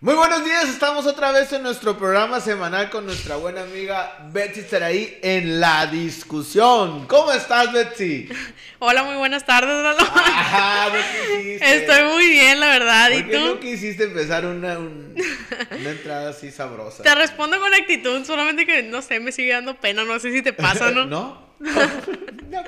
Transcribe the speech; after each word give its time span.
Muy 0.00 0.14
buenos 0.14 0.44
días, 0.44 0.68
estamos 0.68 1.06
otra 1.06 1.32
vez 1.32 1.52
en 1.52 1.64
nuestro 1.64 1.98
programa 1.98 2.38
semanal 2.40 2.88
con 2.88 3.04
nuestra 3.04 3.34
buena 3.34 3.62
amiga 3.62 4.28
Betsy 4.32 4.62
Saraí 4.62 5.18
en 5.22 5.58
la 5.58 5.86
discusión. 5.86 7.04
¿Cómo 7.08 7.32
estás, 7.32 7.72
Betsy? 7.72 8.28
Hola, 8.78 9.02
muy 9.02 9.16
buenas 9.16 9.44
tardes, 9.44 9.70
Lalo. 9.82 9.98
Ajá. 9.98 10.86
Estoy 11.60 12.04
muy 12.14 12.28
bien, 12.30 12.60
la 12.60 12.68
verdad. 12.68 13.10
¿Y 13.10 13.22
¿Por 13.22 13.30
qué 13.32 13.38
tú? 13.38 13.44
no 13.46 13.58
quisiste 13.60 14.04
empezar 14.04 14.46
una, 14.46 14.78
un- 14.78 15.16
una 15.80 15.90
entrada 15.90 16.30
así 16.30 16.52
sabrosa? 16.52 17.02
Te 17.02 17.12
respondo 17.16 17.58
con 17.58 17.74
actitud, 17.74 18.24
solamente 18.24 18.66
que 18.66 18.84
no 18.84 19.02
sé, 19.02 19.18
me 19.18 19.32
sigue 19.32 19.52
dando 19.52 19.74
pena, 19.80 20.04
no 20.04 20.20
sé 20.20 20.30
si 20.32 20.42
te 20.42 20.52
pasa, 20.52 20.90
¿no? 20.92 21.06
¿No? 21.06 21.48
No, 22.50 22.62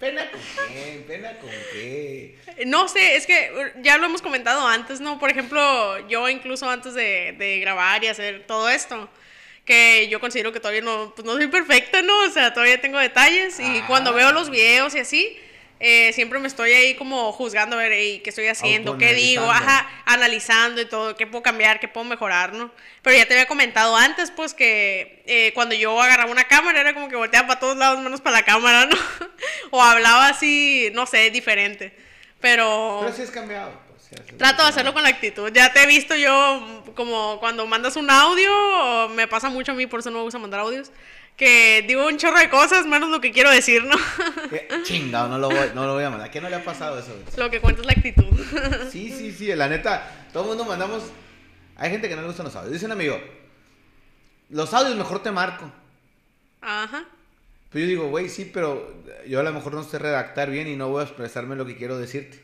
¿Pena 0.00 0.28
con 0.30 0.40
qué? 0.68 1.04
¿Pena 1.06 1.32
con 1.38 1.50
qué? 1.72 2.36
No 2.66 2.88
sé, 2.88 3.16
es 3.16 3.26
que 3.26 3.50
uh, 3.76 3.82
ya 3.82 3.96
lo 3.96 4.06
hemos 4.06 4.20
comentado 4.22 4.66
antes, 4.66 5.00
¿no? 5.00 5.18
Por 5.18 5.30
ejemplo, 5.30 6.06
yo 6.08 6.28
incluso 6.28 6.68
antes 6.68 6.94
de, 6.94 7.34
de 7.38 7.60
grabar 7.60 8.02
y 8.04 8.08
hacer 8.08 8.44
todo 8.46 8.68
esto, 8.68 9.08
que 9.64 10.08
yo 10.08 10.20
considero 10.20 10.52
que 10.52 10.60
todavía 10.60 10.82
no, 10.82 11.12
pues 11.14 11.24
no 11.24 11.32
soy 11.34 11.46
perfecta, 11.46 12.02
¿no? 12.02 12.18
O 12.24 12.30
sea, 12.30 12.52
todavía 12.52 12.80
tengo 12.80 12.98
detalles 12.98 13.58
y 13.60 13.78
Ah. 13.78 13.84
cuando 13.86 14.12
veo 14.12 14.32
los 14.32 14.50
videos 14.50 14.94
y 14.94 14.98
así, 14.98 15.38
eh, 15.86 16.14
siempre 16.14 16.38
me 16.38 16.48
estoy 16.48 16.72
ahí 16.72 16.94
como 16.94 17.30
juzgando 17.30 17.76
a 17.76 17.78
ver 17.78 17.92
qué 18.22 18.30
estoy 18.30 18.46
haciendo, 18.46 18.96
qué 18.96 19.12
digo, 19.12 19.50
ajá, 19.50 19.86
analizando 20.06 20.80
y 20.80 20.86
todo, 20.86 21.14
qué 21.14 21.26
puedo 21.26 21.42
cambiar, 21.42 21.78
qué 21.78 21.88
puedo 21.88 22.04
mejorar, 22.06 22.54
¿no? 22.54 22.70
Pero 23.02 23.18
ya 23.18 23.26
te 23.26 23.34
había 23.34 23.46
comentado 23.46 23.94
antes, 23.94 24.30
pues, 24.30 24.54
que 24.54 25.22
eh, 25.26 25.52
cuando 25.52 25.74
yo 25.74 26.00
agarraba 26.00 26.32
una 26.32 26.44
cámara 26.44 26.80
era 26.80 26.94
como 26.94 27.10
que 27.10 27.16
volteaba 27.16 27.48
para 27.48 27.60
todos 27.60 27.76
lados 27.76 28.00
menos 28.00 28.22
para 28.22 28.38
la 28.38 28.46
cámara, 28.46 28.86
¿no? 28.86 28.96
o 29.72 29.82
hablaba 29.82 30.28
así, 30.28 30.90
no 30.94 31.04
sé, 31.04 31.28
diferente. 31.28 31.94
Pero, 32.40 33.00
Pero 33.02 33.14
sí 33.14 33.20
has 33.20 33.30
cambiado. 33.30 33.78
pues, 34.08 34.38
trato 34.38 34.62
de 34.62 34.70
hacerlo 34.70 34.94
con 34.94 35.02
la 35.02 35.10
actitud. 35.10 35.52
Ya 35.52 35.70
te 35.74 35.82
he 35.82 35.86
visto 35.86 36.14
yo 36.16 36.60
mm, 36.62 36.92
como 36.92 37.38
cuando 37.40 37.66
mandas 37.66 37.96
un 37.96 38.10
audio, 38.10 39.10
me 39.10 39.28
pasa 39.28 39.50
mucho 39.50 39.72
a 39.72 39.74
mí, 39.74 39.86
por 39.86 40.00
eso 40.00 40.10
no 40.10 40.16
me 40.16 40.24
gusta 40.24 40.38
mandar 40.38 40.60
audios, 40.60 40.92
que 41.36 41.84
digo 41.86 42.06
un 42.06 42.16
chorro 42.16 42.38
de 42.38 42.48
cosas 42.48 42.86
menos 42.86 43.10
lo 43.10 43.20
que 43.20 43.32
quiero 43.32 43.50
decir, 43.50 43.84
¿no? 43.84 43.96
Chingado, 44.84 45.28
no 45.28 45.38
lo, 45.38 45.48
voy, 45.48 45.70
no 45.74 45.86
lo 45.86 45.94
voy 45.94 46.04
a 46.04 46.10
mandar. 46.10 46.28
¿A 46.28 46.30
qué 46.30 46.40
no 46.40 46.48
le 46.48 46.56
ha 46.56 46.64
pasado 46.64 46.98
eso? 46.98 47.16
Lo 47.36 47.50
que 47.50 47.60
cuenta 47.60 47.80
es 47.80 47.86
la 47.86 47.92
actitud. 47.92 48.24
Sí, 48.90 49.10
sí, 49.10 49.32
sí, 49.32 49.54
la 49.54 49.68
neta, 49.68 50.28
todo 50.32 50.44
el 50.44 50.48
mundo 50.50 50.64
mandamos. 50.64 51.02
Hay 51.76 51.90
gente 51.90 52.08
que 52.08 52.14
no 52.14 52.22
le 52.22 52.28
gustan 52.28 52.46
los 52.46 52.54
audios. 52.54 52.72
Dice 52.72 52.86
un 52.86 52.92
amigo, 52.92 53.20
los 54.50 54.72
audios 54.72 54.96
mejor 54.96 55.22
te 55.22 55.32
marco. 55.32 55.70
Ajá. 56.60 57.04
Pero 57.70 57.84
yo 57.84 57.88
digo, 57.88 58.08
güey, 58.08 58.28
sí, 58.28 58.48
pero 58.54 59.02
yo 59.26 59.40
a 59.40 59.42
lo 59.42 59.52
mejor 59.52 59.74
no 59.74 59.82
sé 59.82 59.98
redactar 59.98 60.50
bien 60.50 60.68
y 60.68 60.76
no 60.76 60.88
voy 60.90 61.00
a 61.00 61.04
expresarme 61.04 61.56
lo 61.56 61.66
que 61.66 61.76
quiero 61.76 61.98
decirte. 61.98 62.43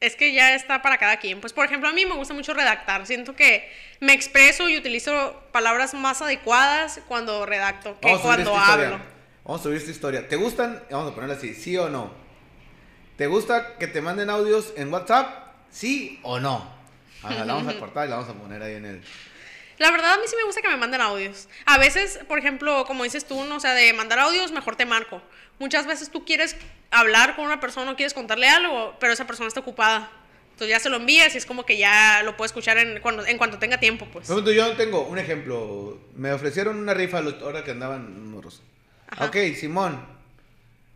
Es 0.00 0.14
que 0.14 0.32
ya 0.32 0.54
está 0.54 0.80
para 0.80 0.98
cada 0.98 1.18
quien. 1.18 1.40
Pues, 1.40 1.52
por 1.52 1.64
ejemplo, 1.66 1.88
a 1.88 1.92
mí 1.92 2.06
me 2.06 2.14
gusta 2.14 2.32
mucho 2.32 2.54
redactar. 2.54 3.04
Siento 3.06 3.34
que 3.34 3.68
me 4.00 4.12
expreso 4.12 4.68
y 4.68 4.76
utilizo 4.76 5.42
palabras 5.50 5.94
más 5.94 6.22
adecuadas 6.22 7.00
cuando 7.08 7.46
redacto 7.46 7.98
que 8.00 8.16
cuando 8.20 8.56
hablo. 8.56 8.84
historia. 8.84 9.02
Vamos 9.44 9.60
a 9.60 9.64
subir 9.64 9.78
esta 9.78 9.90
historia. 9.90 10.28
¿Te 10.28 10.36
gustan? 10.36 10.82
Vamos 10.90 11.10
a 11.10 11.14
ponerla 11.14 11.34
así, 11.34 11.54
sí 11.54 11.76
o 11.76 11.88
no. 11.88 12.12
¿Te 13.16 13.26
gusta 13.26 13.76
que 13.78 13.88
te 13.88 14.00
manden 14.00 14.30
audios 14.30 14.72
en 14.76 14.92
WhatsApp? 14.92 15.48
¿Sí 15.70 16.20
o 16.22 16.38
no? 16.38 16.70
Ajá, 17.22 17.44
la 17.44 17.54
vamos 17.54 17.74
a 17.74 17.78
cortar 17.80 18.06
y 18.06 18.10
la 18.10 18.16
vamos 18.16 18.30
a 18.30 18.34
poner 18.34 18.62
ahí 18.62 18.74
en 18.76 18.84
el... 18.84 19.02
La 19.78 19.90
verdad, 19.90 20.14
a 20.14 20.16
mí 20.16 20.22
sí 20.26 20.34
me 20.36 20.44
gusta 20.44 20.60
que 20.62 20.68
me 20.68 20.76
manden 20.76 21.00
audios. 21.00 21.48
A 21.66 21.78
veces, 21.78 22.18
por 22.28 22.38
ejemplo, 22.38 22.84
como 22.86 23.04
dices 23.04 23.26
tú, 23.26 23.44
¿no? 23.44 23.56
o 23.56 23.60
sea, 23.60 23.74
de 23.74 23.92
mandar 23.92 24.18
audios, 24.18 24.50
mejor 24.52 24.76
te 24.76 24.86
marco. 24.86 25.22
Muchas 25.58 25.86
veces 25.86 26.10
tú 26.10 26.24
quieres 26.24 26.56
hablar 26.90 27.36
con 27.36 27.44
una 27.46 27.60
persona 27.60 27.90
o 27.92 27.96
quieres 27.96 28.14
contarle 28.14 28.48
algo, 28.48 28.96
pero 29.00 29.12
esa 29.12 29.26
persona 29.26 29.48
está 29.48 29.60
ocupada. 29.60 30.10
Entonces 30.52 30.68
ya 30.70 30.80
se 30.80 30.88
lo 30.88 30.96
envías 30.96 31.34
y 31.34 31.38
es 31.38 31.46
como 31.46 31.64
que 31.64 31.76
ya 31.78 32.22
lo 32.24 32.36
puede 32.36 32.46
escuchar 32.48 32.78
en, 32.78 33.00
cuando, 33.00 33.24
en 33.24 33.38
cuanto 33.38 33.58
tenga 33.60 33.78
tiempo, 33.78 34.06
pues. 34.12 34.26
Por 34.26 34.38
ejemplo, 34.38 34.52
yo 34.52 34.76
tengo 34.76 35.02
un 35.06 35.18
ejemplo. 35.18 36.00
Me 36.16 36.32
ofrecieron 36.32 36.76
una 36.78 36.94
rifa 36.94 37.18
ahora 37.18 37.62
que 37.62 37.70
andaban 37.70 38.28
morros. 38.28 38.62
Ajá. 39.08 39.26
Ok, 39.26 39.36
Simón. 39.56 40.04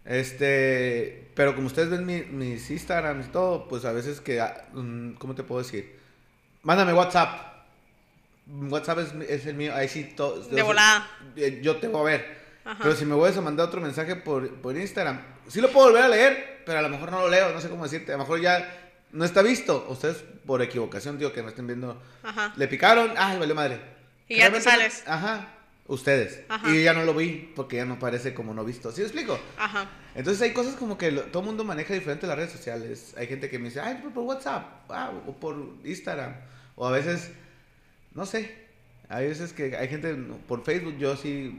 Este. 0.04 1.30
Pero 1.34 1.54
como 1.54 1.68
ustedes 1.68 1.90
ven 1.90 2.04
mi- 2.04 2.22
mis 2.24 2.70
Instagrams 2.70 3.26
y 3.26 3.30
todo, 3.30 3.68
pues 3.68 3.84
a 3.84 3.92
veces 3.92 4.20
que. 4.20 4.40
ah, 4.40 4.64
mm, 4.72 5.12
¿Cómo 5.14 5.34
te 5.34 5.42
puedo 5.42 5.62
decir? 5.62 5.98
Mándame 6.62 6.92
WhatsApp. 6.92 7.51
WhatsApp 8.52 8.98
es, 9.28 9.46
el 9.46 9.54
mío. 9.54 9.74
Ahí 9.74 9.88
sí. 9.88 10.04
to- 10.16 10.40
De 10.42 10.58
yo- 10.58 10.66
volada. 10.66 11.08
eh, 11.36 11.60
Yo 11.62 11.76
te 11.76 11.88
voy 11.88 12.00
a 12.00 12.04
ver. 12.04 12.42
Ajá. 12.64 12.78
Pero 12.82 12.94
si 12.94 13.04
me 13.04 13.14
vuelves 13.14 13.36
a 13.38 13.40
mandar 13.40 13.66
otro 13.66 13.80
mensaje 13.80 14.14
por, 14.16 14.48
por 14.60 14.76
Instagram, 14.76 15.20
sí 15.48 15.60
lo 15.60 15.70
puedo 15.70 15.86
volver 15.88 16.02
a 16.04 16.08
leer, 16.08 16.62
pero 16.64 16.78
a 16.78 16.82
lo 16.82 16.88
mejor 16.88 17.10
no 17.10 17.20
lo 17.22 17.28
leo, 17.28 17.52
no 17.52 17.60
sé 17.60 17.68
cómo 17.68 17.82
decirte. 17.84 18.12
A 18.12 18.16
lo 18.16 18.22
mejor 18.22 18.40
ya 18.40 18.92
no 19.12 19.24
está 19.24 19.42
visto. 19.42 19.86
Ustedes 19.88 20.18
por 20.46 20.62
equivocación, 20.62 21.18
digo, 21.18 21.32
que 21.32 21.42
me 21.42 21.48
estén 21.48 21.66
viendo. 21.66 22.00
Ajá. 22.22 22.52
Le 22.56 22.68
picaron, 22.68 23.12
ay, 23.16 23.38
valió 23.38 23.54
madre. 23.54 23.80
Y 24.28 24.36
ya 24.36 24.50
te 24.50 24.58
no- 24.58 24.62
sales. 24.62 25.02
Ajá, 25.06 25.48
ustedes. 25.88 26.42
Ajá. 26.48 26.68
Y 26.70 26.84
ya 26.84 26.92
no 26.94 27.04
lo 27.04 27.14
vi 27.14 27.52
porque 27.56 27.76
ya 27.76 27.84
no 27.84 27.98
parece 27.98 28.32
como 28.32 28.54
no 28.54 28.64
visto. 28.64 28.92
¿Sí 28.92 29.00
me 29.00 29.06
explico? 29.08 29.38
Aja. 29.58 29.88
Entonces 30.14 30.40
hay 30.42 30.52
cosas 30.52 30.74
como 30.76 30.96
que 30.96 31.10
lo- 31.10 31.22
todo 31.22 31.40
el 31.40 31.46
mundo 31.46 31.64
maneja 31.64 31.94
diferente 31.94 32.26
las 32.28 32.36
redes 32.36 32.52
sociales. 32.52 33.14
Hay 33.16 33.26
gente 33.26 33.50
que 33.50 33.58
me 33.58 33.70
dice, 33.70 33.80
ay, 33.80 33.96
por, 34.02 34.12
por 34.12 34.22
WhatsApp, 34.24 34.84
ah, 34.90 35.10
o 35.26 35.32
por 35.32 35.56
Instagram. 35.84 36.34
O 36.76 36.86
a 36.86 36.92
veces, 36.92 37.30
no 38.14 38.26
sé. 38.26 38.62
Hay 39.08 39.28
veces 39.28 39.52
que 39.52 39.76
hay 39.76 39.88
gente 39.88 40.14
por 40.48 40.64
Facebook, 40.64 40.96
yo 40.98 41.16
sí. 41.16 41.58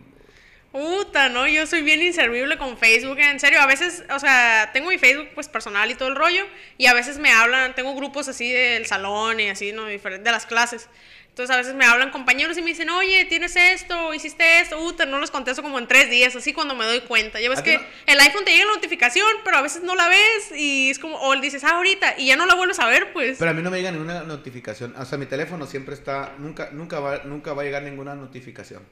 Puta, 0.72 1.30
¿no? 1.30 1.48
Yo 1.48 1.68
soy 1.68 1.84
bien 1.84 2.02
inservible 2.02 2.58
con 2.58 2.78
Facebook, 2.80 3.20
en 3.20 3.40
serio. 3.40 3.62
A 3.62 3.68
veces, 3.68 4.04
o 4.10 4.20
sea, 4.20 4.72
tengo 4.74 4.90
mi 4.90 4.98
Facebook 4.98 5.30
pues 5.36 5.48
personal 5.48 5.92
y 5.92 5.96
todo 5.96 6.10
el 6.10 6.16
rollo. 6.16 6.46
Y 6.80 6.88
a 6.88 6.94
veces 6.96 7.20
me 7.20 7.32
hablan, 7.32 7.76
tengo 7.76 7.96
grupos 7.96 8.28
así 8.28 8.52
del 8.52 8.88
salón 8.88 9.40
y 9.40 9.50
así, 9.50 9.72
¿no? 9.72 9.86
De 9.86 10.20
las 10.24 10.48
clases. 10.48 10.90
Entonces 11.34 11.52
a 11.56 11.58
veces 11.58 11.74
me 11.74 11.84
hablan 11.84 12.12
compañeros 12.12 12.56
y 12.60 12.62
me 12.62 12.68
dicen, 12.70 12.92
oye, 12.92 13.26
tienes 13.26 13.56
esto, 13.56 14.14
hiciste 14.14 14.60
esto, 14.60 14.78
puta, 14.78 15.08
no 15.08 15.18
los 15.18 15.32
contesto 15.32 15.64
como 15.64 15.80
en 15.80 15.88
tres 15.88 16.08
días, 16.12 16.36
así 16.36 16.54
cuando 16.54 16.76
me 16.76 16.86
doy 16.86 17.02
cuenta. 17.02 17.42
Ya 17.42 17.50
ves 17.50 17.58
¿A 17.58 17.64
ti 17.64 17.72
que 17.72 17.78
no? 17.80 17.84
el 18.06 18.20
iPhone 18.20 18.46
te 18.46 18.52
llega 18.52 18.66
la 18.68 18.74
notificación, 18.76 19.28
pero 19.44 19.58
a 19.58 19.64
veces 19.64 19.82
no 19.82 19.96
la 19.96 20.08
ves 20.10 20.52
y 20.56 20.92
es 20.92 21.00
como, 21.00 21.18
o 21.20 21.36
dices, 21.42 21.64
ah, 21.64 21.72
ahorita, 21.78 22.20
y 22.20 22.28
ya 22.28 22.36
no 22.36 22.46
la 22.46 22.54
vuelves 22.54 22.78
a 22.80 22.86
ver, 22.86 23.12
pues. 23.14 23.38
Pero 23.40 23.50
a 23.50 23.54
mí 23.56 23.64
no 23.64 23.72
me 23.72 23.78
llega 23.78 23.90
ninguna 23.92 24.22
notificación. 24.22 24.94
O 24.96 25.06
sea, 25.06 25.18
mi 25.18 25.26
teléfono 25.26 25.66
siempre 25.66 25.96
está, 25.96 26.34
nunca, 26.38 26.70
nunca 26.72 27.00
va, 27.00 27.24
nunca 27.24 27.54
va 27.54 27.64
a 27.64 27.66
llegar 27.66 27.82
ninguna 27.82 28.14
notificación. 28.14 28.84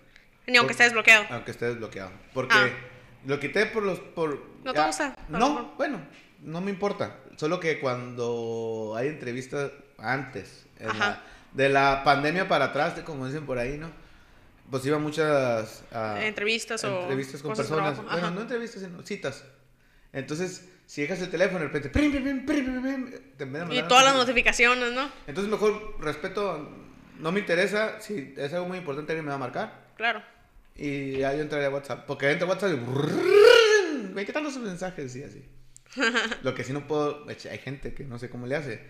Ni 0.47 0.57
aunque 0.57 0.69
por- 0.69 0.71
esté 0.71 0.83
desbloqueado. 0.85 1.25
Aunque 1.29 1.51
esté 1.51 1.65
desbloqueado. 1.67 2.11
Porque 2.33 2.55
Ah. 2.57 2.69
lo 3.27 3.39
quité 3.39 3.67
por 3.67 3.83
los... 3.83 3.99
Por, 3.99 4.43
¿No 4.63 4.73
te 4.73 4.81
gusta? 4.81 5.13
No, 5.29 5.75
bueno, 5.77 6.01
no 6.41 6.59
me 6.59 6.71
importa. 6.71 7.17
Solo 7.35 7.59
que 7.59 7.79
cuando 7.79 8.95
hay 8.97 9.09
entrevistas 9.09 9.71
antes, 9.99 10.65
en 10.79 10.89
Ajá. 10.89 10.97
la- 11.07 11.23
de 11.53 11.69
la 11.69 12.03
pandemia 12.03 12.47
para 12.47 12.65
atrás, 12.65 12.95
de 12.95 13.03
como 13.03 13.25
dicen 13.27 13.45
por 13.45 13.57
ahí, 13.57 13.77
¿no? 13.77 13.91
Pues 14.69 14.85
iban 14.85 15.01
muchas... 15.01 15.83
ah, 15.91 16.17
Entrevistas 16.21 16.83
o 16.85 17.01
entrevistas 17.01 17.41
con 17.41 17.53
personas. 17.55 17.93
trabajo. 17.95 18.03
Bueno, 18.03 18.27
Ajá. 18.27 18.31
no 18.35 18.41
entrevistas, 18.41 18.81
sino 18.81 19.01
citas. 19.03 19.43
Entonces, 20.13 20.69
si 20.85 21.01
dejas 21.01 21.21
el 21.21 21.29
teléfono, 21.29 21.59
de 21.59 21.65
repente... 21.65 21.89
prim, 21.89 22.11
prim, 22.11 22.45
prim, 22.45 23.11
te 23.37 23.75
Y 23.75 23.83
todas 23.83 24.05
las 24.05 24.15
notificaciones. 24.15 24.93
¿no? 24.93 25.09
Entonces, 25.27 25.51
mejor 25.51 25.97
respeto, 25.99 26.69
no 27.19 27.31
me 27.31 27.41
interesa. 27.41 27.99
Si 27.99 28.33
es 28.37 28.53
algo 28.53 28.67
muy 28.67 28.77
importante, 28.77 29.11
alguien 29.11 29.25
me 29.25 29.29
va 29.29 29.35
a 29.35 29.39
marcar. 29.39 29.87
Claro. 29.97 30.21
Y 30.75 31.17
ya 31.17 31.33
yo 31.33 31.41
entraría 31.41 31.67
a 31.67 31.71
WhatsApp. 31.71 32.05
Porque 32.05 32.31
entra 32.31 32.47
a 32.47 32.49
WhatsApp 32.49 32.71
y. 32.71 34.11
Güey, 34.13 34.25
¿qué 34.25 34.33
tal 34.33 34.43
los 34.43 34.57
mensajes? 34.57 35.11
Sí, 35.11 35.23
así. 35.23 35.45
Lo 36.43 36.55
que 36.55 36.63
sí 36.63 36.73
no 36.73 36.87
puedo. 36.87 37.25
Hay 37.27 37.57
gente 37.59 37.93
que 37.93 38.03
no 38.03 38.17
sé 38.19 38.29
cómo 38.29 38.47
le 38.47 38.55
hace. 38.55 38.81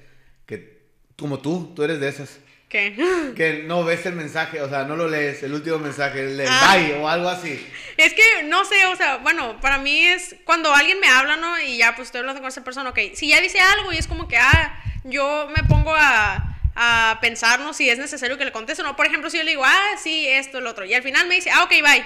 Que 0.45 0.81
como 1.17 1.39
tú, 1.39 1.73
tú 1.75 1.83
eres 1.83 1.99
de 1.99 2.07
esas. 2.07 2.39
¿Qué? 2.71 2.95
Que 3.35 3.63
no 3.63 3.83
ves 3.83 4.05
el 4.05 4.13
mensaje, 4.13 4.61
o 4.61 4.69
sea, 4.69 4.85
no 4.85 4.95
lo 4.95 5.07
lees, 5.09 5.43
el 5.43 5.53
último 5.53 5.77
mensaje, 5.77 6.21
el 6.21 6.37
del 6.37 6.47
Ah. 6.49 6.75
bye 6.77 6.93
o 6.95 7.07
algo 7.09 7.27
así. 7.29 7.63
Es 7.97 8.13
que 8.13 8.43
no 8.43 8.63
sé, 8.65 8.85
o 8.87 8.95
sea, 8.95 9.17
bueno, 9.17 9.59
para 9.59 9.77
mí 9.77 10.05
es 10.05 10.35
cuando 10.45 10.73
alguien 10.73 10.99
me 10.99 11.07
habla, 11.07 11.35
¿no? 11.35 11.59
Y 11.59 11.77
ya 11.77 11.95
pues 11.95 12.07
estoy 12.07 12.19
hablando 12.19 12.41
con 12.41 12.47
esa 12.49 12.63
persona, 12.63 12.89
ok, 12.91 12.99
si 13.13 13.27
ya 13.27 13.41
dice 13.41 13.59
algo 13.59 13.91
y 13.91 13.97
es 13.97 14.07
como 14.07 14.27
que, 14.27 14.37
ah, 14.37 14.81
yo 15.03 15.49
me 15.55 15.63
pongo 15.67 15.93
a, 15.95 16.57
a 16.75 17.17
pensar, 17.21 17.59
¿no? 17.59 17.73
Si 17.73 17.89
es 17.89 17.99
necesario 17.99 18.37
que 18.37 18.45
le 18.45 18.51
conteste 18.53 18.81
o 18.83 18.85
no. 18.85 18.95
Por 18.95 19.05
ejemplo, 19.05 19.29
si 19.29 19.37
yo 19.37 19.43
le 19.43 19.51
digo, 19.51 19.63
ah, 19.65 19.97
sí, 20.01 20.27
esto, 20.27 20.59
el 20.59 20.67
otro, 20.67 20.85
y 20.85 20.93
al 20.93 21.03
final 21.03 21.27
me 21.27 21.35
dice, 21.35 21.51
ah, 21.51 21.63
ok, 21.63 21.71
bye. 21.71 22.05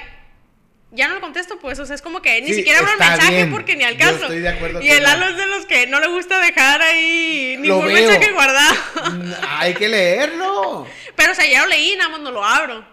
Ya 0.96 1.08
no 1.10 1.16
le 1.16 1.20
contesto, 1.22 1.60
pues, 1.60 1.78
o 1.80 1.86
sea, 1.86 1.94
es 1.96 2.02
como 2.02 2.22
que 2.22 2.42
ni 2.42 2.48
Sí, 2.48 2.54
siquiera 2.56 2.80
abro 2.80 2.92
el 2.94 3.00
mensaje 3.00 3.36
bien. 3.36 3.52
porque 3.52 3.76
ni 3.76 3.84
al 3.84 3.96
Yo 3.98 4.00
caso. 4.06 4.22
estoy 4.24 4.40
de 4.40 4.50
acuerdo 4.50 4.82
y 4.82 4.90
el 4.90 5.04
no. 5.04 5.10
Lalo 5.10 5.28
es 5.28 5.38
de 5.38 5.46
los 5.46 5.66
que 5.66 5.88
no 5.88 6.00
le 6.00 6.08
gusta 6.08 6.40
dejar 6.40 6.82
ahí 6.82 7.58
Lo 7.58 7.76
ningún 7.76 7.94
mensaje 7.94 8.32
guardado. 8.32 8.76
Mm, 9.12 9.32
Hay 9.48 9.74
que 9.74 9.90
leerlo. 9.90 10.88
Pero, 11.16 11.32
o 11.34 11.36
sea, 11.36 11.46
ya 11.50 11.64
lo 11.64 11.68
leí, 11.68 11.96
nada 11.98 12.10
más 12.10 12.22
no 12.22 12.32
lo 12.32 12.44
abro. 12.46 12.86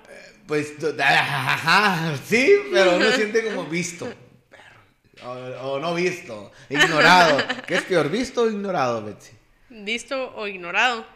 Pues, 0.46 0.76
tú- 0.78 0.94
ajá, 1.00 2.14
sí, 2.28 2.52
pero 2.72 2.96
uno 2.96 3.10
siente 3.12 3.44
como 3.44 3.64
visto. 3.66 4.12
O, 5.24 5.30
o 5.30 5.78
no 5.78 5.94
visto, 5.94 6.50
ignorado. 6.68 7.38
¿Qué 7.66 7.76
es 7.76 7.82
peor, 7.82 8.10
visto 8.10 8.42
o 8.42 8.48
ignorado, 8.50 9.04
Betsy? 9.04 9.30
Visto 9.70 10.34
o 10.34 10.48
ignorado. 10.48 11.06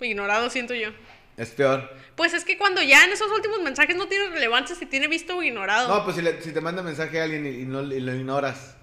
Ignorado 0.00 0.48
siento 0.50 0.74
yo. 0.74 0.90
Es 1.36 1.50
peor. 1.50 1.88
Pues 2.16 2.34
es 2.34 2.44
que 2.44 2.58
cuando 2.58 2.82
ya 2.82 3.04
en 3.04 3.12
esos 3.12 3.30
últimos 3.30 3.60
mensajes 3.62 3.96
no 3.96 4.06
tiene 4.06 4.28
relevancia 4.28 4.76
si 4.76 4.86
tiene 4.86 5.08
visto 5.08 5.36
o 5.36 5.42
ignorado. 5.42 5.88
No, 5.88 6.04
pues 6.04 6.16
si, 6.16 6.22
le- 6.22 6.40
si 6.42 6.52
te 6.52 6.60
manda 6.60 6.82
mensaje 6.82 7.20
a 7.20 7.24
alguien 7.24 7.46
y, 7.46 7.62
y 7.62 7.64
no, 7.64 7.82
y 7.82 8.00
lo 8.00 8.14
ignoras. 8.14 8.76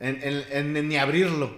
En, 0.00 0.20
en- 0.22 0.44
en- 0.50 0.76
en 0.76 0.88
ni 0.88 0.96
abrirlo. 0.96 1.54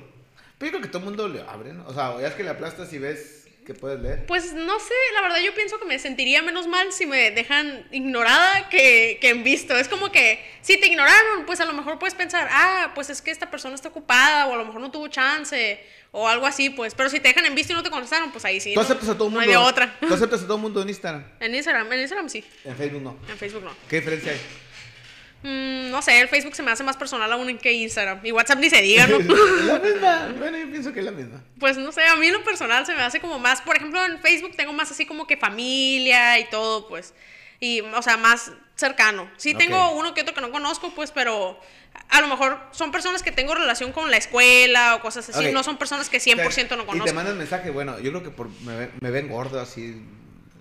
Pero 0.58 0.66
yo 0.66 0.78
creo 0.78 0.82
que 0.82 0.88
todo 0.88 0.98
el 1.00 1.04
mundo 1.06 1.28
le 1.28 1.40
abre, 1.43 1.72
¿no? 1.72 1.87
O 1.87 1.94
sea, 1.94 2.20
ya 2.20 2.28
es 2.28 2.34
que 2.34 2.43
le 2.44 2.50
aplastas 2.50 2.93
y 2.93 2.98
ves 2.98 3.35
que 3.66 3.74
puedes 3.74 4.00
leer? 4.00 4.24
Pues 4.26 4.52
no 4.54 4.78
sé, 4.80 4.94
la 5.14 5.20
verdad 5.22 5.38
yo 5.40 5.52
pienso 5.54 5.78
que 5.78 5.84
me 5.84 5.98
sentiría 5.98 6.40
menos 6.42 6.66
mal 6.68 6.92
si 6.92 7.04
me 7.04 7.30
dejan 7.32 7.86
ignorada 7.90 8.68
que, 8.70 9.18
que 9.20 9.28
en 9.30 9.42
visto. 9.44 9.76
Es 9.76 9.88
como 9.88 10.10
que 10.12 10.42
si 10.62 10.78
te 10.80 10.86
ignoraron, 10.86 11.44
pues 11.44 11.60
a 11.60 11.64
lo 11.66 11.72
mejor 11.72 11.98
puedes 11.98 12.14
pensar, 12.14 12.48
ah, 12.50 12.92
pues 12.94 13.10
es 13.10 13.20
que 13.20 13.30
esta 13.30 13.50
persona 13.50 13.74
está 13.74 13.88
ocupada 13.88 14.46
o 14.46 14.54
a 14.54 14.56
lo 14.56 14.64
mejor 14.64 14.80
no 14.80 14.90
tuvo 14.90 15.08
chance 15.08 15.84
o 16.12 16.28
algo 16.28 16.46
así, 16.46 16.70
pues. 16.70 16.94
Pero 16.94 17.10
si 17.10 17.20
te 17.20 17.28
dejan 17.28 17.44
en 17.44 17.54
visto 17.54 17.72
y 17.72 17.76
no 17.76 17.82
te 17.82 17.90
contestaron, 17.90 18.30
pues 18.32 18.44
ahí 18.44 18.60
sí. 18.60 18.72
Tú 18.72 18.80
no- 18.80 18.84
aceptas 18.86 19.08
a 19.10 19.14
todo 19.18 19.28
el 19.28 19.34
no 19.34 19.40
mundo. 19.40 19.40
hay 19.40 19.48
de 19.48 19.56
otra. 19.68 19.96
Tú 20.00 20.14
aceptas 20.14 20.40
a 20.42 20.44
todo 20.44 20.56
el 20.56 20.62
mundo 20.62 20.80
en 20.80 20.88
Instagram. 20.88 21.24
En 21.40 21.54
Instagram, 21.54 21.92
en 21.92 22.00
Instagram 22.00 22.28
sí, 22.30 22.44
En 22.64 22.76
Facebook 22.76 23.02
no. 23.02 23.18
en 23.28 23.36
Facebook 23.36 23.64
no. 23.64 23.74
¿Qué 23.88 23.96
diferencia 23.96 24.32
hay? 24.32 24.38
Mm, 25.42 25.90
no 25.90 26.02
sé, 26.02 26.20
el 26.20 26.28
Facebook 26.28 26.54
se 26.56 26.62
me 26.62 26.70
hace 26.70 26.82
más 26.82 26.96
personal 26.96 27.30
aún 27.32 27.56
que 27.58 27.72
Instagram. 27.72 28.20
Y 28.24 28.32
WhatsApp 28.32 28.58
ni 28.58 28.70
se 28.70 28.82
diga, 28.82 29.06
¿no? 29.06 29.18
la 29.20 29.78
misma. 29.82 30.34
Bueno, 30.38 30.58
yo 30.58 30.70
pienso 30.70 30.92
que 30.92 31.00
es 31.00 31.04
la 31.04 31.12
misma. 31.12 31.42
Pues 31.58 31.76
no 31.76 31.92
sé, 31.92 32.04
a 32.04 32.16
mí 32.16 32.30
lo 32.30 32.42
personal 32.42 32.84
se 32.86 32.94
me 32.94 33.02
hace 33.02 33.20
como 33.20 33.38
más, 33.38 33.60
por 33.60 33.76
ejemplo, 33.76 34.04
en 34.04 34.18
Facebook 34.20 34.56
tengo 34.56 34.72
más 34.72 34.90
así 34.90 35.06
como 35.06 35.26
que 35.26 35.36
familia 35.36 36.38
y 36.38 36.48
todo, 36.48 36.88
pues. 36.88 37.14
Y, 37.60 37.80
o 37.80 38.02
sea, 38.02 38.16
más 38.16 38.52
cercano. 38.74 39.30
Sí 39.36 39.54
tengo 39.54 39.92
uno 39.92 40.12
que 40.14 40.22
otro 40.22 40.34
que 40.34 40.40
no 40.40 40.50
conozco, 40.50 40.90
pues, 40.94 41.10
pero 41.10 41.58
a 42.10 42.20
lo 42.20 42.28
mejor 42.28 42.60
son 42.72 42.92
personas 42.92 43.22
que 43.22 43.32
tengo 43.32 43.54
relación 43.54 43.92
con 43.92 44.10
la 44.10 44.18
escuela 44.18 44.96
o 44.96 45.00
cosas 45.00 45.28
así. 45.30 45.52
No 45.52 45.62
son 45.62 45.78
personas 45.78 46.10
que 46.10 46.18
100% 46.18 46.36
no 46.36 46.76
Y 46.76 46.80
te 46.80 46.86
conozco. 46.86 47.14
mandan 47.14 47.38
mensaje, 47.38 47.70
bueno, 47.70 47.98
yo 47.98 48.10
creo 48.10 48.22
que 48.22 48.30
por, 48.30 48.48
me, 48.62 48.88
me 49.00 49.10
ven 49.10 49.28
gordo 49.28 49.60
así. 49.60 50.02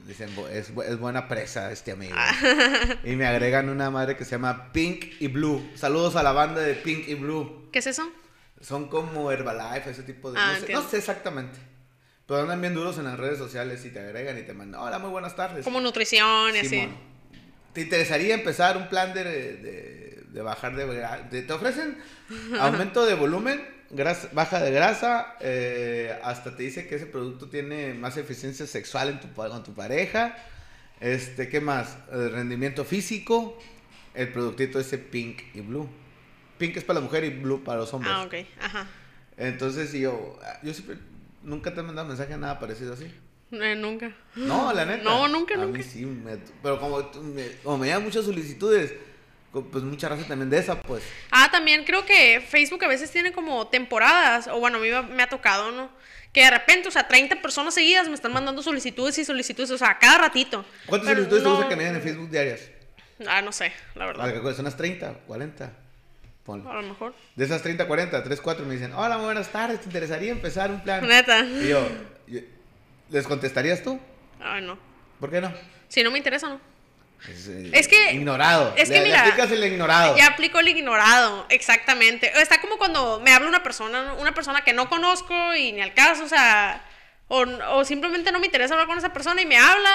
Dicen, 0.05 0.29
"Bu- 0.35 0.47
es, 0.49 0.69
es 0.87 0.99
buena 0.99 1.27
presa 1.27 1.71
este 1.71 1.91
amigo. 1.91 2.13
Ah. 2.17 2.31
y 3.03 3.15
me 3.15 3.25
agregan 3.25 3.69
una 3.69 3.89
madre 3.89 4.15
que 4.15 4.23
se 4.25 4.31
llama 4.31 4.71
Pink 4.71 5.05
y 5.19 5.27
Blue. 5.27 5.67
Saludos 5.75 6.15
a 6.15 6.21
la 6.23 6.31
banda 6.31 6.61
de 6.61 6.75
Pink 6.75 7.07
y 7.07 7.15
Blue. 7.15 7.69
¿Qué 7.71 7.79
es 7.79 7.87
eso? 7.87 8.07
Son 8.61 8.87
como 8.87 9.31
Herbalife, 9.31 9.89
ese 9.89 10.03
tipo 10.03 10.31
de... 10.31 10.39
Ah, 10.39 10.53
no, 10.59 10.65
sé, 10.65 10.73
no 10.73 10.81
sé 10.87 10.97
exactamente. 10.97 11.57
Pero 12.27 12.41
andan 12.41 12.61
bien 12.61 12.73
duros 12.73 12.97
en 12.97 13.03
las 13.05 13.19
redes 13.19 13.37
sociales 13.37 13.83
y 13.85 13.89
te 13.89 13.99
agregan 13.99 14.37
y 14.37 14.43
te 14.43 14.53
mandan, 14.53 14.79
hola, 14.81 14.97
muy 14.99 15.09
buenas 15.09 15.35
tardes. 15.35 15.63
Como 15.63 15.81
nutrición 15.81 16.55
y 16.55 16.59
así. 16.59 16.87
¿Te 17.73 17.81
interesaría 17.81 18.33
empezar 18.35 18.77
un 18.77 18.87
plan 18.89 19.13
de, 19.13 19.23
de, 19.23 20.23
de 20.27 20.41
bajar 20.41 20.75
de- 20.75 21.41
Te 21.41 21.51
ofrecen 21.53 21.97
aumento 22.59 23.05
de 23.05 23.13
volumen, 23.15 23.61
grasa- 23.91 24.29
baja 24.33 24.61
de 24.61 24.71
grasa, 24.71 25.35
eh, 25.41 26.17
hasta 26.23 26.55
te 26.55 26.63
dice 26.63 26.87
que 26.87 26.95
ese 26.95 27.05
producto 27.05 27.47
tiene 27.49 27.93
más 27.93 28.17
eficiencia 28.17 28.65
sexual 28.67 29.09
en 29.09 29.19
tu, 29.19 29.27
con 29.33 29.63
tu 29.63 29.73
pareja. 29.73 30.35
Este, 30.99 31.49
¿Qué 31.49 31.59
más? 31.61 31.97
Eh, 32.11 32.29
rendimiento 32.31 32.85
físico, 32.85 33.57
el 34.13 34.29
productito 34.31 34.79
ese 34.79 34.97
pink 34.97 35.41
y 35.53 35.61
blue. 35.61 35.89
Pink 36.57 36.77
es 36.77 36.83
para 36.85 36.99
la 36.99 37.05
mujer 37.05 37.23
y 37.25 37.29
blue 37.31 37.63
para 37.63 37.79
los 37.79 37.93
hombres. 37.93 38.13
Ah, 38.15 38.23
ok, 38.23 38.33
ajá. 38.61 38.87
Entonces, 39.37 39.91
yo, 39.91 40.39
yo 40.63 40.73
siempre, 40.73 40.97
nunca 41.43 41.73
te 41.73 41.81
he 41.81 41.83
mandado 41.83 42.07
mensaje 42.07 42.37
nada 42.37 42.59
parecido 42.59 42.93
así. 42.93 43.11
Eh, 43.51 43.75
nunca. 43.75 44.11
No, 44.35 44.71
la 44.73 44.85
neta. 44.85 45.03
No, 45.03 45.27
nunca, 45.27 45.55
a 45.55 45.57
nunca. 45.57 45.77
mí 45.77 45.83
sí, 45.83 46.05
me- 46.05 46.37
pero 46.63 46.79
como, 46.79 46.99
me, 47.21 47.47
como 47.63 47.77
me 47.79 47.87
llegan 47.87 48.03
muchas 48.03 48.23
solicitudes, 48.25 48.93
pues 49.63 49.83
mucha 49.83 50.09
raza 50.09 50.25
también 50.27 50.49
de 50.49 50.57
esa, 50.59 50.79
pues. 50.81 51.03
Ah, 51.31 51.49
también 51.51 51.83
creo 51.85 52.05
que 52.05 52.41
Facebook 52.47 52.83
a 52.83 52.87
veces 52.87 53.11
tiene 53.11 53.31
como 53.31 53.67
temporadas, 53.67 54.47
o 54.47 54.59
bueno, 54.59 54.77
a 54.77 54.81
mí 54.81 54.89
me- 55.13 55.23
ha 55.23 55.29
tocado, 55.29 55.71
¿no? 55.71 55.89
Que 56.33 56.41
de 56.43 56.49
repente, 56.51 56.89
o 56.89 56.91
sea, 56.91 57.07
30 57.07 57.41
personas 57.41 57.73
seguidas 57.73 58.09
me 58.09 58.15
están 58.15 58.33
mandando 58.33 58.61
solicitudes 58.61 59.17
y 59.17 59.23
solicitudes, 59.25 59.71
o 59.71 59.77
sea, 59.77 59.97
cada 59.99 60.17
ratito. 60.17 60.65
¿Cuántas 60.85 61.07
Pero 61.07 61.19
solicitudes 61.21 61.43
te 61.43 61.49
no- 61.49 61.55
gusta 61.55 61.69
que 61.69 61.75
me 61.77 61.83
den 61.85 61.95
en 61.95 62.01
Facebook 62.01 62.29
diarias? 62.29 62.61
Ah, 63.27 63.41
no 63.41 63.51
sé, 63.53 63.71
la 63.95 64.05
verdad. 64.05 64.33
¿Son 64.51 64.59
unas 64.61 64.75
30, 64.75 65.13
40? 65.27 65.71
Ponle. 66.43 66.69
A 66.69 66.73
lo 66.73 66.81
mejor. 66.83 67.15
De 67.35 67.45
esas 67.45 67.61
30, 67.63 67.87
40, 67.87 68.21
3, 68.21 68.41
4 68.41 68.65
me 68.65 68.73
dicen, 68.75 68.93
hola, 68.93 69.15
muy 69.17 69.25
buenas 69.25 69.49
tardes, 69.51 69.79
¿te 69.79 69.85
interesaría 69.85 70.31
empezar 70.31 70.69
un 70.69 70.83
plan? 70.83 71.07
Neta. 71.07 71.39
Y 71.45 71.69
yo, 71.69 71.87
yo, 72.27 72.41
¿les 73.09 73.25
contestarías 73.25 73.81
tú? 73.81 73.99
Ay, 74.41 74.61
no. 74.61 74.77
¿Por 75.19 75.31
qué 75.31 75.39
no? 75.41 75.51
Si 75.87 76.03
no 76.03 76.11
me 76.11 76.17
interesa, 76.17 76.49
¿no? 76.49 76.59
Es, 77.29 77.47
eh, 77.47 77.69
Es 77.73 77.87
que- 77.87 78.13
Ignorado. 78.13 78.73
es 78.77 78.89
que 78.89 78.95
Le- 78.95 78.99
le 79.01 79.05
mira, 79.05 79.21
aplicas 79.21 79.51
el 79.51 79.63
ignorado. 79.63 80.15
Ya 80.17 80.27
aplico 80.27 80.59
el 80.59 80.67
ignorado, 80.67 81.45
exactamente. 81.49 82.31
Está 82.39 82.61
como 82.61 82.77
cuando 82.77 83.19
me 83.19 83.31
habla 83.33 83.47
una 83.49 83.63
persona, 83.63 84.13
una 84.19 84.33
persona 84.33 84.61
que 84.63 84.73
no 84.73 84.89
conozco 84.89 85.55
y 85.55 85.71
ni 85.71 85.81
al 85.81 85.93
caso, 85.93 86.23
o 86.23 86.27
sea, 86.29 86.83
o, 87.27 87.45
o 87.71 87.85
simplemente 87.85 88.31
no 88.31 88.39
me 88.39 88.45
interesa 88.45 88.73
hablar 88.75 88.87
con 88.87 88.97
esa 88.97 89.11
persona 89.13 89.41
y 89.41 89.45
me 89.45 89.57
habla. 89.57 89.89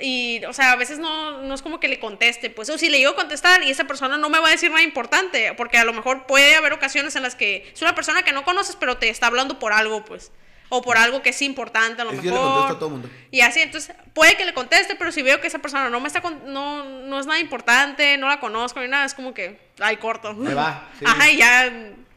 Y, 0.00 0.44
o 0.46 0.52
sea, 0.52 0.72
a 0.72 0.76
veces 0.76 0.98
no, 0.98 1.42
no 1.42 1.54
es 1.54 1.62
como 1.62 1.78
que 1.78 1.86
le 1.86 2.00
conteste, 2.00 2.50
pues, 2.50 2.68
o 2.68 2.76
si 2.78 2.88
le 2.88 3.06
a 3.06 3.14
contestar 3.14 3.62
y 3.62 3.70
esa 3.70 3.84
persona 3.84 4.16
no 4.18 4.28
me 4.28 4.40
va 4.40 4.48
a 4.48 4.50
decir 4.50 4.70
nada 4.70 4.82
importante, 4.82 5.54
porque 5.54 5.78
a 5.78 5.84
lo 5.84 5.92
mejor 5.92 6.26
puede 6.26 6.56
haber 6.56 6.72
ocasiones 6.72 7.14
en 7.14 7.22
las 7.22 7.36
que 7.36 7.70
es 7.72 7.80
una 7.80 7.94
persona 7.94 8.24
que 8.24 8.32
no 8.32 8.42
conoces, 8.44 8.74
pero 8.74 8.96
te 8.96 9.08
está 9.08 9.28
hablando 9.28 9.60
por 9.60 9.72
algo, 9.72 10.04
pues, 10.04 10.32
o 10.70 10.82
por 10.82 10.96
algo 10.96 11.22
que 11.22 11.30
es 11.30 11.42
importante 11.42 12.02
a 12.02 12.04
lo 12.04 12.10
Es 12.12 12.22
mejor. 12.22 12.30
yo 12.32 12.36
le 12.36 12.50
contesto 12.50 12.72
a 12.74 12.78
todo 12.78 12.90
mundo. 12.90 13.08
Y 13.30 13.40
así, 13.42 13.60
entonces, 13.60 13.94
puede 14.12 14.36
que 14.36 14.44
le 14.44 14.54
conteste, 14.54 14.96
pero 14.96 15.12
si 15.12 15.22
veo 15.22 15.40
que 15.40 15.46
esa 15.46 15.58
persona 15.60 15.90
no 15.90 16.00
me 16.00 16.08
está 16.08 16.20
con- 16.20 16.52
no, 16.52 16.84
no 16.84 17.20
es 17.20 17.26
nada 17.26 17.38
importante, 17.38 18.16
no 18.18 18.28
la 18.28 18.40
conozco 18.40 18.80
ni 18.80 18.88
nada, 18.88 19.04
es 19.04 19.14
como 19.14 19.34
que, 19.34 19.58
ay, 19.80 19.96
corto. 19.98 20.28
Ahí 20.30 20.54
va, 20.54 20.88
sí. 20.98 21.04
Ajá, 21.06 21.30
y 21.30 21.36
ya 21.36 21.72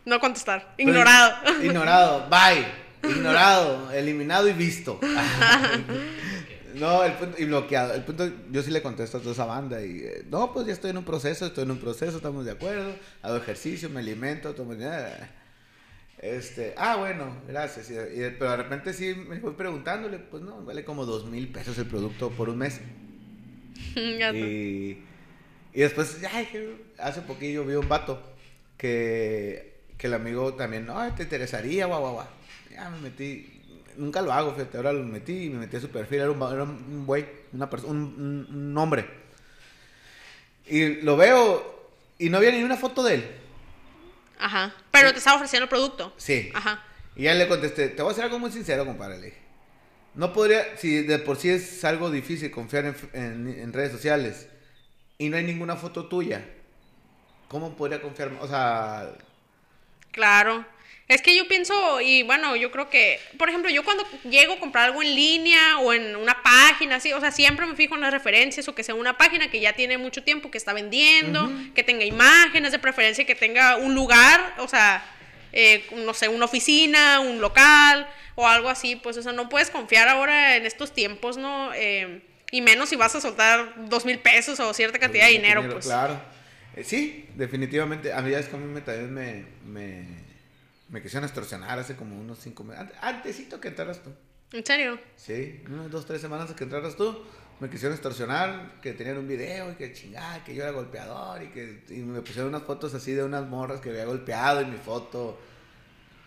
no 0.06 0.20
contestar. 0.20 0.74
Ignorado. 0.78 1.36
ig- 1.60 1.66
Ignorado, 1.66 2.28
bye. 2.32 2.66
Ignorado, 3.12 3.92
eliminado 3.92 4.48
y 4.48 4.54
visto. 4.54 5.00
No, 6.76 7.04
el 7.04 7.14
punto, 7.14 7.42
y 7.42 7.46
bloqueado. 7.46 7.94
El 7.96 8.04
punto, 8.04 8.30
yo 8.52 8.62
sí 8.62 8.70
le 8.70 8.84
contesto 8.84 9.18
a 9.18 9.20
toda 9.20 9.32
esa 9.34 9.46
banda 9.46 9.82
y, 9.82 9.98
eh, 10.00 10.26
no, 10.30 10.54
pues 10.54 10.68
ya 10.68 10.74
estoy 10.74 10.92
en 10.92 10.98
un 11.00 11.04
proceso, 11.06 11.48
estoy 11.48 11.64
en 11.64 11.72
un 11.72 11.80
proceso, 11.80 12.18
estamos 12.18 12.46
de 12.46 12.52
acuerdo, 12.52 12.94
hago 13.24 13.36
ejercicio, 13.38 13.90
me 13.90 14.00
alimento, 14.02 14.54
tomo... 14.54 14.74
eh, 14.74 15.14
Este, 16.20 16.74
ah, 16.78 16.96
bueno, 16.98 17.38
gracias. 17.48 17.90
Y- 17.92 17.94
y- 17.94 18.36
pero 18.40 18.52
de 18.52 18.58
repente 18.58 18.94
sí 18.94 19.14
me 19.16 19.40
voy 19.40 19.54
preguntándole, 19.54 20.18
pues 20.20 20.42
no, 20.44 20.64
vale 20.64 20.84
como 20.84 21.06
dos 21.06 21.26
mil 21.26 21.48
pesos 21.50 21.78
el 21.78 21.86
producto 21.86 22.30
por 22.32 22.50
un 22.50 22.58
mes. 22.58 22.80
Y, 24.36 24.98
y 25.74 25.80
después, 25.82 26.20
dije, 26.20 26.76
hace 26.98 27.22
poquillo 27.22 27.64
vi 27.66 27.76
un 27.76 27.88
vato 27.88 28.22
que, 28.78 29.76
que 29.98 30.08
el 30.08 30.14
amigo 30.16 30.54
también, 30.56 30.88
ay, 30.92 31.12
te 31.16 31.24
interesaría, 31.24 31.86
guau, 31.86 32.02
guau, 32.02 32.14
guau. 32.14 32.28
Ya 32.72 32.90
me 32.90 33.00
metí, 33.02 33.62
nunca 33.98 34.22
lo 34.22 34.34
hago, 34.34 34.54
fíjate, 34.54 34.78
ahora 34.78 34.94
lo 34.94 35.04
metí 35.04 35.46
y 35.46 35.50
me 35.50 35.60
metí 35.60 35.78
a 35.78 35.82
su 35.82 35.90
perfil, 35.90 36.20
era 36.22 36.32
un, 36.32 36.42
era 36.54 36.64
un 36.64 37.06
güey, 37.06 37.26
una 37.54 37.70
persona, 37.70 37.92
un, 37.94 38.48
un- 38.50 38.56
un 38.56 38.78
hombre. 38.78 39.06
Y 40.68 41.02
lo 41.02 41.16
veo 41.16 41.90
y 42.20 42.30
no 42.30 42.38
había 42.38 42.52
ni 42.52 42.64
una 42.64 42.78
foto 42.78 43.04
de 43.04 43.16
él. 43.16 43.24
Ajá. 44.40 44.74
Pero 44.92 45.12
te 45.12 45.18
estaba 45.20 45.36
ofreciendo 45.38 45.64
el 45.64 45.70
producto. 45.70 46.14
Sí. 46.18 46.52
Ajá. 46.54 46.84
Y 47.16 47.24
ya 47.24 47.34
le 47.34 47.48
contesté, 47.48 47.90
te 47.90 48.02
voy 48.02 48.10
a 48.10 48.14
hacer 48.14 48.26
algo 48.26 48.40
muy 48.40 48.52
sincero, 48.52 48.86
compadre. 48.86 49.18
Le 49.20 49.26
dije. 49.28 49.42
No 50.16 50.34
podría, 50.34 50.78
si 50.78 51.04
de 51.04 51.20
por 51.20 51.38
sí 51.38 51.50
es 51.50 51.84
algo 51.86 52.10
difícil 52.12 52.50
confiar 52.52 52.86
en, 52.86 52.96
en- 53.14 53.48
en 53.60 53.74
redes 53.74 53.92
sociales 53.92 54.48
y 55.18 55.30
no 55.30 55.38
hay 55.38 55.44
ninguna 55.44 55.76
foto 55.76 56.08
tuya, 56.08 56.44
¿cómo 57.48 57.76
podría 57.76 58.02
confiar? 58.02 58.32
O 58.40 58.48
sea, 58.48 59.12
Claro. 60.12 60.66
Es 61.08 61.22
que 61.22 61.36
yo 61.36 61.48
pienso, 61.48 62.02
y 62.02 62.24
bueno, 62.24 62.58
yo 62.58 62.70
creo 62.70 62.90
que, 62.90 63.18
por 63.38 63.48
ejemplo, 63.48 63.70
yo 63.72 63.86
cuando 63.86 64.04
llego 64.30 64.54
a 64.54 64.60
comprar 64.60 64.86
algo 64.86 65.02
en 65.02 65.16
línea 65.16 65.80
o 65.80 65.94
en 65.94 66.18
una 66.18 66.44
página, 66.44 66.98
así, 66.98 67.14
o 67.14 67.22
sea, 67.22 67.32
siempre 67.32 67.66
me 67.66 67.76
fijo 67.76 67.96
en 67.96 68.02
las 68.02 68.12
referencias 68.12 68.68
o 68.68 68.76
que 68.76 68.84
sea 68.84 68.94
una 68.94 69.18
página 69.18 69.50
que 69.50 69.62
ya 69.62 69.72
tiene 69.72 69.98
mucho 69.98 70.22
tiempo 70.24 70.52
que 70.52 70.58
está 70.58 70.74
vendiendo, 70.74 71.50
que 71.74 71.84
tenga 71.84 72.04
imágenes 72.04 72.74
de 72.74 72.80
preferencia, 72.80 73.26
que 73.26 73.36
tenga 73.36 73.78
un 73.78 73.96
lugar, 73.96 74.56
o 74.58 74.68
sea, 74.68 75.02
eh, 75.54 75.86
no 75.96 76.14
sé, 76.14 76.28
una 76.28 76.44
oficina, 76.44 77.22
un 77.22 77.40
local 77.40 78.08
o 78.36 78.46
algo 78.46 78.68
así, 78.68 78.98
pues, 78.98 79.16
o 79.18 79.24
sea, 79.24 79.32
no 79.32 79.48
puedes 79.48 79.70
confiar 79.70 80.10
ahora 80.10 80.58
en 80.58 80.66
estos 80.66 80.94
tiempos, 80.94 81.38
¿no? 81.38 81.74
Eh, 81.74 82.22
y 82.52 82.62
menos 82.62 82.90
si 82.90 82.98
vas 82.98 83.16
a 83.16 83.22
soltar 83.22 83.74
dos 83.90 84.06
mil 84.06 84.20
pesos 84.20 84.60
o 84.60 84.74
cierta 84.74 85.00
cantidad 85.00 85.26
de 85.26 85.32
dinero, 85.32 85.68
pues. 85.70 85.86
Claro. 85.86 86.20
Eh, 86.76 86.84
sí, 86.84 87.26
definitivamente. 87.36 88.14
A 88.14 88.22
mí 88.22 88.32
ya 88.32 88.40
es 88.40 88.48
que 88.48 88.56
a 88.56 88.60
mí 88.60 88.72
me, 88.72 88.82
también 88.82 89.14
me, 89.14 89.46
me, 89.66 90.06
me 90.90 91.02
quisieron 91.02 91.26
extorsionar 91.26 91.78
hace 91.80 91.96
como 91.96 92.20
unos 92.20 92.40
cinco 92.40 92.64
meses. 92.64 92.82
Ante- 92.82 92.96
Antesito 93.02 93.60
que 93.60 93.70
entraras 93.70 94.02
tú. 94.02 94.12
¿En 94.54 94.66
serio? 94.66 95.00
Sí, 95.16 95.62
unas 95.70 95.92
dos, 95.92 96.06
tres 96.06 96.22
semanas 96.22 96.52
que 96.54 96.64
entraras 96.64 96.96
tú, 96.96 97.24
me 97.60 97.70
quisieron 97.70 97.94
extorsionar, 97.94 98.80
que 98.82 98.94
tenían 98.94 99.18
un 99.18 99.28
video 99.28 99.72
y 99.72 99.76
que 99.76 99.92
chingada, 99.92 100.44
que 100.46 100.56
yo 100.56 100.64
era 100.64 100.72
golpeador 100.72 101.44
y 101.44 101.48
que 101.48 101.84
y 101.90 101.96
me 102.00 102.22
pusieron 102.22 102.50
unas 102.50 102.64
fotos 102.64 102.94
así 102.94 103.12
de 103.14 103.24
unas 103.24 103.46
morras 103.48 103.82
que 103.82 103.90
había 103.90 104.06
golpeado 104.06 104.62
y 104.62 104.66
mi 104.66 104.78
foto. 104.78 105.38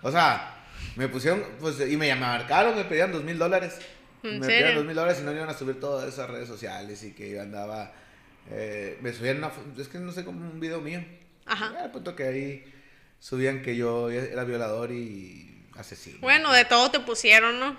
O 0.03 0.11
sea, 0.11 0.57
me 0.97 1.09
pusieron, 1.09 1.43
pues, 1.61 1.81
y 1.81 1.97
me 1.97 2.07
llamaron, 2.09 2.41
marcaron, 2.41 2.75
me 2.77 2.85
pedían 2.85 3.13
dos 3.13 3.25
mil 3.25 3.39
dólares. 3.39 3.79
¿En 4.23 4.39
Me 4.41 4.45
serio? 4.47 4.61
pedían 4.61 4.75
dos 4.77 4.85
mil 4.85 4.95
dólares 4.97 5.21
y 5.23 5.25
no 5.25 5.33
iban 5.33 5.49
a 5.49 5.55
subir 5.55 5.81
todas 5.81 6.07
esas 6.13 6.29
redes 6.29 6.49
sociales 6.49 7.03
y 7.05 7.13
que 7.13 7.31
yo 7.31 7.41
andaba, 7.41 7.93
eh, 8.51 8.99
me 9.01 9.13
subían 9.15 9.39
una, 9.39 9.49
fo- 9.51 9.79
es 9.81 9.89
que 9.89 9.99
no 9.99 10.13
sé, 10.13 10.25
como 10.27 10.41
un 10.41 10.61
video 10.61 10.81
mío. 10.83 11.03
Ajá. 11.47 11.85
Al 11.85 11.91
punto 11.91 12.15
que 12.15 12.25
ahí 12.25 12.75
subían 13.21 13.63
que 13.63 13.77
yo 13.77 14.11
era 14.11 14.43
violador 14.45 14.91
y 14.91 15.65
asesino. 15.77 16.19
Bueno, 16.21 16.53
de 16.53 16.65
todo 16.65 16.91
te 16.91 16.99
pusieron, 17.01 17.61
¿no? 17.61 17.77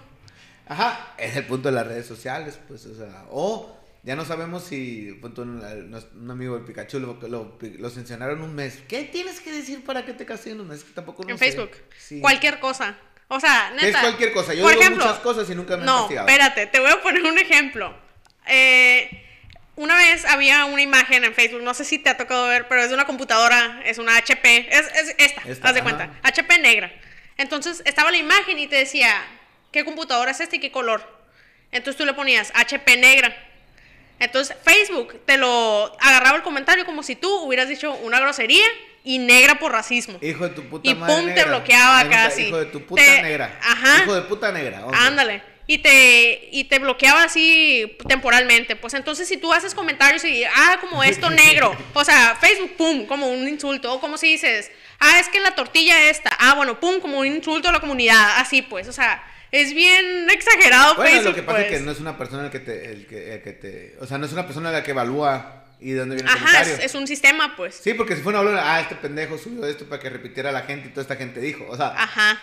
Ajá, 0.68 1.14
es 1.18 1.36
el 1.36 1.46
punto 1.46 1.68
de 1.70 1.76
las 1.76 1.86
redes 1.88 2.06
sociales, 2.06 2.58
pues, 2.68 2.86
o 2.86 2.96
sea, 2.96 3.26
o 3.30 3.78
ya 4.04 4.16
no 4.16 4.24
sabemos 4.24 4.64
si, 4.64 5.12
punto, 5.22 5.42
un, 5.42 5.62
un 6.16 6.32
amigo 6.32 6.56
del 6.56 6.64
Pikachu 6.66 7.00
lo, 7.00 7.20
lo, 7.28 7.58
lo 7.60 7.90
sancionaron 7.90 8.42
un 8.42 8.56
mes. 8.56 8.80
¿Qué 8.88 9.04
tienes 9.04 9.42
que 9.42 9.52
decir 9.52 9.84
para 9.84 10.06
que 10.06 10.14
te 10.14 10.26
castiguen 10.26 10.62
un 10.62 10.70
mes? 10.70 10.84
Que 10.84 10.94
tampoco 10.94 11.24
no 11.24 11.30
en 11.32 11.38
sé. 11.38 11.46
Facebook. 11.52 11.72
Sí. 12.00 12.22
Cualquier 12.22 12.60
cosa. 12.60 12.96
O 13.28 13.40
sea, 13.40 13.74
¿Qué 13.78 13.86
neta. 13.86 13.98
es 14.00 14.04
cualquier 14.06 14.34
cosa? 14.34 14.54
Yo 14.54 14.64
por 14.64 14.72
digo 14.72 14.82
ejemplo, 14.82 15.06
muchas 15.06 15.20
cosas 15.20 15.50
y 15.50 15.56
nunca 15.56 15.76
me 15.76 15.82
han 15.82 15.86
No, 15.88 16.00
castigado. 16.02 16.28
espérate, 16.28 16.68
te 16.68 16.80
voy 16.80 16.90
a 16.92 17.02
poner 17.02 17.24
un 17.24 17.38
ejemplo. 17.38 17.94
Eh, 18.48 19.31
una 19.76 19.96
vez 19.96 20.26
había 20.26 20.66
una 20.66 20.82
imagen 20.82 21.24
en 21.24 21.34
Facebook, 21.34 21.62
no 21.64 21.74
sé 21.74 21.86
si 21.86 21.98
te 21.98 22.10
ha 22.10 22.18
tocado 22.18 22.48
ver, 22.48 22.68
pero 22.68 22.82
es 22.82 22.90
de 22.90 22.94
una 22.96 23.06
computadora, 23.06 23.82
es 23.86 23.98
una 23.98 24.18
HP, 24.18 24.68
es, 24.70 24.88
es 24.96 25.16
esta, 25.18 25.42
Esta, 25.46 25.68
haz 25.70 25.74
de 25.74 25.80
ajá. 25.80 25.84
cuenta, 25.84 26.10
HP 26.24 26.60
negra. 26.60 26.92
Entonces 27.38 27.82
estaba 27.86 28.12
la 28.12 28.18
imagen 28.18 28.60
y 28.60 28.68
te 28.68 28.76
decía, 28.76 29.14
¿qué 29.72 29.84
computadora 29.86 30.32
es 30.32 30.40
esta 30.40 30.56
y 30.56 30.60
qué 30.60 30.72
color? 30.72 31.02
Entonces 31.72 31.98
tú 31.98 32.06
le 32.06 32.14
ponías 32.14 32.52
HP 32.54 32.98
negra. 32.98 33.36
Entonces 34.20 34.56
Facebook 34.64 35.20
te 35.26 35.38
lo 35.38 35.98
agarraba 36.00 36.38
el 36.38 36.44
comentario 36.44 36.86
como 36.86 37.02
si 37.02 37.16
tú 37.16 37.34
hubieras 37.44 37.68
dicho 37.70 37.94
una 37.94 38.20
grosería 38.20 38.66
y 39.04 39.18
negra 39.18 39.56
por 39.56 39.72
racismo. 39.72 40.20
Hijo 40.22 40.48
de 40.48 40.54
tu 40.54 40.64
puta 40.70 40.88
Y 40.88 40.94
madre 40.94 41.16
pum, 41.16 41.26
te 41.26 41.34
negra. 41.34 41.46
bloqueaba 41.48 42.00
Ahí 42.00 42.06
está, 42.08 42.24
casi. 42.24 42.42
Hijo 42.44 42.60
de 42.60 42.66
tu 42.68 42.86
puta 42.86 43.02
Te- 43.02 43.22
negra. 43.24 43.58
Ajá. 43.64 44.04
Hijo 44.04 44.14
de 44.14 44.22
puta 44.24 44.52
negra. 44.52 44.86
ok. 44.86 44.94
Ándale. 44.96 45.42
Y 45.72 45.78
te, 45.78 46.50
y 46.52 46.66
te 46.66 46.80
bloqueaba 46.80 47.24
así 47.24 47.96
temporalmente. 48.06 48.76
Pues 48.76 48.94
entonces 48.94 49.26
si 49.26 49.38
tú 49.38 49.54
haces 49.54 49.74
comentarios 49.74 50.26
y, 50.26 50.44
ah, 50.44 50.78
como 50.82 51.02
esto 51.02 51.30
negro. 51.46 51.74
O 51.94 52.04
sea, 52.04 52.38
Facebook, 52.42 52.76
pum, 52.76 53.06
como 53.06 53.30
un 53.30 53.48
insulto. 53.48 53.94
O 53.94 54.02
como 54.02 54.18
si 54.18 54.28
dices, 54.34 54.70
ah, 55.00 55.18
es 55.18 55.30
que 55.30 55.40
la 55.40 55.56
tortilla 55.56 56.10
esta. 56.10 56.30
Ah, 56.40 56.56
bueno, 56.56 56.78
pum, 56.82 57.00
como 57.00 57.20
un 57.20 57.26
insulto 57.28 57.70
a 57.70 57.72
la 57.72 57.80
comunidad. 57.80 58.38
Así 58.38 58.62
pues, 58.62 58.90
o 58.90 58.92
sea, 58.92 59.24
es 59.50 59.74
bien 59.74 60.30
exagerado 60.30 60.96
Bueno, 60.96 61.10
Facebook. 61.10 61.30
lo 61.30 61.36
que 61.36 61.44
pasa 61.44 61.58
pues. 61.60 61.72
es 61.72 61.78
que 61.80 61.86
no 61.86 61.92
es 61.92 62.00
una 62.02 62.18
persona 62.18 62.44
el 62.44 62.52
que 62.52 62.60
te, 62.60 62.92
el 62.92 63.08
que, 63.08 63.36
el 63.36 63.42
que 63.42 63.54
te, 63.54 63.96
o 64.02 64.06
sea, 64.06 64.18
no 64.18 64.26
es 64.26 64.34
una 64.34 64.46
persona 64.46 64.72
la 64.72 64.84
que 64.84 64.92
evalúa 64.92 65.64
y 65.80 65.92
de 65.92 66.00
dónde 66.00 66.16
viene 66.16 66.30
el 66.30 66.36
Ajá, 66.36 66.46
comentario. 66.46 66.74
es, 66.76 66.84
es 66.84 66.96
un 66.96 67.08
sistema, 67.08 67.56
pues. 67.56 67.80
Sí, 67.82 67.94
porque 67.94 68.18
si 68.18 68.22
fuera 68.22 68.42
una 68.42 68.50
hablar, 68.50 68.66
ah, 68.68 68.82
este 68.82 68.96
pendejo 68.96 69.38
subió 69.38 69.66
esto 69.66 69.86
para 69.86 70.02
que 70.02 70.10
repitiera 70.10 70.52
la 70.52 70.64
gente 70.64 70.90
y 70.90 70.92
toda 70.92 71.04
esta 71.04 71.16
gente 71.16 71.40
dijo, 71.40 71.66
o 71.70 71.78
sea, 71.78 71.94
Ajá. 71.98 72.40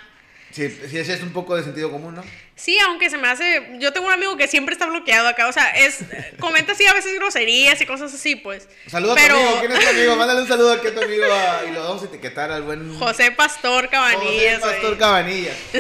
Sí, 0.50 0.68
sí, 0.88 0.98
ese 0.98 1.14
es 1.14 1.22
un 1.22 1.32
poco 1.32 1.56
de 1.56 1.62
sentido 1.62 1.90
común, 1.90 2.14
¿no? 2.14 2.24
Sí, 2.54 2.76
aunque 2.80 3.08
se 3.08 3.18
me 3.18 3.28
hace. 3.28 3.76
Yo 3.78 3.92
tengo 3.92 4.08
un 4.08 4.12
amigo 4.12 4.36
que 4.36 4.48
siempre 4.48 4.72
está 4.72 4.86
bloqueado 4.86 5.28
acá. 5.28 5.46
O 5.48 5.52
sea, 5.52 5.68
es. 5.70 5.98
Comenta 6.40 6.72
así 6.72 6.86
a 6.86 6.92
veces 6.92 7.14
groserías 7.14 7.80
y 7.80 7.86
cosas 7.86 8.12
así, 8.12 8.34
pues. 8.34 8.68
Saluda 8.88 9.12
a 9.12 9.16
Pero- 9.16 9.34
tu 9.36 9.40
amigo, 9.40 9.60
¿quién 9.60 9.72
es 9.72 9.80
tu 9.80 9.88
amigo? 9.88 10.16
Mándale 10.16 10.40
un 10.42 10.48
saludo 10.48 10.72
aquí 10.72 10.88
a 10.88 10.94
tu 10.94 11.02
amigo 11.02 11.24
ah, 11.30 11.60
y 11.68 11.72
lo 11.72 11.84
vamos 11.84 12.02
a 12.02 12.06
etiquetar 12.06 12.50
al 12.50 12.62
buen 12.62 12.98
José 12.98 13.30
Pastor 13.30 13.88
Cabanillas. 13.88 14.60
José 14.60 14.72
Pastor 14.72 14.92
ahí. 14.92 14.98
Cabanilla. 14.98 15.52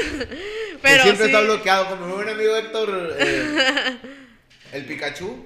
Pero 0.82 0.96
que 0.96 1.02
siempre 1.02 1.26
sí. 1.26 1.32
está 1.32 1.40
bloqueado, 1.40 1.88
como 1.88 2.06
mi 2.06 2.12
buen 2.12 2.28
amigo 2.28 2.54
Héctor, 2.54 3.16
eh, 3.18 3.96
el 4.72 4.84
Pikachu, 4.84 5.44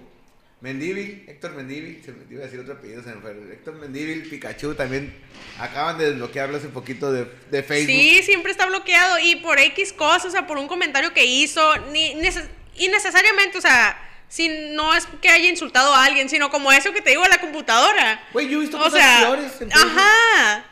Mendívil, 0.62 1.24
Héctor 1.26 1.52
Mendívil, 1.54 2.00
se 2.04 2.12
me 2.12 2.24
iba 2.30 2.42
a 2.42 2.44
decir 2.44 2.60
otro 2.60 2.74
apellido, 2.74 3.02
se 3.02 3.10
me 3.14 3.20
fue. 3.20 3.32
Héctor 3.52 3.74
Mendívil, 3.74 4.28
Pikachu, 4.28 4.74
también 4.74 5.12
acaban 5.58 5.98
de 5.98 6.10
desbloquearlo 6.10 6.56
hace 6.56 6.68
poquito 6.68 7.12
de, 7.12 7.26
de 7.50 7.62
Facebook. 7.64 7.92
Sí, 7.92 8.22
siempre 8.22 8.52
está 8.52 8.66
bloqueado. 8.66 9.18
Y 9.18 9.36
por 9.36 9.58
X 9.58 9.92
cosas, 9.92 10.26
o 10.26 10.30
sea, 10.30 10.46
por 10.46 10.58
un 10.58 10.68
comentario 10.68 11.12
que 11.12 11.24
hizo. 11.24 11.76
Ni, 11.92 12.14
neces- 12.14 12.46
innecesariamente, 12.76 13.58
o 13.58 13.60
sea, 13.60 13.98
si 14.28 14.48
no 14.70 14.94
es 14.94 15.06
que 15.20 15.28
haya 15.28 15.48
insultado 15.50 15.92
a 15.94 16.04
alguien, 16.04 16.28
sino 16.28 16.48
como 16.48 16.70
eso 16.72 16.92
que 16.92 17.02
te 17.02 17.10
digo 17.10 17.24
a 17.24 17.28
la 17.28 17.40
computadora. 17.40 18.22
Güey, 18.32 18.48
yo 18.48 18.58
he 18.58 18.60
visto 18.62 18.78
O 18.78 18.84
cosas 18.84 19.00
sea, 19.00 19.18
peores 19.20 19.60
en 19.60 19.72
ajá. 19.72 20.64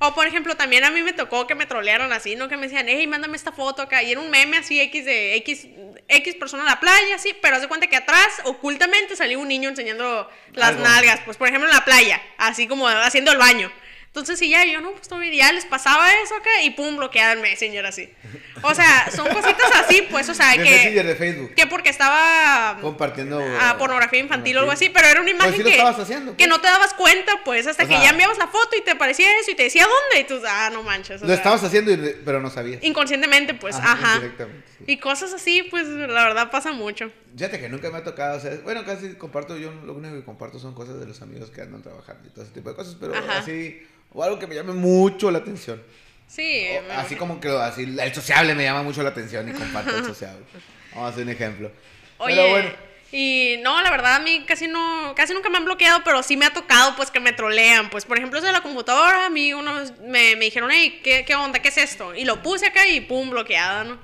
O 0.00 0.14
por 0.14 0.26
ejemplo, 0.26 0.56
también 0.56 0.84
a 0.84 0.90
mí 0.90 1.02
me 1.02 1.12
tocó 1.12 1.46
que 1.46 1.54
me 1.54 1.66
trolearon 1.66 2.12
así, 2.12 2.36
¿no? 2.36 2.48
Que 2.48 2.56
me 2.56 2.64
decían, 2.64 2.86
hey, 2.88 3.06
mándame 3.06 3.36
esta 3.36 3.52
foto 3.52 3.82
acá. 3.82 4.02
Y 4.02 4.12
era 4.12 4.20
un 4.20 4.30
meme 4.30 4.56
así, 4.56 4.80
X 4.80 5.04
de 5.04 5.36
X, 5.36 5.66
X 6.08 6.34
persona 6.36 6.62
en 6.62 6.68
la 6.68 6.80
playa, 6.80 7.18
sí, 7.18 7.34
pero 7.40 7.56
haz 7.56 7.62
de 7.62 7.68
cuenta 7.68 7.86
que 7.86 7.96
atrás, 7.96 8.28
ocultamente, 8.44 9.16
salía 9.16 9.38
un 9.38 9.48
niño 9.48 9.68
enseñando 9.68 10.28
las 10.52 10.70
Algo. 10.70 10.82
nalgas, 10.82 11.20
pues 11.24 11.36
por 11.36 11.48
ejemplo 11.48 11.68
en 11.68 11.74
la 11.74 11.84
playa, 11.84 12.20
así 12.38 12.66
como 12.66 12.88
haciendo 12.88 13.32
el 13.32 13.38
baño. 13.38 13.70
Entonces, 14.14 14.38
sí, 14.38 14.48
ya, 14.48 14.64
yo 14.64 14.80
no, 14.80 14.92
pues 14.92 15.08
todo 15.08 15.18
bien, 15.18 15.34
ya 15.34 15.50
les 15.50 15.64
pasaba 15.66 16.08
eso 16.22 16.36
acá 16.36 16.62
y 16.62 16.70
pum, 16.70 16.96
bloqueada 16.96 17.32
el 17.32 17.40
Messenger 17.40 17.84
así. 17.84 18.08
O 18.62 18.72
sea, 18.72 19.10
son 19.10 19.26
cositas 19.26 19.72
así, 19.74 20.06
pues, 20.08 20.28
o 20.28 20.34
sea, 20.34 20.52
de 20.52 20.58
Messenger 20.58 20.92
que, 21.02 21.02
de 21.02 21.16
Facebook. 21.16 21.54
que 21.56 21.66
porque 21.66 21.88
estaba 21.90 22.78
Compartiendo. 22.80 23.42
a 23.60 23.76
pornografía 23.76 24.20
infantil 24.20 24.56
o 24.56 24.60
algo 24.60 24.70
así, 24.70 24.88
pero 24.88 25.08
era 25.08 25.20
una 25.20 25.30
imagen 25.30 25.50
Pues 25.50 25.56
sí 25.56 25.62
lo 25.64 25.68
que, 25.68 25.76
estabas 25.78 25.98
haciendo, 25.98 26.30
que 26.36 26.44
pues. 26.44 26.48
no 26.48 26.60
te 26.60 26.68
dabas 26.68 26.94
cuenta, 26.94 27.40
pues, 27.44 27.66
hasta 27.66 27.82
O 27.82 27.88
que 27.88 27.94
sea, 27.94 28.04
ya 28.04 28.10
enviabas 28.10 28.38
la 28.38 28.46
foto 28.46 28.76
y 28.78 28.82
te 28.82 28.94
parecía 28.94 29.26
eso 29.40 29.50
y 29.50 29.56
te 29.56 29.64
decía 29.64 29.84
dónde, 29.84 30.20
y 30.20 30.24
tú, 30.28 30.40
ah, 30.48 30.70
no 30.72 30.84
manches. 30.84 31.20
Lo 31.20 31.26
sea, 31.26 31.34
estabas 31.36 31.64
haciendo, 31.64 31.90
y- 31.90 32.14
pero 32.24 32.40
no 32.40 32.50
sabías. 32.50 32.84
Inconscientemente, 32.84 33.54
pues, 33.54 33.74
Ajá, 33.74 33.94
ajá. 33.94 34.14
indirectamente, 34.14 34.68
sí. 34.78 34.84
Y 34.86 34.98
cosas 34.98 35.32
así, 35.34 35.64
pues, 35.64 35.88
la 35.88 36.22
verdad 36.24 36.52
pasa 36.52 36.70
mucho. 36.70 37.10
Fíjate 37.36 37.58
que 37.60 37.68
nunca 37.68 37.90
me 37.90 37.98
ha 37.98 38.04
tocado, 38.04 38.36
o 38.36 38.40
sea, 38.40 38.56
bueno, 38.62 38.84
casi 38.84 39.14
comparto, 39.14 39.56
yo 39.56 39.72
lo 39.84 39.94
único 39.94 40.14
que 40.14 40.24
comparto 40.24 40.58
son 40.58 40.74
cosas 40.74 41.00
de 41.00 41.06
los 41.06 41.20
amigos 41.20 41.50
que 41.50 41.62
andan 41.62 41.82
trabajando 41.82 42.26
y 42.28 42.30
todo 42.30 42.44
ese 42.44 42.52
tipo 42.54 42.70
de 42.70 42.76
cosas, 42.76 42.96
pero 43.00 43.14
Ajá. 43.14 43.38
así, 43.38 43.82
o 44.12 44.22
algo 44.22 44.38
que 44.38 44.46
me 44.46 44.54
llame 44.54 44.72
mucho 44.72 45.30
la 45.30 45.38
atención. 45.38 45.82
Sí. 46.28 46.68
O 46.88 46.92
así 46.92 47.16
como 47.16 47.40
que 47.40 47.48
así, 47.48 47.82
el 47.82 48.14
sociable 48.14 48.54
me 48.54 48.64
llama 48.64 48.82
mucho 48.82 49.02
la 49.02 49.10
atención 49.10 49.48
y 49.48 49.52
comparto 49.52 49.96
el 49.96 50.04
sociable. 50.06 50.44
Vamos 50.92 51.10
a 51.10 51.12
hacer 51.12 51.24
un 51.24 51.30
ejemplo. 51.30 51.70
Oye, 52.18 52.36
Pero 52.36 52.50
bueno, 52.50 52.70
y 53.16 53.56
no, 53.62 53.80
la 53.82 53.90
verdad 53.90 54.16
a 54.16 54.18
mí 54.18 54.44
casi 54.46 54.66
no, 54.66 55.12
casi 55.14 55.34
nunca 55.34 55.48
me 55.48 55.58
han 55.58 55.64
bloqueado, 55.64 56.02
pero 56.04 56.22
sí 56.22 56.36
me 56.36 56.46
ha 56.46 56.52
tocado 56.52 56.96
pues 56.96 57.10
que 57.10 57.20
me 57.20 57.32
trolean. 57.32 57.90
Pues 57.90 58.04
por 58.04 58.16
ejemplo 58.16 58.38
eso 58.38 58.46
de 58.46 58.52
la 58.52 58.60
computadora, 58.62 59.26
a 59.26 59.30
mí 59.30 59.52
unos 59.54 59.98
me, 60.00 60.36
me 60.36 60.46
dijeron, 60.46 60.70
hey, 60.72 61.00
¿qué, 61.04 61.24
¿qué 61.24 61.34
onda? 61.34 61.60
¿Qué 61.60 61.68
es 61.68 61.78
esto? 61.78 62.14
Y 62.14 62.24
lo 62.24 62.42
puse 62.42 62.66
acá 62.66 62.86
y 62.88 63.00
pum, 63.00 63.30
bloqueada, 63.30 63.84
¿no? 63.84 63.98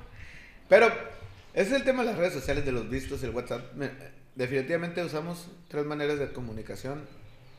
pero 0.69 1.10
ese 1.53 1.69
es 1.69 1.75
el 1.77 1.83
tema 1.83 2.03
de 2.03 2.09
las 2.11 2.17
redes 2.17 2.33
sociales, 2.33 2.65
de 2.65 2.71
los 2.71 2.89
vistos, 2.89 3.23
el 3.23 3.31
WhatsApp. 3.31 3.73
Me- 3.73 3.91
definitivamente 4.35 5.03
usamos 5.03 5.47
tres 5.67 5.85
maneras 5.85 6.17
de 6.19 6.31
comunicación. 6.31 7.05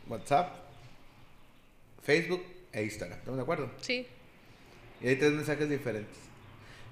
WhatsApp, 0.08 0.56
Facebook 2.02 2.42
e 2.72 2.82
Instagram. 2.84 3.18
¿Estamos 3.18 3.36
de 3.38 3.42
acuerdo? 3.42 3.70
Sí. 3.80 4.06
Y 5.00 5.08
hay 5.08 5.16
tres 5.16 5.32
mensajes 5.32 5.68
diferentes. 5.68 6.16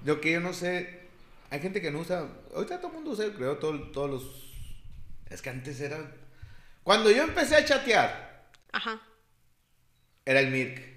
Lo 0.05 0.19
que 0.21 0.31
yo 0.31 0.39
no 0.39 0.53
sé, 0.53 1.01
hay 1.49 1.59
gente 1.59 1.81
que 1.81 1.91
no 1.91 1.99
usa, 1.99 2.27
ahorita 2.55 2.77
todo 2.77 2.87
el 2.89 2.93
mundo 2.95 3.11
usa, 3.11 3.25
creo, 3.35 3.57
todo- 3.57 3.91
todos 3.91 4.09
los... 4.09 4.53
Es 5.29 5.41
que 5.41 5.49
antes 5.49 5.79
era... 5.81 5.97
Cuando 6.83 7.11
yo 7.11 7.23
empecé 7.23 7.55
a 7.55 7.63
chatear, 7.65 8.49
Ajá. 8.71 8.99
era 10.25 10.39
el 10.39 10.49
Mirk. 10.51 10.90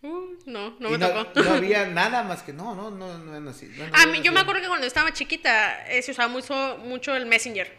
Uh, 0.00 0.36
no, 0.46 0.76
no 0.78 0.88
Y 0.88 0.92
me 0.92 0.98
no, 0.98 1.26
tocó. 1.26 1.42
no 1.42 1.54
había 1.54 1.86
nada 1.88 2.22
más 2.22 2.42
que, 2.42 2.52
no, 2.52 2.74
no, 2.74 2.90
no, 2.90 3.18
no 3.18 3.50
así. 3.50 3.68
A 3.92 4.06
mí, 4.06 4.18
yo 4.18 4.30
así. 4.30 4.30
me 4.30 4.40
acuerdo 4.40 4.62
que 4.62 4.68
cuando 4.68 4.86
estaba 4.86 5.12
chiquita 5.12 5.88
eh, 5.88 6.02
se 6.02 6.12
usaba 6.12 6.28
mucho, 6.28 6.78
mucho 6.84 7.16
el 7.16 7.26
Messenger. 7.26 7.76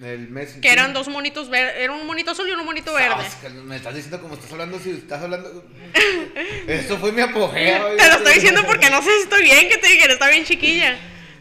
El 0.00 0.30
Messenger. 0.30 0.62
Que 0.62 0.72
eran 0.72 0.94
dos 0.94 1.08
monitos 1.08 1.50
verdes. 1.50 1.74
Era 1.76 1.92
un 1.92 2.06
monito 2.06 2.30
azul 2.30 2.48
y 2.48 2.52
un 2.52 2.64
monito 2.64 2.94
verde. 2.94 3.24
Me 3.64 3.76
estás 3.76 3.94
diciendo 3.94 4.22
como 4.22 4.34
estás 4.34 4.50
hablando, 4.52 4.78
si 4.78 4.92
estás 4.92 5.22
hablando... 5.22 5.66
Eso 6.66 6.96
fue 6.96 7.12
mi 7.12 7.20
apogeo. 7.20 7.86
Te 7.96 8.08
lo 8.08 8.14
estoy 8.14 8.34
diciendo 8.34 8.62
porque 8.66 8.88
no 8.88 9.02
sé 9.02 9.10
si 9.16 9.22
estoy 9.24 9.42
bien 9.42 9.68
que 9.68 9.76
te 9.76 9.88
dije, 9.88 10.10
está 10.10 10.30
bien 10.30 10.44
chiquilla. 10.46 10.96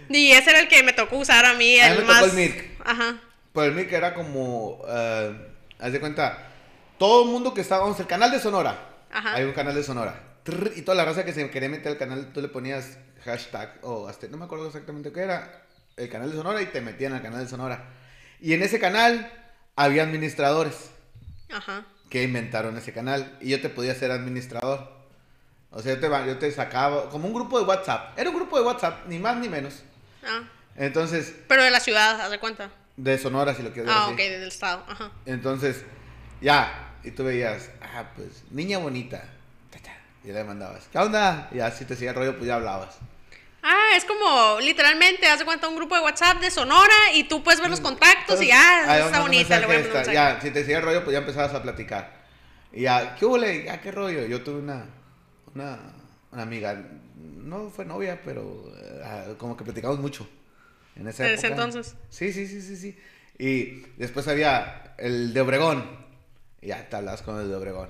Y 0.10 0.32
ese 0.32 0.50
era 0.50 0.60
el 0.60 0.68
que 0.68 0.84
me 0.84 0.92
tocó 0.92 1.18
usar 1.18 1.46
a 1.46 1.54
mí, 1.54 1.80
A 1.80 1.92
mí 1.92 1.98
el 2.00 2.06
me 2.06 2.14
tocó 2.14 2.26
el 2.26 2.34
Mirk. 2.34 2.70
Ajá. 2.84 3.22
Pues 3.54 3.68
el 3.68 3.74
Mirk 3.76 3.94
era 3.94 4.14
como, 4.14 4.82
eh, 4.90 5.34
haz 5.80 5.94
de 5.94 6.00
cuenta, 6.02 6.50
todo 6.98 7.24
el 7.24 7.30
mundo 7.30 7.54
que 7.54 7.62
estaba, 7.62 7.84
vamos, 7.84 8.00
el 8.02 8.08
canal 8.08 8.30
de 8.32 8.40
Sonora. 8.42 8.89
Ajá. 9.12 9.36
Hay 9.36 9.44
un 9.46 9.54
canal 9.54 9.76
de 9.76 9.84
Sonora. 9.84 10.22
Trrr, 10.44 10.72
y 10.76 10.82
toda 10.84 10.96
la 10.96 11.06
raza 11.06 11.26
que 11.26 11.34
se 11.34 11.50
quería 11.50 11.70
meter 11.70 11.92
al 11.92 11.98
canal, 11.98 12.32
tú 12.34 12.42
le 12.42 12.48
ponías 12.48 12.98
hashtag 13.26 13.78
o 13.82 14.08
hasta, 14.08 14.28
no 14.28 14.38
me 14.38 14.46
acuerdo 14.46 14.68
exactamente 14.68 15.12
qué 15.12 15.22
era, 15.22 15.66
el 15.98 16.10
canal 16.10 16.30
de 16.32 16.38
Sonora 16.38 16.62
y 16.62 16.68
te 16.68 16.80
metían 16.82 17.14
al 17.14 17.22
canal 17.22 17.42
de 17.42 17.48
Sonora. 17.50 17.86
Y 18.40 18.54
en 18.54 18.62
ese 18.64 18.80
canal 18.80 19.32
había 19.76 20.04
administradores 20.04 20.92
Ajá. 21.52 21.86
que 22.10 22.24
inventaron 22.24 22.78
ese 22.78 22.94
canal 22.94 23.38
y 23.42 23.50
yo 23.50 23.62
te 23.62 23.70
podía 23.70 23.94
ser 23.96 24.12
administrador. 24.12 24.98
O 25.72 25.82
sea, 25.82 25.94
yo 25.96 26.00
te, 26.00 26.08
yo 26.28 26.38
te 26.40 26.52
sacaba 26.52 27.10
como 27.10 27.28
un 27.28 27.34
grupo 27.34 27.60
de 27.60 27.66
WhatsApp. 27.66 28.18
Era 28.18 28.30
un 28.30 28.36
grupo 28.38 28.58
de 28.58 28.66
WhatsApp, 28.66 29.06
ni 29.08 29.20
más 29.20 29.38
ni 29.38 29.50
menos. 29.50 29.84
Ah. 30.26 30.42
Entonces, 30.76 31.36
Pero 31.48 31.64
de 31.64 31.70
la 31.70 31.80
ciudad, 31.80 32.20
haz 32.22 32.32
de 32.32 32.40
cuenta. 32.40 32.72
de 32.98 33.18
Sonora, 33.18 33.54
si 33.54 33.62
lo 33.62 33.72
quieres 33.72 33.92
Ah, 33.94 34.06
así. 34.06 34.14
ok, 34.14 34.18
del 34.18 34.48
estado. 34.48 34.84
Ajá. 34.88 35.12
Entonces, 35.26 35.84
ya, 36.42 36.89
y 37.04 37.12
tú 37.12 37.24
veías, 37.24 37.70
ah, 37.82 38.12
pues, 38.16 38.44
niña 38.52 38.78
bonita. 38.78 39.24
Ta, 39.72 39.80
ta, 39.80 39.98
Y 40.24 40.32
le 40.32 40.44
mandabas, 40.44 40.88
¿qué 40.92 40.98
onda? 40.98 41.50
Y 41.52 41.58
ya, 41.58 41.72
si 41.72 41.86
te 41.86 41.94
el 42.08 42.16
rollo, 42.16 42.36
pues 42.36 42.48
ya 42.48 42.56
hablabas. 42.56 42.98
Ah, 43.62 43.90
es 43.96 44.06
como 44.06 44.60
literalmente, 44.62 45.28
haz 45.28 45.40
de 45.40 45.46
cuenta 45.46 45.68
un 45.68 45.76
grupo 45.76 45.96
de 45.96 46.02
WhatsApp 46.02 46.40
de 46.40 46.50
Sonora 46.50 47.14
y 47.14 47.26
tú 47.26 47.44
puedes 47.44 47.60
ver 47.60 47.70
los 47.70 47.82
contactos 47.82 48.42
y 48.42 48.52
ah, 48.52 48.84
Ahí 48.88 49.02
está 49.02 49.20
bonita, 49.20 49.60
le 49.60 49.66
voy 49.66 49.76
a 49.76 49.80
mandar 49.80 50.08
un. 50.08 50.14
Ya, 50.14 50.40
si 50.42 50.52
te 50.52 50.62
seguía 50.62 50.78
el 50.78 50.84
rollo, 50.84 51.04
pues 51.04 51.14
ya 51.14 51.20
empezabas 51.20 51.54
a 51.54 51.62
platicar. 51.62 52.20
Y 52.72 52.84
ya, 52.84 53.16
¿qué 53.16 53.26
hubo? 53.26 53.38
Ah, 53.70 53.82
qué 53.82 53.92
rollo. 53.92 54.26
Yo 54.28 54.42
tuve 54.44 54.60
una, 54.60 54.86
una, 55.54 55.78
una 56.32 56.42
amiga, 56.42 56.82
no 57.18 57.70
fue 57.70 57.84
novia, 57.84 58.22
pero 58.24 58.72
eh, 58.78 59.36
como 59.38 59.58
que 59.58 59.66
platicamos 59.66 60.00
mucho. 60.00 60.30
En 60.96 61.08
esa 61.08 61.28
En 61.28 61.34
ese 61.34 61.48
época. 61.48 61.64
entonces. 61.64 61.96
Sí, 62.10 62.32
sí, 62.32 62.48
sí, 62.48 62.62
sí, 62.62 62.78
sí. 62.78 62.98
Y 63.38 63.82
después 63.98 64.28
había 64.28 64.94
el 64.98 65.34
de 65.34 65.42
Obregón. 65.42 66.09
Y 66.62 66.68
ya 66.68 66.88
te 66.90 66.96
hablabas 66.96 67.22
con 67.22 67.40
el 67.40 67.48
de 67.50 67.56
Obregón. 67.56 67.90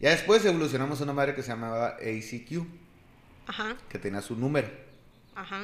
Ya 0.00 0.10
después 0.10 0.44
evolucionamos 0.44 1.00
a 1.00 1.04
una 1.04 1.12
madre 1.12 1.34
que 1.34 1.42
se 1.42 1.48
llamaba 1.48 1.96
ACQ, 1.96 2.64
Ajá, 3.48 3.76
que 3.88 3.98
tenía 3.98 4.22
su 4.22 4.36
número. 4.36 4.68
ajá. 5.34 5.62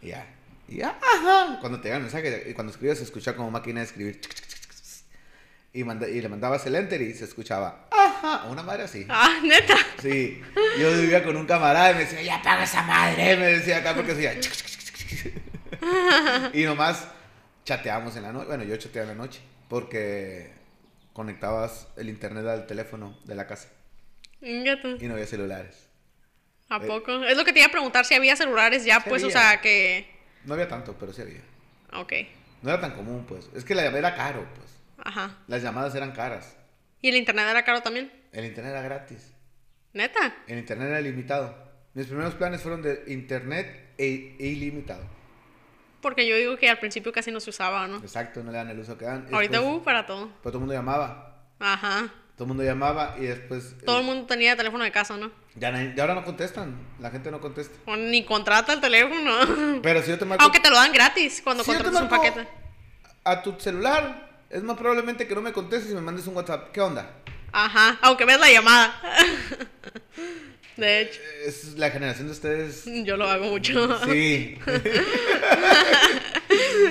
Y 0.00 0.08
ya. 0.08 0.26
Y 0.68 0.76
ya, 0.76 0.96
ajá. 1.02 1.58
Cuando 1.60 1.78
te 1.80 1.84
llega 1.84 1.96
el 1.96 2.02
mensaje, 2.02 2.46
y 2.48 2.54
cuando 2.54 2.72
escribías 2.72 2.98
se 2.98 3.04
escuchaba 3.04 3.36
como 3.36 3.50
máquina 3.50 3.80
de 3.80 3.86
escribir. 3.86 4.20
Y, 5.72 5.82
manda- 5.82 6.08
y 6.08 6.20
le 6.20 6.28
mandabas 6.28 6.64
el 6.66 6.76
enter 6.76 7.02
y 7.02 7.12
se 7.14 7.24
escuchaba. 7.24 7.88
Ajá. 7.90 8.44
Una 8.44 8.62
madre 8.62 8.84
así. 8.84 9.04
Ah, 9.08 9.40
neta. 9.42 9.74
Sí, 10.00 10.40
yo 10.78 10.92
vivía 11.00 11.24
con 11.24 11.36
un 11.36 11.46
camarada 11.46 11.90
y 11.90 11.94
me 11.94 12.00
decía, 12.00 12.22
ya 12.22 12.40
paga 12.42 12.62
esa 12.64 12.82
madre, 12.84 13.36
me 13.36 13.46
decía 13.46 13.78
acá 13.78 13.94
porque 13.94 14.14
decía, 14.14 14.34
y 16.52 16.62
nomás 16.64 17.06
chateábamos 17.64 18.14
en 18.16 18.22
la 18.22 18.32
noche, 18.32 18.46
bueno, 18.46 18.64
yo 18.64 18.76
chateaba 18.76 19.10
en 19.10 19.18
la 19.18 19.24
noche, 19.24 19.40
porque 19.68 20.52
conectabas 21.14 21.88
el 21.96 22.10
internet 22.10 22.44
al 22.46 22.66
teléfono 22.66 23.18
de 23.24 23.34
la 23.34 23.46
casa 23.46 23.68
y 24.44 25.06
no 25.08 25.14
había 25.14 25.26
celulares. 25.26 25.88
¿A 26.68 26.80
poco? 26.80 27.24
Es 27.24 27.36
lo 27.36 27.44
que 27.44 27.52
te 27.52 27.60
iba 27.60 27.68
a 27.68 27.70
preguntar 27.70 28.04
si 28.04 28.14
había 28.14 28.36
celulares 28.36 28.84
ya, 28.84 29.00
Sí 29.00 29.08
pues, 29.08 29.24
o 29.24 29.30
sea, 29.30 29.60
que. 29.60 30.06
No 30.44 30.54
había 30.54 30.68
tanto, 30.68 30.96
pero 30.98 31.12
sí 31.12 31.22
había. 31.22 31.40
Ok. 31.92 32.12
No 32.62 32.70
era 32.70 32.80
tan 32.80 32.92
común, 32.92 33.24
pues. 33.26 33.48
Es 33.54 33.64
que 33.64 33.74
la 33.74 33.82
llamada 33.82 33.98
era 33.98 34.14
caro, 34.14 34.46
pues. 34.54 34.68
Ajá. 34.98 35.38
Las 35.46 35.62
llamadas 35.62 35.94
eran 35.94 36.12
caras. 36.12 36.56
¿Y 37.00 37.08
el 37.08 37.16
internet 37.16 37.46
era 37.48 37.64
caro 37.64 37.82
también? 37.82 38.12
El 38.32 38.44
internet 38.44 38.72
era 38.72 38.82
gratis. 38.82 39.32
¿Neta? 39.92 40.34
El 40.46 40.58
internet 40.58 40.88
era 40.88 41.00
ilimitado. 41.00 41.54
Mis 41.94 42.06
primeros 42.06 42.34
planes 42.34 42.62
fueron 42.62 42.82
de 42.82 43.04
internet 43.06 43.92
e, 43.98 44.36
e 44.38 44.46
ilimitado. 44.46 45.04
Porque 46.04 46.28
yo 46.28 46.36
digo 46.36 46.58
que 46.58 46.68
al 46.68 46.78
principio 46.78 47.12
casi 47.12 47.32
no 47.32 47.40
se 47.40 47.48
usaba, 47.48 47.88
¿no? 47.88 47.96
Exacto, 47.96 48.44
no 48.44 48.52
le 48.52 48.58
dan 48.58 48.68
el 48.68 48.78
uso 48.78 48.98
que 48.98 49.06
dan. 49.06 49.26
Ahorita 49.32 49.62
hubo 49.62 49.82
para 49.82 50.04
todo. 50.04 50.28
Pero 50.42 50.42
todo 50.42 50.52
el 50.52 50.58
mundo 50.58 50.74
llamaba. 50.74 51.46
Ajá. 51.58 52.12
Todo 52.36 52.44
el 52.44 52.48
mundo 52.48 52.62
llamaba 52.62 53.16
y 53.18 53.22
después. 53.22 53.74
Todo 53.86 53.96
eh, 53.96 54.00
el 54.00 54.04
mundo 54.04 54.26
tenía 54.26 54.54
teléfono 54.54 54.84
de 54.84 54.92
casa, 54.92 55.16
¿no? 55.16 55.30
Ya, 55.54 55.72
ya 55.94 56.02
ahora 56.02 56.14
no 56.14 56.22
contestan. 56.22 56.76
La 57.00 57.10
gente 57.10 57.30
no 57.30 57.40
contesta. 57.40 57.74
O 57.86 57.96
ni 57.96 58.22
contrata 58.22 58.74
el 58.74 58.82
teléfono. 58.82 59.80
Pero 59.82 60.02
si 60.02 60.10
yo 60.10 60.18
te 60.18 60.26
marco 60.26 60.44
Aunque 60.44 60.60
te 60.60 60.68
lo 60.68 60.76
dan 60.76 60.92
gratis 60.92 61.40
cuando 61.42 61.64
Si 61.64 61.70
contratas 61.70 62.02
un 62.02 62.08
paquete. 62.10 62.46
a 63.24 63.40
tu 63.40 63.58
celular, 63.58 64.42
es 64.50 64.62
más 64.62 64.76
probablemente 64.76 65.26
que 65.26 65.34
no 65.34 65.40
me 65.40 65.54
contestes 65.54 65.90
y 65.90 65.94
me 65.94 66.02
mandes 66.02 66.26
un 66.26 66.36
WhatsApp. 66.36 66.70
¿Qué 66.70 66.82
onda? 66.82 67.12
Ajá. 67.50 67.98
Aunque 68.02 68.26
veas 68.26 68.40
la 68.40 68.52
llamada. 68.52 69.00
De 70.76 71.00
hecho, 71.02 71.20
Es 71.46 71.74
la 71.78 71.90
generación 71.90 72.26
de 72.26 72.32
ustedes. 72.32 72.84
yo 73.04 73.16
lo 73.16 73.28
hago 73.28 73.46
mucho. 73.46 73.98
Sí. 74.06 74.58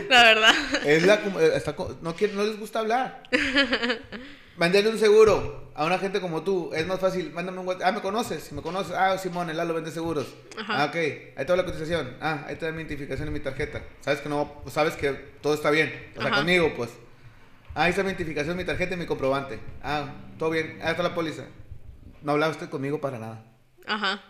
La 0.10 0.24
verdad. 0.24 0.54
Es 0.86 1.04
la, 1.06 1.16
eh, 1.16 1.52
está 1.56 1.76
no, 2.02 2.16
quiere- 2.16 2.34
no 2.34 2.44
les 2.44 2.58
gusta 2.60 2.80
hablar. 2.80 3.24
Venderle 4.58 4.90
un 4.92 5.00
seguro 5.00 5.72
a 5.76 5.86
una 5.86 5.98
gente 5.98 6.22
como 6.22 6.44
tú 6.44 6.72
es 6.74 6.86
más 6.86 7.00
fácil. 7.00 7.32
Mándame 7.32 7.60
un 7.60 7.68
WhatsApp. 7.68 7.88
Ah, 7.88 7.92
¿me 7.92 8.02
conoces? 8.02 8.52
Me 8.52 8.62
conoces. 8.62 8.94
Ah, 8.96 9.18
Simón, 9.18 9.50
el 9.50 9.58
Lalo 9.58 9.74
vende 9.74 9.92
seguros. 9.92 10.28
Ajá. 10.58 10.84
Ah, 10.84 10.86
ok. 10.86 10.96
Ahí 10.96 11.46
va 11.50 11.56
la 11.56 11.66
cotización. 11.66 12.16
Ah, 12.22 12.46
ahí 12.48 12.56
da 12.56 12.72
mi 12.72 12.82
identificación 12.84 13.28
y 13.30 13.32
mi 13.32 13.40
tarjeta. 13.40 13.82
Sabes 14.02 14.20
que 14.22 14.30
no, 14.30 14.62
sabes 14.72 14.96
que 14.96 15.12
todo 15.42 15.54
está 15.56 15.72
bien. 15.72 15.92
O 16.18 16.22
sea, 16.22 16.30
Ajá. 16.30 16.38
conmigo, 16.40 16.72
pues. 16.76 16.90
Ah, 17.76 17.84
ahí 17.86 17.90
está 17.90 18.04
mi 18.04 18.10
identificación, 18.10 18.56
mi 18.56 18.66
tarjeta 18.66 18.94
y 18.94 18.98
mi 18.98 19.06
comprobante. 19.08 19.60
Ah, 19.82 20.14
todo 20.38 20.52
bien. 20.52 20.80
Ah, 20.84 20.92
está 20.92 21.02
la 21.04 21.16
póliza. 21.16 21.46
No 22.22 22.34
hablaba 22.34 22.52
usted 22.52 22.70
conmigo 22.70 23.02
para 23.02 23.18
nada. 23.20 23.44
Ajá. 23.88 24.22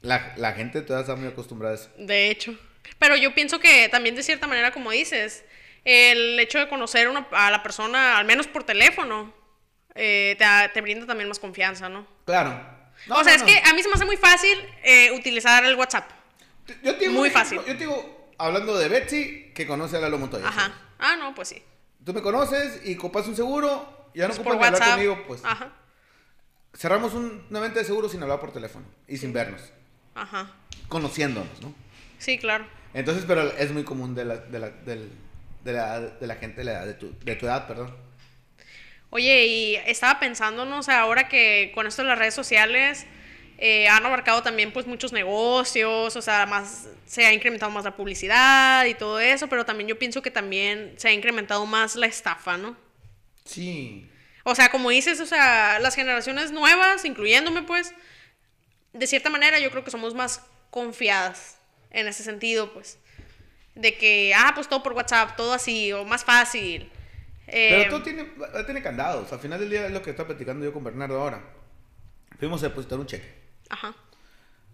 La, 0.00 0.34
la 0.36 0.52
gente 0.52 0.82
todavía 0.82 1.02
está 1.02 1.16
muy 1.16 1.28
acostumbrada 1.28 1.74
a 1.74 1.78
eso. 1.78 1.90
De 1.98 2.30
hecho. 2.30 2.56
Pero 2.98 3.16
yo 3.16 3.34
pienso 3.34 3.58
que 3.60 3.88
también 3.88 4.14
de 4.14 4.22
cierta 4.22 4.46
manera, 4.46 4.70
como 4.72 4.90
dices, 4.90 5.44
el 5.84 6.38
hecho 6.40 6.58
de 6.58 6.68
conocer 6.68 7.08
una- 7.08 7.26
a 7.32 7.50
la 7.50 7.62
persona, 7.62 8.16
al 8.18 8.24
menos 8.24 8.46
por 8.46 8.64
teléfono, 8.64 9.32
eh, 9.94 10.36
te, 10.38 10.44
te 10.72 10.80
brinda 10.80 11.06
también 11.06 11.28
más 11.28 11.38
confianza, 11.38 11.88
¿no? 11.88 12.06
Claro. 12.24 12.50
No, 13.06 13.16
o 13.16 13.24
sea, 13.24 13.36
no, 13.36 13.36
es 13.36 13.40
no. 13.42 13.46
que 13.46 13.68
a 13.68 13.74
mí 13.74 13.82
se 13.82 13.88
me 13.88 13.94
hace 13.94 14.04
muy 14.04 14.16
fácil 14.16 14.58
eh, 14.82 15.12
utilizar 15.12 15.64
el 15.64 15.74
WhatsApp. 15.76 16.10
Yo 16.82 16.94
te 16.94 17.00
digo 17.08 17.12
muy 17.12 17.30
fácil. 17.30 17.58
Yo 17.58 17.72
te 17.72 17.78
digo, 17.78 18.32
hablando 18.38 18.76
de 18.76 18.88
Betsy, 18.88 19.52
que 19.54 19.66
conoce 19.66 19.96
a 19.96 20.00
Lalo 20.00 20.18
Montoya. 20.18 20.48
Ajá. 20.48 20.72
Ah, 20.98 21.16
no, 21.16 21.34
pues 21.34 21.48
sí. 21.48 21.62
Tú 22.04 22.12
me 22.12 22.22
conoces 22.22 22.80
y 22.84 22.96
copas 22.96 23.26
un 23.26 23.36
seguro, 23.36 24.10
ya 24.14 24.26
no 24.26 24.32
Es 24.32 24.38
ocupas 24.38 24.56
por 24.56 24.66
hablar 24.66 24.90
conmigo, 24.90 25.24
pues. 25.26 25.44
Ajá. 25.44 25.72
Cerramos 26.74 27.14
un- 27.14 27.44
una 27.50 27.60
venta 27.60 27.78
de 27.80 27.84
seguro 27.84 28.08
sin 28.08 28.22
hablar 28.22 28.40
por 28.40 28.52
teléfono 28.52 28.86
y 29.06 29.16
sin 29.16 29.32
vernos, 29.32 29.62
Ajá. 30.14 30.52
conociéndonos, 30.88 31.60
¿no? 31.60 31.74
Sí, 32.18 32.38
claro. 32.38 32.66
Entonces, 32.94 33.24
pero 33.26 33.42
es 33.56 33.70
muy 33.72 33.84
común 33.84 34.14
de 34.14 34.24
la, 34.24 34.36
de 34.36 34.58
la, 34.58 34.70
de 34.70 35.72
la, 35.72 36.00
de 36.00 36.26
la 36.26 36.34
gente 36.36 36.58
de, 36.58 36.64
la 36.64 36.72
edad 36.72 36.86
de, 36.86 36.94
tu, 36.94 37.14
de 37.24 37.36
tu 37.36 37.46
edad, 37.46 37.66
perdón. 37.66 37.94
Oye, 39.10 39.46
y 39.46 39.74
estaba 39.76 40.20
pensando, 40.20 40.64
¿no? 40.64 40.78
O 40.78 40.82
sea, 40.82 41.00
ahora 41.00 41.28
que 41.28 41.72
con 41.74 41.86
esto 41.86 42.02
de 42.02 42.08
las 42.08 42.18
redes 42.18 42.34
sociales 42.34 43.06
eh, 43.58 43.88
han 43.88 44.04
abarcado 44.04 44.42
también 44.42 44.72
pues 44.72 44.86
muchos 44.86 45.12
negocios, 45.12 46.14
o 46.14 46.22
sea, 46.22 46.44
más 46.46 46.88
se 47.06 47.24
ha 47.26 47.32
incrementado 47.32 47.72
más 47.72 47.84
la 47.84 47.96
publicidad 47.96 48.84
y 48.84 48.94
todo 48.94 49.18
eso, 49.18 49.48
pero 49.48 49.64
también 49.64 49.88
yo 49.88 49.98
pienso 49.98 50.20
que 50.22 50.30
también 50.30 50.94
se 50.98 51.08
ha 51.08 51.12
incrementado 51.12 51.64
más 51.66 51.96
la 51.96 52.06
estafa, 52.06 52.56
¿no? 52.58 52.76
Sí. 53.44 54.10
O 54.50 54.54
sea, 54.54 54.70
como 54.70 54.88
dices, 54.88 55.20
o 55.20 55.26
sea, 55.26 55.78
las 55.78 55.94
generaciones 55.94 56.52
nuevas, 56.52 57.04
incluyéndome 57.04 57.64
pues, 57.64 57.92
de 58.94 59.06
cierta 59.06 59.28
manera 59.28 59.58
yo 59.58 59.70
creo 59.70 59.84
que 59.84 59.90
somos 59.90 60.14
más 60.14 60.42
confiadas 60.70 61.58
en 61.90 62.08
ese 62.08 62.22
sentido, 62.22 62.72
pues, 62.72 62.98
de 63.74 63.98
que, 63.98 64.32
ah, 64.34 64.52
pues 64.54 64.66
todo 64.66 64.82
por 64.82 64.94
WhatsApp, 64.94 65.36
todo 65.36 65.52
así, 65.52 65.92
o 65.92 66.06
más 66.06 66.24
fácil. 66.24 66.90
Eh, 67.46 67.82
Pero 67.82 67.90
todo 67.90 68.02
tiene, 68.02 68.32
tiene 68.64 68.82
candados. 68.82 69.30
Al 69.34 69.38
final 69.38 69.60
del 69.60 69.68
día 69.68 69.84
es 69.84 69.92
lo 69.92 70.00
que 70.00 70.10
estaba 70.10 70.28
platicando 70.28 70.64
yo 70.64 70.72
con 70.72 70.82
Bernardo 70.82 71.20
ahora. 71.20 71.44
Fuimos 72.38 72.62
a 72.62 72.70
depositar 72.70 72.98
un 72.98 73.06
cheque. 73.06 73.30
Ajá. 73.68 73.94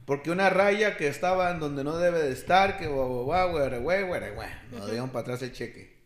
Porque 0.07 0.31
una 0.31 0.51
raya 0.51 0.97
que 0.97 1.09
estaba 1.09 1.51
en 1.51 1.59
donde 1.59 1.83
no 1.83 1.97
debe 1.97 2.23
de 2.23 2.31
estar, 2.31 2.79
que 2.79 2.87
guau, 2.87 3.25
guau, 3.25 3.51
guau, 3.51 3.81
güere, 3.81 4.31
güey, 4.31 4.51
nos 4.71 4.89
dieron 4.89 5.11
para 5.11 5.23
atrás 5.23 5.43
el 5.43 5.53
cheque. 5.53 5.99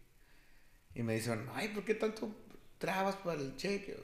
Y 0.95 1.03
me 1.03 1.13
dicen, 1.13 1.47
ay, 1.55 1.69
¿por 1.69 1.85
qué 1.85 1.95
tanto 1.95 2.35
trabas 2.79 3.17
para 3.17 3.41
el 3.41 3.57
cheque? 3.57 3.99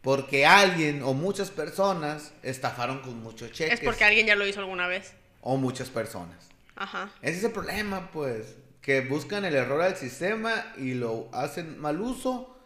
Porque 0.00 0.44
alguien 0.46 1.02
o 1.02 1.14
muchas 1.14 1.50
personas 1.50 2.32
estafaron 2.42 3.00
con 3.00 3.22
muchos 3.22 3.52
cheques. 3.52 3.74
Es 3.74 3.80
porque 3.84 4.04
alguien 4.04 4.26
ya 4.26 4.34
lo 4.34 4.46
hizo 4.46 4.60
alguna 4.60 4.88
vez. 4.88 5.12
O 5.40 5.56
muchas 5.56 5.90
personas. 5.90 6.48
Ajá. 6.74 7.10
Ese 7.22 7.38
es 7.38 7.44
el 7.44 7.52
problema, 7.52 8.10
pues. 8.10 8.56
Que 8.80 9.02
buscan 9.02 9.44
el 9.44 9.54
error 9.54 9.80
al 9.80 9.96
sistema 9.96 10.72
y 10.76 10.94
lo 10.94 11.28
hacen 11.32 11.78
mal 11.78 12.00
uso. 12.00 12.58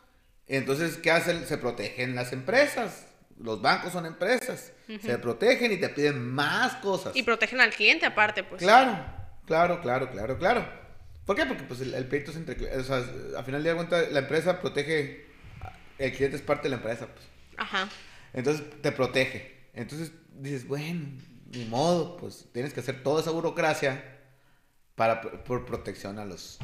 Entonces, 0.47 0.97
¿qué 0.97 1.11
hacen? 1.11 1.47
Se 1.47 1.59
protegen 1.59 2.15
las 2.15 2.33
empresas. 2.33 3.07
Los 3.39 3.61
bancos 3.61 3.93
son 3.93 4.07
empresas. 4.07 4.73
Se 4.87 5.19
protegen 5.19 5.73
y 5.73 5.77
te 5.77 5.91
piden 5.91 6.27
más 6.31 6.77
cosas. 6.77 7.15
Y 7.15 7.23
protegen 7.23 7.61
al 7.61 7.71
cliente 7.71 8.07
aparte, 8.07 8.45
pues. 8.45 8.63
Claro, 8.63 9.05
claro, 9.45 9.83
claro, 9.83 10.11
claro, 10.11 10.39
claro. 10.39 10.86
¿Por 11.27 11.37
qué? 11.37 11.45
Porque 11.45 11.65
pues 11.65 11.81
el, 11.81 11.93
el 11.95 12.07
pleito 12.07 12.31
es 12.31 12.37
entre... 12.39 12.55
O 12.77 12.85
sea, 12.85 13.05
al 13.37 13.45
final 13.45 13.63
de 13.63 13.75
cuenta 13.75 14.01
la 14.11 14.21
empresa 14.21 14.61
protege... 14.61 15.27
El 15.99 16.13
cliente 16.13 16.37
es 16.37 16.43
parte 16.43 16.65
de 16.65 16.71
la 16.71 16.77
empresa, 16.77 17.07
pues. 17.07 17.27
Ajá. 17.57 17.89
Entonces 18.33 18.65
te 18.83 18.93
protege. 18.93 19.57
Entonces 19.75 20.13
dices, 20.35 20.67
bueno, 20.69 21.09
ni 21.53 21.65
modo, 21.65 22.17
pues 22.19 22.47
tienes 22.53 22.73
que 22.75 22.81
hacer 22.81 23.03
toda 23.03 23.23
esa 23.23 23.31
burocracia 23.31 24.05
para 24.95 25.21
por 25.23 25.65
protección 25.67 26.19
a 26.19 26.25
los... 26.25 26.59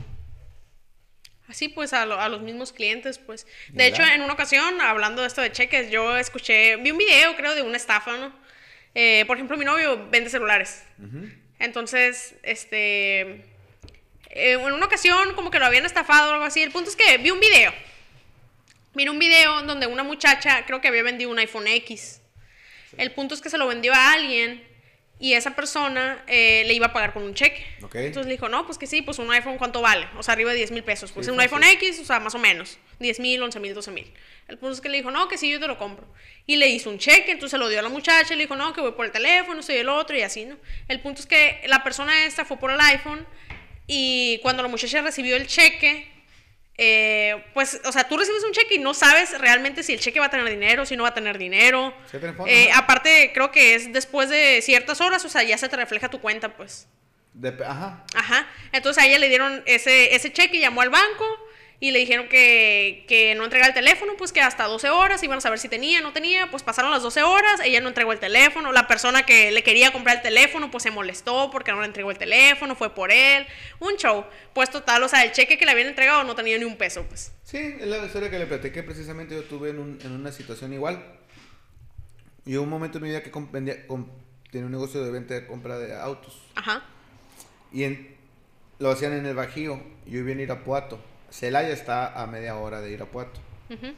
Así 1.49 1.69
pues 1.69 1.93
a, 1.93 2.07
lo- 2.07 2.21
a 2.21 2.29
los 2.29 2.41
mismos 2.43 2.73
clientes, 2.73 3.19
pues. 3.19 3.47
De 3.71 3.91
¿Verdad? 3.91 4.07
hecho, 4.07 4.15
en 4.15 4.23
una 4.23 4.33
ocasión, 4.35 4.81
hablando 4.81 5.23
de 5.23 5.29
esto 5.29 5.41
de 5.41 5.51
cheques, 5.51 5.91
yo 5.91 6.17
escuché, 6.17 6.77
vi 6.77 6.91
un 6.93 6.99
video, 6.99 7.35
creo, 7.37 7.55
de 7.55 7.63
una 7.63 7.77
estafa, 7.77 8.17
¿no? 8.17 8.33
Eh, 8.95 9.25
por 9.27 9.37
ejemplo, 9.39 9.57
mi 9.57 9.65
novio 9.65 10.09
vende 10.11 10.31
celulares. 10.31 10.85
Entonces, 11.59 12.35
este, 12.43 13.45
eh, 14.33 14.53
en 14.53 14.73
una 14.73 14.87
ocasión 14.87 15.35
como 15.35 15.51
que 15.51 15.59
lo 15.59 15.67
habían 15.67 15.87
estafado 15.87 16.31
o 16.31 16.33
algo 16.35 16.45
así. 16.45 16.63
El 16.63 16.71
punto 16.71 16.91
es 16.91 16.97
que 16.97 17.19
vi 17.19 17.31
un 17.31 17.41
video. 17.41 17.73
Vi 18.95 19.09
un 19.09 19.19
video 19.19 19.63
donde 19.63 19.87
una 19.87 20.03
muchacha 20.03 20.67
creo 20.67 20.81
que 20.81 20.89
había 20.89 21.03
vendido 21.03 21.31
un 21.31 21.39
iPhone 21.39 21.67
X. 21.67 22.21
El 22.99 23.11
punto 23.13 23.35
es 23.35 23.41
que 23.41 23.49
se 23.49 23.57
lo 23.57 23.67
vendió 23.67 23.95
a 23.95 24.13
alguien 24.13 24.63
y 25.19 25.35
esa 25.35 25.55
persona 25.55 26.25
eh, 26.27 26.65
le 26.67 26.75
iba 26.75 26.87
a 26.87 26.93
pagar 26.93 27.13
con 27.13 27.23
un 27.23 27.33
cheque. 27.33 27.65
Ok. 27.83 27.95
Entonces 27.95 28.27
le 28.27 28.33
dijo, 28.33 28.49
no, 28.49 28.67
pues 28.67 28.77
que 28.77 28.87
sí, 28.87 29.03
pues 29.03 29.19
un 29.19 29.31
iPhone, 29.31 29.57
¿cuánto 29.57 29.81
vale? 29.81 30.09
O 30.19 30.23
sea, 30.23 30.33
arriba 30.35 30.51
de 30.51 30.57
10 30.57 30.73
mil 30.73 30.83
pesos. 30.83 31.13
Pues 31.13 31.27
Sí, 31.27 31.31
un 31.31 31.39
sí, 31.39 31.43
iPhone. 31.43 31.63
X, 31.63 32.01
o 32.01 32.05
sea, 32.05 32.19
más 32.21 32.35
o 32.35 32.39
menos. 32.39 32.79
10 32.99 33.21
mil, 33.21 33.41
11 33.41 33.61
mil, 33.61 33.73
12 33.73 33.91
mil. 33.93 34.13
El 34.49 34.59
punto 34.59 34.75
es 34.75 34.81
que 34.81 34.89
le 34.89 34.97
dijo, 34.99 35.11
no, 35.11 35.29
que 35.29 35.39
sí, 35.39 35.51
yo 35.51 35.61
te 35.61 35.69
lo 35.69 35.79
compro. 35.79 36.07
Y 36.45 36.57
le 36.57 36.69
hizo 36.69 36.91
un 36.91 36.99
cheque, 36.99 37.31
entonces 37.31 37.53
se 37.53 37.59
lo 37.59 37.69
dio 37.69 37.79
a 37.79 37.83
la 37.83 37.89
muchacha 37.89 38.35
y 38.35 38.37
le 38.37 38.45
dijo, 38.45 38.57
no, 38.57 38.73
que 38.73 38.81
voy 38.81 38.93
por 38.93 39.07
el 39.07 39.13
teléfono, 39.13 39.63
soy 39.63 39.77
el 39.77 39.89
otro 39.89 40.17
y 40.19 40.23
así, 40.23 40.45
¿no? 40.45 40.57
El 40.89 41.01
punto 41.01 41.21
es 41.21 41.27
que 41.27 41.63
la 41.67 41.85
persona 41.85 42.27
esta 42.27 42.45
fue 42.45 42.59
por 42.59 42.71
el 42.73 42.81
iPhone 42.81 43.25
y 43.87 44.39
cuando 44.43 44.63
la 44.63 44.69
muchacha 44.69 45.01
recibió 45.03 45.37
el 45.37 45.47
cheque, 45.47 46.09
eh, 46.79 47.45
pues, 47.55 47.81
o 47.85 47.93
sea, 47.93 48.05
tú 48.09 48.17
recibes 48.17 48.43
un 48.45 48.53
cheque 48.53 48.77
y 48.77 48.79
no 48.79 48.95
sabes 48.95 49.39
realmente 49.39 49.83
si 49.83 49.93
el 49.93 50.01
cheque 50.01 50.21
va 50.21 50.27
a 50.27 50.31
tener 50.31 50.49
dinero, 50.49 50.87
si 50.87 50.97
no 50.97 51.03
va 51.03 51.11
a 51.11 51.15
tener 51.15 51.37
dinero. 51.39 51.95
Sí, 52.11 52.19
fondo, 52.19 52.47
Eh, 52.47 52.69
¿no? 52.73 52.79
aparte, 52.79 53.31
creo 53.35 53.51
que 53.53 53.75
es 53.75 53.93
después 53.93 54.29
de 54.31 54.61
ciertas 54.63 55.01
horas, 55.01 55.25
o 55.25 55.29
sea, 55.29 55.43
ya 55.43 55.59
se 55.59 55.69
te 55.69 55.77
refleja 55.77 56.09
tu 56.09 56.21
cuenta, 56.21 56.57
pues. 56.57 56.89
de- 57.35 57.65
ajá. 57.65 58.05
Ajá. 58.15 58.47
Entonces 58.73 59.03
a 59.03 59.07
ella 59.07 59.19
le 59.19 59.29
dieron 59.29 59.63
ese, 59.67 60.15
ese 60.15 60.33
cheque, 60.33 60.61
llamó 60.61 60.81
al 60.83 60.91
banco 60.91 61.25
y 61.83 61.91
le 61.91 61.99
dijeron 61.99 62.29
que, 62.29 63.05
que 63.09 63.35
no 63.35 63.43
entregara 63.43 63.67
el 63.71 63.75
teléfono, 63.75 64.13
pues 64.17 64.31
que 64.33 64.41
hasta 64.41 64.67
12 64.69 64.89
horas 64.91 65.21
iban 65.25 65.39
a 65.39 65.41
saber 65.41 65.59
si 65.59 65.69
tenía, 65.69 66.01
no 66.01 66.13
tenía, 66.13 66.49
pues 66.49 66.63
pasaron 66.63 66.93
las 66.93 67.03
12 67.03 67.25
horas, 67.25 67.61
ella 67.65 67.81
no 67.81 67.89
entregó 67.89 68.13
el 68.13 68.21
teléfono, 68.21 68.71
la 68.71 68.87
persona 68.87 69.27
que 69.27 69.51
le 69.51 69.65
quería 69.65 69.93
comprar 69.93 70.19
el 70.19 70.23
teléfono 70.23 70.71
pues 70.71 70.85
se 70.85 70.93
molestó 70.93 71.51
porque 71.51 71.73
no 71.73 71.81
le 71.81 71.87
entregó 71.89 72.13
el 72.13 72.19
teléfono, 72.19 72.77
fue 72.77 72.95
por 72.95 73.11
él, 73.11 73.45
un 73.81 73.97
show, 73.97 74.25
pues 74.55 74.71
total, 74.71 75.03
o 75.03 75.09
sea, 75.09 75.25
el 75.25 75.33
cheque 75.33 75.59
que 75.59 75.65
le 75.65 75.73
habían 75.73 75.89
entregado 75.89 76.23
no 76.23 76.37
tenía 76.37 76.57
ni 76.57 76.65
un 76.65 76.77
peso, 76.77 77.05
pues. 77.09 77.33
Sí, 77.43 77.59
es 77.59 77.87
la 77.89 78.07
historia 78.07 78.31
que 78.31 78.39
le 78.39 78.47
platiqué, 78.47 78.85
precisamente 78.85 79.35
yo 79.35 79.43
tuve 79.43 79.71
en, 79.71 79.81
un- 79.81 79.99
en 80.05 80.13
una 80.13 80.31
situación 80.31 80.73
igual. 80.73 81.05
Y 82.47 82.55
hubo 82.57 82.63
un 82.63 82.71
momento 82.71 82.99
en 82.99 83.03
mi 83.05 83.09
vida 83.11 83.25
que 83.25 83.33
vendía- 83.51 83.85
tenía 84.53 84.67
un 84.67 84.71
negocio 84.73 85.03
de 85.03 85.11
venta 85.11 85.35
de 85.35 85.47
compra 85.49 85.79
de 85.79 85.97
autos. 85.97 86.41
Ajá, 86.55 86.85
Y 87.73 87.83
en- 87.83 88.17
lo 88.79 88.91
hacían 88.93 89.15
en 89.15 89.27
el 89.27 89.35
Bajío. 89.35 89.83
Yo 90.07 90.13
vivía 90.13 90.35
en 90.35 90.41
Irapuato. 90.41 91.03
Celaya 91.33 91.71
está 91.71 92.21
a 92.23 92.27
media 92.29 92.57
hora 92.57 92.81
de 92.81 92.93
Irapuato. 92.93 93.41
ujú, 93.71 93.95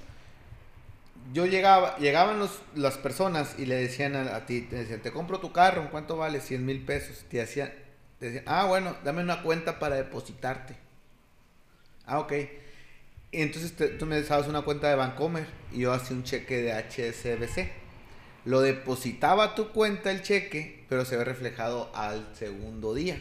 Yo 1.33 1.47
llegaba, 1.47 1.97
llegaban 1.99 2.39
los, 2.39 2.61
las 2.75 2.99
personas 2.99 3.55
y 3.59 3.67
le 3.67 3.77
decían 3.77 4.15
a, 4.17 4.37
a 4.37 4.47
ti, 4.47 4.63
te 4.63 4.77
decían, 4.77 5.01
te 5.01 5.13
compro 5.13 5.41
tu 5.41 5.53
carro, 5.53 5.83
¿en 5.83 5.89
cuánto 5.89 6.17
vale? 6.17 6.41
100 6.41 6.65
mil 6.67 6.85
pesos. 6.85 7.25
Te 7.31 7.41
hacían, 7.41 7.73
te 8.19 8.27
decían, 8.27 8.45
ah, 8.47 8.67
bueno, 8.67 8.97
dame 9.05 9.23
una 9.23 9.43
cuenta 9.43 9.79
para 9.79 9.97
depositarte. 9.97 10.77
Ah, 12.07 12.19
ok. 12.21 12.33
Y 13.33 13.43
entonces 13.43 13.75
te- 13.77 13.89
tú 13.89 14.07
me 14.07 14.21
dabas 14.23 14.49
una 14.49 14.63
cuenta 14.63 14.89
de 14.89 14.95
Bancomer 14.97 15.47
y 15.73 15.81
yo 15.81 15.93
hacía 15.93 16.17
un 16.17 16.25
cheque 16.25 16.63
de 16.63 16.73
HSBC. 16.73 17.73
Lo 18.45 18.61
depositaba 18.61 19.45
a 19.45 19.55
tu 19.55 19.71
cuenta 19.73 20.11
el 20.11 20.23
cheque, 20.23 20.85
pero 20.89 21.05
se 21.05 21.17
ve 21.17 21.25
reflejado 21.25 21.91
al 21.95 22.29
segundo 22.35 22.95
día, 22.95 23.21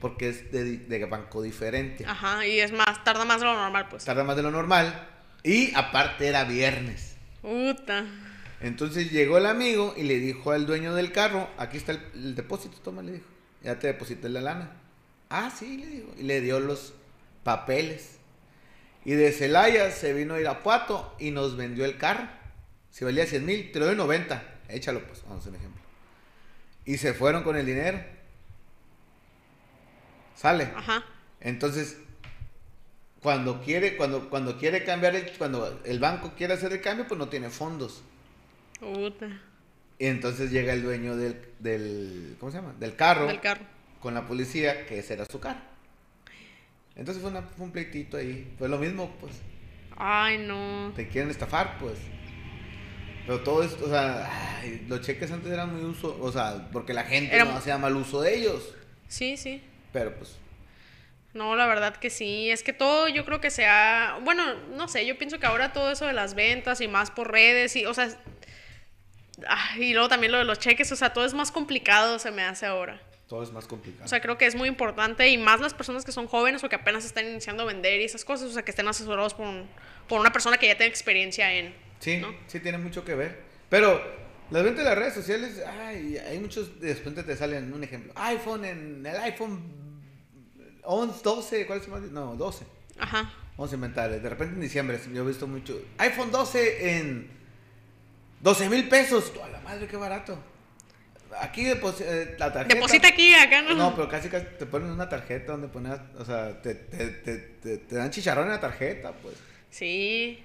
porque 0.00 0.28
es 0.28 0.52
de, 0.52 0.78
de 0.78 1.04
banco 1.06 1.42
diferente. 1.42 2.04
Ajá, 2.06 2.46
y 2.46 2.60
es 2.60 2.72
más, 2.72 3.02
tarda 3.04 3.24
más 3.24 3.40
de 3.40 3.46
lo 3.46 3.54
normal, 3.54 3.88
pues. 3.88 4.04
Tarda 4.04 4.24
más 4.24 4.36
de 4.36 4.42
lo 4.42 4.50
normal. 4.50 5.08
Y 5.42 5.74
aparte 5.74 6.26
era 6.26 6.44
viernes. 6.44 7.16
Puta. 7.42 8.04
Entonces 8.60 9.10
llegó 9.10 9.38
el 9.38 9.46
amigo 9.46 9.94
y 9.96 10.02
le 10.02 10.18
dijo 10.18 10.50
al 10.52 10.66
dueño 10.66 10.94
del 10.94 11.12
carro, 11.12 11.48
aquí 11.58 11.76
está 11.76 11.92
el, 11.92 12.00
el 12.14 12.34
depósito, 12.34 12.78
toma, 12.82 13.02
le 13.02 13.12
dijo. 13.12 13.26
Ya 13.62 13.78
te 13.78 13.88
deposité 13.88 14.28
la 14.28 14.40
lana. 14.40 14.72
Ah, 15.30 15.52
sí, 15.56 15.78
le 15.78 15.86
dijo. 15.86 16.08
Y 16.18 16.22
le 16.22 16.40
dio 16.40 16.60
los 16.60 16.94
papeles. 17.42 18.18
Y 19.04 19.12
de 19.12 19.32
Celaya 19.32 19.90
se 19.90 20.12
vino 20.12 20.34
a 20.34 20.40
Irapuato 20.40 21.14
y 21.18 21.30
nos 21.30 21.56
vendió 21.56 21.84
el 21.84 21.96
carro. 21.98 22.28
Si 22.90 23.04
valía 23.04 23.26
100 23.26 23.46
mil, 23.46 23.72
te 23.72 23.78
lo 23.78 23.86
doy 23.86 23.96
90. 23.96 24.42
Échalo, 24.68 25.02
pues, 25.06 25.22
vamos 25.22 25.38
a 25.38 25.40
hacer 25.40 25.50
un 25.52 25.56
ejemplo. 25.56 25.82
Y 26.84 26.98
se 26.98 27.14
fueron 27.14 27.42
con 27.42 27.56
el 27.56 27.66
dinero. 27.66 28.00
Sale. 30.38 30.70
Ajá. 30.76 31.04
Entonces, 31.40 31.98
cuando 33.20 33.60
quiere, 33.60 33.96
cuando, 33.96 34.30
cuando 34.30 34.56
quiere 34.56 34.84
cambiar 34.84 35.16
el, 35.16 35.32
cuando 35.36 35.80
el 35.84 35.98
banco 35.98 36.34
quiere 36.36 36.54
hacer 36.54 36.72
el 36.72 36.80
cambio, 36.80 37.08
pues 37.08 37.18
no 37.18 37.28
tiene 37.28 37.50
fondos. 37.50 38.02
Puta. 38.78 39.26
Y 39.98 40.06
entonces 40.06 40.52
llega 40.52 40.72
el 40.74 40.82
dueño 40.84 41.16
del, 41.16 41.40
del 41.58 42.36
¿cómo 42.38 42.52
se 42.52 42.58
llama? 42.58 42.72
Del 42.78 42.94
carro, 42.94 43.26
Del 43.26 43.40
carro. 43.40 43.64
con 44.00 44.14
la 44.14 44.28
policía, 44.28 44.86
que 44.86 45.00
ese 45.00 45.14
era 45.14 45.24
su 45.24 45.40
carro. 45.40 45.58
Entonces 46.94 47.20
fue, 47.20 47.32
una- 47.32 47.42
fue 47.42 47.66
un 47.66 47.72
pleitito 47.72 48.16
ahí. 48.16 48.54
Fue 48.58 48.68
lo 48.68 48.78
mismo, 48.78 49.10
pues. 49.20 49.32
Ay, 49.96 50.38
no. 50.38 50.92
Te 50.94 51.08
quieren 51.08 51.30
estafar, 51.32 51.78
pues. 51.80 51.98
Pero 53.26 53.40
todo 53.40 53.64
esto, 53.64 53.84
o 53.86 53.88
sea, 53.88 54.58
ay, 54.60 54.86
los 54.88 55.00
cheques 55.00 55.30
antes 55.32 55.50
eran 55.50 55.74
muy 55.74 55.84
uso, 55.84 56.16
o 56.20 56.30
sea, 56.30 56.68
porque 56.72 56.94
la 56.94 57.02
gente 57.04 57.34
Era- 57.34 57.44
no 57.44 57.56
hacía 57.56 57.76
mal 57.76 57.96
uso 57.96 58.22
de 58.22 58.36
ellos. 58.38 58.72
Sí, 59.08 59.36
sí. 59.36 59.60
Pero 59.92 60.14
pues, 60.14 60.36
No, 61.34 61.56
la 61.56 61.66
verdad 61.66 61.96
que 61.96 62.10
sí. 62.10 62.50
Es 62.50 62.62
que 62.62 62.72
todo 62.72 63.08
yo 63.08 63.24
creo 63.24 63.40
que 63.40 63.50
sea. 63.50 64.18
Bueno, 64.22 64.54
no 64.74 64.88
sé, 64.88 65.06
yo 65.06 65.16
pienso 65.18 65.38
que 65.38 65.46
ahora 65.46 65.72
todo 65.72 65.90
eso 65.92 66.06
de 66.06 66.12
las 66.12 66.34
ventas 66.34 66.80
y 66.80 66.88
más 66.88 67.10
por 67.10 67.30
redes 67.30 67.76
y, 67.76 67.86
o 67.86 67.94
sea. 67.94 68.08
y 69.78 69.92
luego 69.92 70.08
también 70.08 70.32
lo 70.32 70.38
de 70.38 70.44
los 70.44 70.58
cheques, 70.58 70.90
o 70.92 70.96
sea, 70.96 71.12
todo 71.12 71.24
es 71.24 71.34
más 71.34 71.52
complicado, 71.52 72.18
se 72.18 72.30
me 72.30 72.42
hace 72.42 72.66
ahora. 72.66 73.00
todo 73.28 73.42
es 73.42 73.52
más 73.52 73.66
complicado. 73.66 74.04
O 74.04 74.08
sea, 74.08 74.20
creo 74.20 74.36
que 74.38 74.46
es 74.46 74.54
muy 74.54 74.68
importante 74.68 75.28
y 75.28 75.38
más 75.38 75.60
las 75.60 75.74
personas 75.74 76.04
que 76.04 76.12
son 76.12 76.26
jóvenes 76.26 76.64
o 76.64 76.68
que 76.68 76.76
apenas 76.76 77.04
están 77.04 77.26
iniciando 77.28 77.62
a 77.62 77.66
vender 77.66 78.00
y 78.00 78.04
esas 78.04 78.24
cosas, 78.24 78.48
o 78.50 78.52
sea, 78.52 78.62
que 78.64 78.70
estén 78.70 78.88
asesorados 78.88 79.34
por, 79.34 79.46
un- 79.46 79.68
por 80.08 80.18
una 80.20 80.32
persona 80.32 80.56
que 80.58 80.66
ya 80.66 80.76
tenga 80.76 80.88
experiencia 80.88 81.52
en. 81.52 81.74
Sí, 82.00 82.16
¿no? 82.18 82.34
sí 82.46 82.58
tiene 82.60 82.78
mucho 82.78 83.04
que 83.04 83.14
ver. 83.14 83.40
Pero 83.68 84.02
las 84.50 84.62
ventas 84.62 84.84
de 84.84 84.90
las 84.90 84.98
redes 84.98 85.14
sociales, 85.14 85.62
ay, 85.80 86.16
hay 86.18 86.38
muchos, 86.38 86.80
de 86.80 86.94
repente 86.94 87.22
te 87.22 87.36
salen 87.36 87.72
un 87.72 87.82
ejemplo. 87.84 88.12
iPhone 88.16 88.64
en 88.64 89.04
el 89.06 89.16
iPhone 89.16 89.60
11, 90.82 91.20
12, 91.22 91.66
¿cuál 91.66 91.78
es 91.80 91.84
el 91.86 91.90
más? 91.92 92.00
No, 92.02 92.34
12. 92.36 92.64
Ajá. 92.98 93.32
Vamos 93.56 93.72
a 93.72 93.74
inventar. 93.74 94.10
De 94.10 94.28
repente 94.28 94.54
en 94.54 94.60
diciembre, 94.60 94.98
yo 95.12 95.22
he 95.24 95.26
visto 95.26 95.46
mucho. 95.46 95.80
iPhone 95.98 96.30
12 96.30 96.98
en 96.98 97.30
12 98.40 98.68
mil 98.68 98.88
pesos. 98.88 99.32
¡A 99.44 99.48
la 99.48 99.60
madre, 99.60 99.86
qué 99.86 99.96
barato! 99.96 100.38
Aquí 101.40 101.64
depos- 101.64 102.00
eh, 102.00 102.36
la 102.38 102.50
tarjeta. 102.52 102.74
Deposita 102.74 103.08
aquí, 103.08 103.34
acá, 103.34 103.60
¿no? 103.62 103.74
No, 103.74 103.94
pero 103.94 104.08
casi, 104.08 104.28
casi 104.30 104.46
te 104.58 104.64
ponen 104.64 104.90
una 104.90 105.08
tarjeta 105.08 105.52
donde 105.52 105.68
pones, 105.68 105.98
o 106.18 106.24
sea, 106.24 106.62
te, 106.62 106.74
te, 106.74 107.06
te, 107.08 107.36
te, 107.36 107.76
te 107.78 107.94
dan 107.96 108.10
chicharrón 108.10 108.44
en 108.46 108.52
la 108.52 108.60
tarjeta, 108.60 109.12
pues. 109.12 109.34
Sí. 109.70 110.42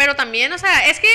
Pero 0.00 0.16
también, 0.16 0.50
o 0.54 0.56
sea, 0.56 0.88
es 0.88 0.98
que. 0.98 1.08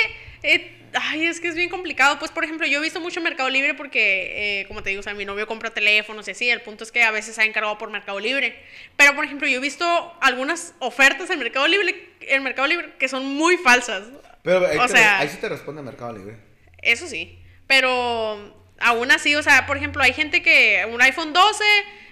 eh, 0.43 0.71
ay, 0.93 1.25
es 1.25 1.39
que 1.41 1.47
es 1.47 1.55
bien 1.55 1.69
complicado. 1.69 2.19
Pues, 2.19 2.29
por 2.29 2.43
ejemplo, 2.43 2.67
yo 2.67 2.77
he 2.77 2.81
visto 2.83 2.99
mucho 3.01 3.19
Mercado 3.19 3.49
Libre 3.49 3.73
porque, 3.73 4.61
eh, 4.61 4.67
como 4.67 4.83
te 4.83 4.91
digo, 4.91 4.99
o 4.99 5.03
sea, 5.03 5.15
mi 5.15 5.25
novio 5.25 5.47
compra 5.47 5.71
teléfonos 5.71 6.27
y 6.27 6.31
así. 6.31 6.47
El 6.51 6.61
punto 6.61 6.83
es 6.83 6.91
que 6.91 7.01
a 7.01 7.09
veces 7.09 7.33
se 7.33 7.41
ha 7.41 7.45
encargado 7.45 7.79
por 7.79 7.89
Mercado 7.89 8.19
Libre. 8.19 8.55
Pero, 8.95 9.15
por 9.15 9.25
ejemplo, 9.25 9.47
yo 9.47 9.57
he 9.57 9.61
visto 9.61 10.15
algunas 10.21 10.75
ofertas 10.77 11.31
en 11.31 11.39
Mercado 11.39 11.67
Libre, 11.67 12.09
en 12.21 12.43
Mercado 12.43 12.67
Libre 12.67 12.93
que 12.99 13.07
son 13.09 13.25
muy 13.25 13.57
falsas. 13.57 14.03
Pero 14.43 14.67
ahí, 14.67 14.77
O 14.77 14.83
te- 14.85 14.89
sea- 14.93 15.17
ahí 15.19 15.29
sí 15.29 15.37
te 15.41 15.49
responde 15.49 15.81
Mercado 15.81 16.13
Libre. 16.15 16.37
Eso 16.83 17.07
sí. 17.07 17.39
Pero 17.65 18.55
aún 18.79 19.11
así, 19.11 19.33
o 19.35 19.41
sea, 19.41 19.65
por 19.65 19.77
ejemplo, 19.77 20.03
hay 20.03 20.13
gente 20.13 20.43
que 20.43 20.85
un 20.91 21.01
iPhone 21.01 21.33
12 21.33 21.63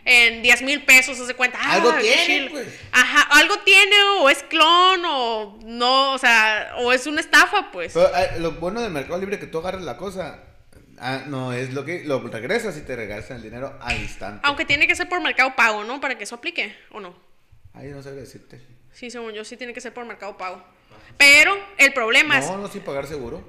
en 0.05 0.41
10 0.41 0.61
mil 0.63 0.83
pesos 0.83 1.17
se 1.17 1.33
cuenta. 1.33 1.57
ah, 1.61 1.73
Algo 1.73 1.93
tiene, 1.95 2.49
pues. 2.49 2.67
Ajá, 2.91 3.21
algo 3.39 3.57
tiene, 3.59 3.95
o 4.19 4.29
es 4.29 4.43
clon, 4.43 5.03
o 5.05 5.59
no, 5.63 6.13
o 6.13 6.17
sea, 6.17 6.75
o 6.79 6.91
es 6.91 7.07
una 7.07 7.21
estafa, 7.21 7.71
pues. 7.71 7.93
Pero 7.93 8.07
eh, 8.15 8.39
lo 8.39 8.51
bueno 8.53 8.81
del 8.81 8.91
Mercado 8.91 9.17
Libre 9.19 9.35
es 9.35 9.41
que 9.41 9.47
tú 9.47 9.59
agarras 9.59 9.83
la 9.83 9.97
cosa. 9.97 10.39
ah, 10.99 11.23
no, 11.27 11.53
es 11.53 11.73
lo 11.73 11.85
que 11.85 12.03
lo 12.03 12.19
regresas 12.27 12.77
y 12.77 12.81
te 12.81 12.95
regresan 12.95 13.37
el 13.37 13.43
dinero 13.43 13.77
al 13.81 13.97
instante. 13.99 14.41
Aunque 14.43 14.65
tiene 14.65 14.87
que 14.87 14.95
ser 14.95 15.07
por 15.09 15.21
mercado 15.21 15.55
pago, 15.55 15.83
¿no? 15.83 15.99
Para 16.01 16.17
que 16.17 16.23
eso 16.25 16.35
aplique, 16.35 16.75
¿o 16.91 16.99
no? 16.99 17.15
Ahí 17.73 17.87
no 17.89 18.03
sabía 18.03 18.21
decirte. 18.21 18.61
Sí, 18.91 19.09
según 19.09 19.33
yo, 19.33 19.43
sí 19.43 19.57
tiene 19.57 19.73
que 19.73 19.81
ser 19.81 19.93
por 19.93 20.05
mercado 20.05 20.37
pago. 20.37 20.63
Pero 21.17 21.57
el 21.77 21.93
problema 21.93 22.39
es. 22.39 22.45
No, 22.45 22.57
no 22.57 22.67
sin 22.67 22.81
pagar 22.81 23.07
seguro. 23.07 23.43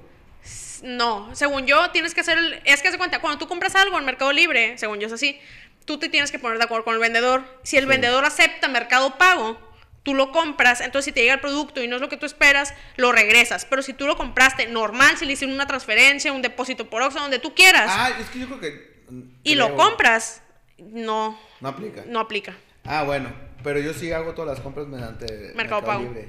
No, 0.83 1.33
según 1.35 1.65
yo 1.65 1.89
tienes 1.91 2.13
que 2.13 2.21
hacer, 2.21 2.37
el- 2.37 2.61
es 2.65 2.81
que 2.81 2.91
se 2.91 2.97
cuenta, 2.97 3.19
cuando 3.21 3.39
tú 3.39 3.47
compras 3.47 3.75
algo 3.75 3.97
en 3.97 4.05
Mercado 4.05 4.31
Libre, 4.31 4.77
según 4.77 4.99
yo 4.99 5.07
es 5.07 5.13
así, 5.13 5.39
tú 5.85 5.97
te 5.97 6.09
tienes 6.09 6.31
que 6.31 6.39
poner 6.39 6.57
de 6.57 6.63
acuerdo 6.65 6.85
con 6.85 6.93
el 6.93 6.99
vendedor. 6.99 7.43
Si 7.63 7.77
el 7.77 7.83
Sí. 7.85 7.89
vendedor 7.89 8.25
acepta 8.25 8.67
Mercado 8.67 9.17
Pago, 9.17 9.57
tú 10.03 10.13
lo 10.13 10.31
compras, 10.31 10.81
entonces 10.81 11.05
si 11.05 11.11
te 11.11 11.21
llega 11.21 11.33
el 11.35 11.39
producto 11.39 11.81
y 11.81 11.87
no 11.87 11.95
es 11.95 12.01
lo 12.01 12.09
que 12.09 12.17
tú 12.17 12.25
esperas, 12.25 12.73
lo 12.97 13.11
regresas. 13.11 13.65
Pero 13.65 13.81
si 13.81 13.93
tú 13.93 14.05
lo 14.05 14.17
compraste 14.17 14.67
normal, 14.67 15.17
si 15.17 15.25
le 15.25 15.33
hicieron 15.33 15.55
una 15.55 15.65
transferencia, 15.65 16.31
un 16.33 16.41
depósito 16.43 16.89
por 16.89 17.01
Oxxo, 17.01 17.19
donde 17.19 17.39
tú 17.39 17.55
quieras, 17.55 17.89
Ah, 17.91 18.11
es 18.19 18.27
que 18.29 18.39
yo 18.39 18.47
creo 18.47 18.59
que. 18.59 18.95
y 19.43 19.55
lo 19.55 19.75
compras, 19.75 20.43
no, 20.77 21.39
No 21.61 21.69
aplica. 21.69 22.03
no 22.07 22.19
aplica. 22.19 22.53
Ah, 22.83 23.03
bueno. 23.03 23.33
Pero 23.63 23.79
yo 23.79 23.93
sí 23.95 24.11
hago 24.11 24.33
todas 24.35 24.55
las 24.55 24.63
compras 24.63 24.85
mediante 24.85 25.53
Mercado 25.55 25.83
Pago. 25.83 26.03
Libre. 26.03 26.27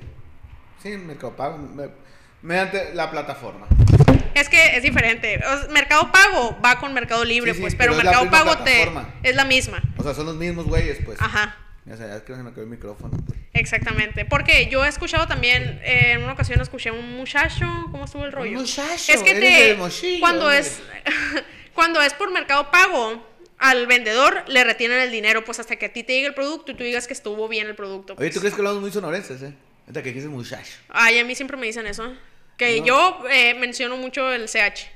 Sí, 0.83 0.91
Mercado 0.97 1.37
Pago. 1.37 1.59
me- 1.59 1.91
mediante 2.41 2.95
la 2.95 3.11
plataforma. 3.11 3.67
Es 4.41 4.49
que 4.49 4.77
es 4.77 4.83
diferente. 4.83 5.39
O 5.39 5.59
sea, 5.59 5.69
Mercado 5.69 6.13
Pago 6.13 6.59
va 6.65 6.79
con 6.79 6.93
Mercado 6.93 7.25
Libre, 7.25 7.53
Sí, 7.53 7.57
sí, 7.57 7.63
pues, 7.63 7.75
pero 7.75 7.95
Mercado 7.95 8.31
Pago 8.31 8.59
te 8.59 8.89
es 9.23 9.35
la 9.35 9.45
misma. 9.45 9.83
O 9.97 10.03
sea, 10.03 10.15
son 10.15 10.27
los 10.27 10.37
mismos 10.37 10.67
güeyes, 10.67 10.99
pues. 11.05 11.21
Ajá. 11.21 11.57
Ya 11.87 11.97
sabes, 11.97 12.23
que 12.23 12.35
se 12.35 12.43
me 12.43 12.53
quedó 12.53 12.63
el 12.63 12.69
micrófono. 12.69 13.17
pues. 13.25 13.39
Exactamente, 13.55 14.25
porque 14.25 14.69
yo 14.71 14.85
he 14.85 14.89
escuchado 14.89 15.27
también, 15.27 15.81
eh, 15.83 16.13
en 16.13 16.23
una 16.25 16.33
ocasión 16.33 16.61
escuché 16.61 16.91
a 16.91 16.93
un 16.93 17.17
muchacho, 17.17 17.67
¿cómo 17.91 18.05
estuvo 18.05 18.25
el 18.25 18.33
rollo? 18.33 18.59
muchacho, 18.59 19.13
es 19.13 19.23
que 19.23 19.35
te, 19.35 20.19
cuando 20.21 20.51
es, 20.51 20.81
cuando 21.75 22.03
es 22.03 22.13
por 22.13 22.31
Mercado 22.33 22.71
Pago, 22.71 23.25
al 23.59 23.87
vendedor 23.87 24.45
le 24.49 24.63
retienen 24.65 25.01
el 25.01 25.11
dinero, 25.11 25.45
pues 25.45 25.59
hasta 25.59 25.77
que 25.77 25.87
a 25.87 25.93
ti 25.93 26.03
te 26.03 26.13
llegue 26.13 26.27
el 26.27 26.35
producto 26.35 26.73
y 26.73 26.75
tú 26.75 26.85
digas 26.85 27.07
que 27.07 27.15
estuvo 27.15 27.49
bien 27.49 27.67
el 27.69 27.75
producto. 27.75 28.13
Oye, 28.15 28.27
pues. 28.27 28.35
¿tú 28.35 28.41
crees 28.41 28.55
que 28.55 28.61
hablamos 28.61 28.83
muy 28.83 28.93
sonorenses, 28.93 29.41
eh? 29.43 29.55
Ahorita 29.83 30.03
que 30.03 30.09
dijiste 30.09 30.29
muchacho. 30.29 30.73
Ay, 30.89 31.19
a 31.19 31.25
mí 31.25 31.35
siempre 31.35 31.57
me 31.57 31.67
dicen 31.67 31.87
eso, 31.87 32.13
que 32.57 32.81
No. 32.81 32.87
yo 32.87 33.25
eh, 33.31 33.55
menciono 33.55 33.97
mucho 33.97 34.33
el 34.33 34.47
CH. 34.49 34.91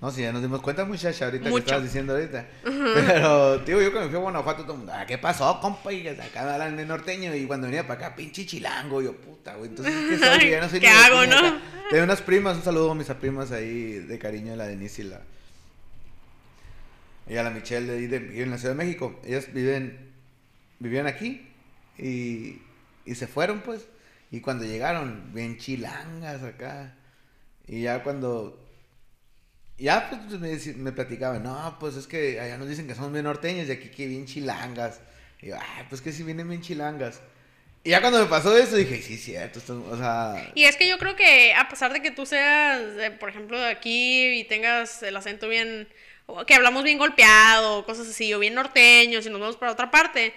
No, 0.00 0.12
si 0.12 0.22
ya 0.22 0.30
nos 0.32 0.42
dimos 0.42 0.60
cuenta, 0.62 0.84
muchacha, 0.84 1.24
ahorita 1.24 1.48
Mucho. 1.48 1.56
que 1.56 1.60
estabas 1.70 1.84
diciendo 1.84 2.12
ahorita. 2.14 2.46
Pero, 2.62 3.60
tío, 3.62 3.82
yo 3.82 3.90
cuando 3.90 4.08
fui 4.10 4.16
a 4.18 4.22
Guanajuato, 4.22 4.62
todo 4.62 4.72
el 4.74 4.78
mundo, 4.78 4.92
ah, 4.94 5.04
¿qué 5.06 5.18
pasó, 5.18 5.58
compa? 5.60 5.92
Y 5.92 6.06
acá 6.06 6.44
me 6.44 6.50
hablan 6.52 6.76
de 6.76 6.86
norteño. 6.86 7.34
Y 7.34 7.46
cuando 7.46 7.66
venía 7.66 7.84
para 7.86 8.06
acá, 8.06 8.16
pinche 8.16 8.46
chilango, 8.46 9.02
yo, 9.02 9.12
puta, 9.16 9.56
güey. 9.56 9.70
Entonces, 9.70 9.92
¿qué 10.08 10.18
soy? 10.24 10.40
Yo 10.42 10.48
ya 10.50 10.60
no 10.60 10.68
soy 10.68 10.78
¿Qué 10.80 10.86
de 10.86 10.92
hago, 10.92 11.20
de 11.22 11.26
no? 11.26 11.36
acá. 11.38 11.60
Tengo 11.90 12.04
unas 12.04 12.22
primas, 12.22 12.56
un 12.58 12.62
saludo 12.62 12.92
a 12.92 12.94
mis 12.94 13.08
primas 13.08 13.50
ahí 13.50 13.94
de 13.94 14.18
cariño, 14.20 14.54
la 14.54 14.66
Denise 14.68 15.02
y 15.02 15.06
la. 15.06 15.20
Ella, 17.28 17.42
la 17.42 17.50
Michelle, 17.50 17.86
de 17.86 18.06
de, 18.08 18.18
vive 18.20 18.42
en 18.44 18.50
la 18.50 18.58
Ciudad 18.58 18.74
de 18.74 18.84
México. 18.84 19.20
Ellas 19.24 19.52
viven, 19.52 20.12
vivían 20.78 21.06
aquí 21.08 21.46
y, 21.98 22.62
y 23.04 23.14
se 23.16 23.26
fueron, 23.26 23.60
pues. 23.62 23.82
Y 24.30 24.40
cuando 24.40 24.64
llegaron, 24.64 25.32
bien 25.34 25.58
chilangas 25.58 26.42
acá. 26.42 26.94
Y 27.66 27.82
ya 27.82 28.02
cuando. 28.02 28.64
Ya 29.78 30.10
pues 30.10 30.40
me, 30.40 30.52
deci- 30.52 30.74
me 30.74 30.90
platicaban, 30.92 31.42
no, 31.44 31.76
pues 31.78 31.94
es 31.96 32.08
que 32.08 32.40
allá 32.40 32.58
nos 32.58 32.68
dicen 32.68 32.88
que 32.88 32.96
somos 32.96 33.12
bien 33.12 33.24
norteños 33.24 33.68
y 33.68 33.72
aquí 33.72 33.90
que 33.90 34.06
bien 34.08 34.26
chilangas. 34.26 35.00
Y 35.40 35.48
yo, 35.48 35.56
ah, 35.56 35.86
pues 35.88 36.00
que 36.00 36.10
si 36.12 36.24
vienen 36.24 36.48
bien 36.48 36.62
chilangas. 36.62 37.20
Y 37.84 37.90
ya 37.90 38.00
cuando 38.00 38.18
me 38.20 38.26
pasó 38.26 38.56
eso 38.58 38.74
dije, 38.76 39.00
sí, 39.00 39.16
cierto, 39.16 39.60
esto, 39.60 39.86
o 39.88 39.96
sea. 39.96 40.50
Y 40.54 40.64
es 40.64 40.76
que 40.76 40.88
yo 40.88 40.98
creo 40.98 41.14
que 41.14 41.54
a 41.54 41.68
pesar 41.68 41.92
de 41.92 42.02
que 42.02 42.10
tú 42.10 42.26
seas, 42.26 42.80
eh, 42.98 43.12
por 43.12 43.28
ejemplo, 43.28 43.58
de 43.58 43.68
aquí 43.68 44.40
y 44.40 44.44
tengas 44.44 45.02
el 45.04 45.16
acento 45.16 45.48
bien, 45.48 45.88
que 46.46 46.54
hablamos 46.54 46.82
bien 46.82 46.98
golpeado, 46.98 47.86
cosas 47.86 48.08
así, 48.08 48.34
o 48.34 48.40
bien 48.40 48.54
norteños 48.54 49.24
y 49.26 49.30
nos 49.30 49.40
vamos 49.40 49.56
para 49.56 49.72
otra 49.72 49.90
parte, 49.92 50.34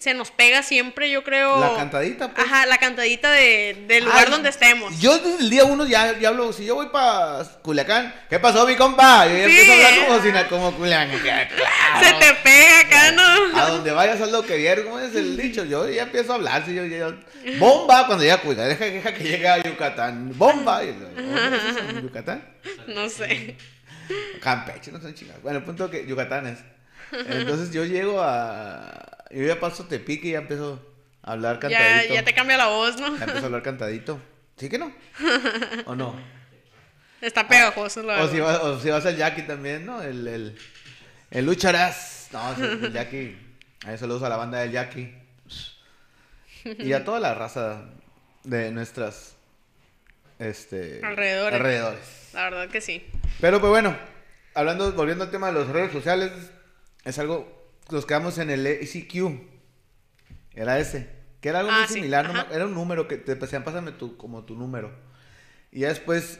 se 0.00 0.14
nos 0.14 0.30
pega 0.30 0.62
siempre, 0.62 1.10
yo 1.10 1.22
creo. 1.22 1.60
La 1.60 1.74
cantadita, 1.76 2.32
pues. 2.32 2.46
Ajá, 2.46 2.64
la 2.64 2.78
cantadita 2.78 3.30
de, 3.32 3.84
del 3.86 4.04
lugar 4.06 4.24
Ay, 4.24 4.30
donde 4.32 4.48
estemos. 4.48 4.98
Yo 4.98 5.18
desde 5.18 5.40
el 5.44 5.50
día 5.50 5.66
uno 5.66 5.86
ya, 5.86 6.18
ya 6.18 6.28
hablo, 6.30 6.54
si 6.54 6.64
yo 6.64 6.74
voy 6.74 6.86
para 6.86 7.44
Culiacán, 7.60 8.14
¿qué 8.30 8.38
pasó 8.40 8.66
mi 8.66 8.76
compa? 8.76 9.26
Yo 9.26 9.36
ya 9.36 9.44
Sí. 9.46 9.50
empiezo 9.60 9.72
a 9.72 10.16
hablar 10.16 10.48
como, 10.48 10.64
como 10.64 10.78
Culiacán. 10.78 11.18
claro. 11.18 11.50
Se 12.02 12.12
te 12.14 12.34
pega 12.42 12.80
acá, 12.80 13.12
¿no? 13.12 13.58
A 13.58 13.68
donde 13.68 13.90
vayas 13.90 14.18
haz 14.22 14.30
lo 14.32 14.42
que 14.42 14.56
vieron, 14.56 14.86
¿cómo 14.86 15.00
es 15.00 15.14
el 15.14 15.36
dicho? 15.36 15.64
Yo 15.66 15.86
ya 15.86 16.04
empiezo 16.04 16.32
a 16.32 16.36
hablar, 16.36 16.64
si 16.64 16.74
yo, 16.74 16.86
yo- 16.86 17.14
bomba 17.58 18.06
cuando 18.06 18.24
llega 18.24 18.38
Culiacán, 18.38 18.68
deja, 18.70 18.84
deja 18.86 19.12
que 19.14 19.22
llegue 19.24 19.48
a 19.48 19.58
Yucatán, 19.62 20.32
bomba. 20.38 20.82
Y, 20.82 20.92
¿dónde 20.92 21.56
es 21.58 21.76
eso? 21.76 21.88
¿En 21.90 22.02
¿Yucatán? 22.04 22.42
No 22.86 23.06
sé. 23.10 23.54
Campeche, 24.40 24.92
no 24.92 24.98
son 25.00 25.14
chingados. 25.14 25.42
Bueno, 25.42 25.58
el 25.58 25.64
punto 25.64 25.90
que 25.90 26.06
Yucatán 26.06 26.46
es. 26.46 26.58
Entonces 27.28 27.70
yo 27.70 27.84
llego 27.84 28.22
a... 28.22 29.18
Yo 29.30 29.44
ya 29.46 29.58
paso 29.60 29.84
Tepic 29.86 30.24
y 30.24 30.32
ya 30.32 30.38
empiezo 30.38 30.80
a 31.22 31.32
hablar 31.32 31.56
Ya, 31.56 31.60
cantadito. 31.60 32.14
ya 32.14 32.24
te 32.24 32.34
cambia 32.34 32.56
la 32.56 32.66
voz, 32.68 32.96
¿no? 33.00 33.16
Ya 33.16 33.24
empiezo 33.24 33.42
a 33.42 33.46
hablar 33.46 33.62
cantadito. 33.62 34.20
¿Sí 34.56 34.68
que 34.68 34.78
no? 34.78 34.92
¿O 35.86 35.94
no? 35.94 36.14
Está 37.20 37.46
pegajoso, 37.46 38.02
la 38.02 38.22
O 38.22 38.28
si, 38.28 38.40
verdad. 38.40 38.52
vas, 38.54 38.62
o 38.64 38.80
si 38.80 38.88
vas 38.90 39.04
al 39.06 39.16
Jackie 39.16 39.42
también, 39.42 39.84
¿no? 39.86 40.02
El, 40.02 40.26
el, 40.26 40.58
el 41.30 41.46
Lucharás. 41.46 42.28
No, 42.32 42.52
el 42.54 42.92
Jackie. 42.92 43.36
Ahí 43.86 43.96
saludos 43.98 44.22
a 44.22 44.28
la 44.28 44.36
banda 44.36 44.58
del 44.60 44.72
Jackie. 44.72 45.14
Y 46.64 46.92
a 46.92 47.04
toda 47.04 47.20
la 47.20 47.34
raza 47.34 47.84
de 48.44 48.70
nuestras 48.70 49.34
este, 50.38 51.00
Alrededores. 51.04 51.54
alrededores. 51.54 52.30
La 52.34 52.44
verdad 52.44 52.68
que 52.68 52.80
sí. 52.80 53.06
Pero 53.40 53.60
pues 53.60 53.70
bueno, 53.70 53.96
hablando, 54.54 54.92
volviendo 54.92 55.24
al 55.24 55.30
tema 55.30 55.50
de 55.52 55.58
las 55.58 55.68
redes 55.68 55.92
sociales, 55.92 56.32
es 57.04 57.18
algo, 57.18 57.59
nos 57.90 58.06
quedamos 58.06 58.38
en 58.38 58.50
el 58.50 58.66
ECQ. 58.66 59.40
Era 60.54 60.78
ese. 60.78 61.08
Que 61.40 61.48
era 61.48 61.60
algo 61.60 61.70
Ah, 61.72 61.78
muy 61.80 61.88
sí, 61.88 61.94
similar, 61.94 62.26
no 62.26 62.32
me- 62.34 62.40
ajá. 62.40 62.54
era 62.54 62.66
un 62.66 62.74
número 62.74 63.08
que 63.08 63.16
te 63.16 63.34
decían, 63.34 63.64
pásame 63.64 63.92
tu, 63.92 64.16
como 64.16 64.44
tu 64.44 64.54
número. 64.56 64.92
Y 65.72 65.80
ya 65.80 65.88
después, 65.88 66.38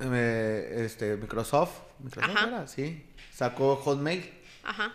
eh, 0.00 0.82
este, 0.84 1.16
Microsoft, 1.16 1.78
Microsoft 2.00 2.36
Ajá. 2.36 2.48
era, 2.48 2.66
sí, 2.68 3.04
sacó 3.32 3.76
Hotmail, 3.76 4.30
Ajá. 4.64 4.94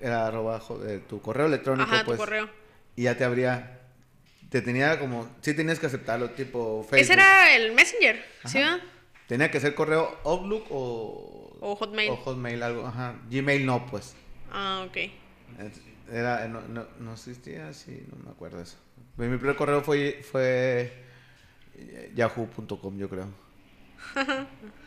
era 0.00 0.26
arroba 0.26 0.60
eh, 0.86 1.00
tu 1.08 1.20
correo 1.22 1.46
electrónico, 1.46 1.88
Ajá, 1.90 2.00
tu 2.00 2.06
pues. 2.06 2.18
correo. 2.18 2.50
Y 2.96 3.04
ya 3.04 3.16
te 3.16 3.24
abría, 3.24 3.80
te 4.50 4.62
tenía 4.62 4.98
como, 4.98 5.28
sí 5.40 5.54
tenías 5.54 5.78
que 5.78 5.86
aceptarlo, 5.86 6.30
tipo 6.30 6.82
Facebook. 6.82 6.98
Ese 7.02 7.12
era 7.12 7.54
el 7.54 7.72
Messenger, 7.72 8.24
¿sí? 8.46 8.58
Va? 8.60 8.80
Tenía 9.28 9.50
que 9.50 9.60
ser 9.60 9.74
correo 9.74 10.18
Outlook 10.24 10.66
o... 10.70 11.56
O 11.60 11.74
Hotmail. 11.76 12.10
O 12.10 12.16
Hotmail, 12.16 12.62
algo, 12.62 12.86
ajá. 12.86 13.14
Gmail 13.30 13.64
no, 13.66 13.86
pues. 13.86 14.14
Ah, 14.52 14.84
ok. 14.86 14.96
Era, 16.12 16.46
no, 16.48 16.60
no, 16.68 16.86
no 17.00 17.12
existía, 17.12 17.72
sí, 17.72 18.04
no 18.10 18.24
me 18.24 18.30
acuerdo 18.30 18.60
eso. 18.60 18.76
Mi 19.16 19.36
primer 19.36 19.56
correo 19.56 19.82
fue, 19.82 20.22
fue 20.30 20.92
yahoo.com, 22.14 22.98
yo 22.98 23.08
creo. 23.08 23.28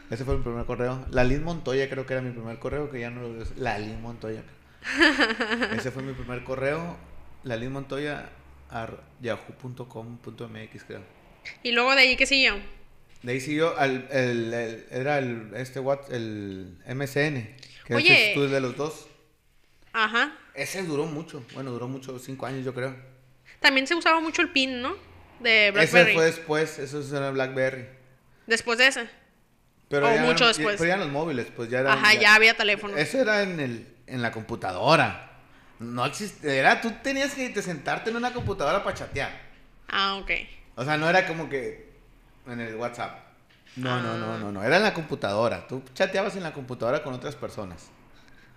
Ese 0.10 0.24
fue 0.26 0.38
mi 0.38 0.43
primer 0.43 0.65
correo. 0.65 1.06
La 1.12 1.24
Liz 1.24 1.41
Montoya 1.41 1.89
creo 1.89 2.06
que 2.06 2.13
era 2.13 2.22
mi 2.22 2.32
primer 2.32 2.58
correo, 2.60 2.89
que 2.89 3.00
ya 3.00 3.10
no 3.10 3.22
lo 3.22 3.34
veo. 3.34 3.43
La 3.58 3.78
Liz 3.78 3.98
Montoya. 4.00 4.43
Ese 5.76 5.91
fue 5.91 6.04
mi 6.04 6.13
primer 6.13 6.43
correo. 6.43 6.98
La 7.43 7.56
Liz 7.56 7.69
Montoya 7.69 8.30
yahoo.com.mx 9.22 10.84
creo. 10.86 11.02
Y 11.63 11.72
luego 11.72 11.93
de 11.95 12.02
ahí, 12.02 12.15
¿qué 12.15 12.26
siguió? 12.26 12.56
De 13.24 13.34
ahí 13.34 13.41
siguió, 13.41 13.78
al, 13.78 14.08
el, 14.12 14.54
el- 14.54 14.86
era 14.91 15.19
el, 15.19 15.52
este 15.56 15.80
what, 15.80 16.12
el 16.12 16.78
MSN, 16.88 17.56
que 17.86 17.95
Oye. 17.95 18.34
es 18.34 18.52
de 18.52 18.62
los 18.62 18.78
dos. 18.78 19.09
Ajá. 19.93 20.32
Ese 20.54 20.84
duró 20.84 21.06
mucho, 21.06 21.43
bueno, 21.54 21.71
duró 21.71 21.88
mucho, 21.88 22.17
cinco 22.19 22.45
años 22.45 22.63
yo 22.65 22.73
creo. 22.73 22.95
También 23.60 23.88
se 23.88 23.95
usaba 23.95 24.19
mucho 24.19 24.41
el 24.41 24.49
PIN, 24.49 24.82
¿no? 24.82 24.95
De 25.39 25.71
BlackBerry. 25.71 26.12
Ese 26.12 26.13
fue 26.13 26.25
después, 26.25 26.80
eso 26.80 26.99
es 26.99 27.12
era 27.12 27.32
BlackBerry. 27.32 27.88
Después 28.47 28.78
de 28.78 28.88
ese. 28.88 29.10
Pero 29.88 30.08
O 30.08 30.13
ya 30.13 30.21
mucho 30.21 30.43
eran- 30.45 30.56
después. 30.56 30.78
Pero 30.78 30.89
ya 30.89 30.97
los 30.97 31.10
móviles, 31.10 31.47
pues 31.56 31.69
ya 31.69 31.80
era. 31.80 31.93
Ajá, 31.93 32.13
ya 32.13 32.36
había 32.36 32.56
teléfono. 32.56 32.95
Eso 32.97 33.19
era 33.19 33.41
en, 33.43 33.60
el, 33.60 33.88
en 34.08 34.21
la 34.21 34.32
computadora. 34.32 35.25
No 35.80 36.06
existía, 36.06 36.54
era, 36.54 36.82
tú 36.82 36.91
tenías 37.02 37.34
que 37.34 37.49
te 37.49 37.62
sentarte 37.62 38.10
en 38.10 38.17
una 38.17 38.34
computadora 38.34 38.84
para 38.84 38.95
chatear. 38.95 39.32
Ah, 39.88 40.15
ok. 40.15 40.32
O 40.75 40.84
sea, 40.84 40.97
no 40.97 41.10
era 41.10 41.25
como 41.28 41.49
que 41.49 41.89
en 42.47 42.60
el 42.60 42.75
WhatsApp. 42.75 43.17
No, 43.75 44.02
no, 44.02 44.17
no, 44.17 44.38
no, 44.38 44.52
no, 44.52 44.63
era 44.63 44.78
en 44.78 44.84
la 44.84 44.93
computadora. 44.93 45.67
Tú 45.67 45.82
chateabas 45.93 46.36
en 46.36 46.43
la 46.43 46.54
computadora 46.54 47.02
con 47.02 47.13
otras 47.13 47.36
personas. 47.36 47.89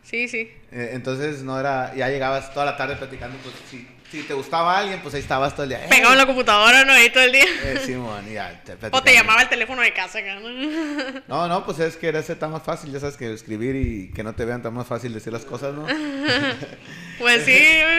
Sí, 0.03 0.29
sí. 0.29 0.51
Eh, 0.73 0.91
entonces 0.93 1.43
no 1.43 1.59
era, 1.59 1.95
ya 1.95 2.09
llegabas 2.09 2.53
toda 2.53 2.67
la 2.67 2.77
tarde 2.77 2.97
platicando, 2.97 3.37
pues 3.39 3.55
si, 3.71 3.87
si 4.11 4.23
te 4.25 4.35
gustaba 4.35 4.77
alguien, 4.79 5.01
pues 5.01 5.15
ahí 5.15 5.21
estabas 5.21 5.55
todo 5.55 5.63
el 5.65 5.71
día. 5.71 5.85
"Eh, 5.85 5.89
Pegado 5.89 6.13
en 6.13 6.19
la 6.19 6.27
computadora, 6.27 6.85
¿no? 6.85 6.93
Ahí 6.93 7.09
todo 7.11 7.23
el 7.23 7.33
día. 7.33 7.45
eh, 7.45 8.33
ya, 8.33 8.63
te 8.65 8.77
O 8.91 9.03
te 9.03 9.15
llamaba 9.15 9.43
el 9.43 9.49
teléfono 9.49 9.81
de 9.81 9.93
casa 9.95 10.21
¿no? 10.21 10.49
No, 11.29 11.49
no, 11.49 11.65
pues 11.65 11.79
es 11.79 11.97
que 11.97 12.09
era 12.09 12.19
ese 12.19 12.37
tan 12.37 12.51
más 12.51 12.63
fácil, 12.63 12.93
ya 12.93 13.01
sabes 13.01 13.17
que 13.17 13.33
escribir 13.33 13.77
y 13.77 14.11
que 14.13 14.23
no 14.23 14.35
te 14.35 14.45
vean 14.45 14.61
tan 14.63 14.75
más 14.75 14.87
fácil 14.87 15.15
decir 15.15 15.33
las 15.33 15.45
cosas, 15.45 15.73
¿no? 15.75 15.87
Pues 17.19 17.45
sí, 17.45 17.53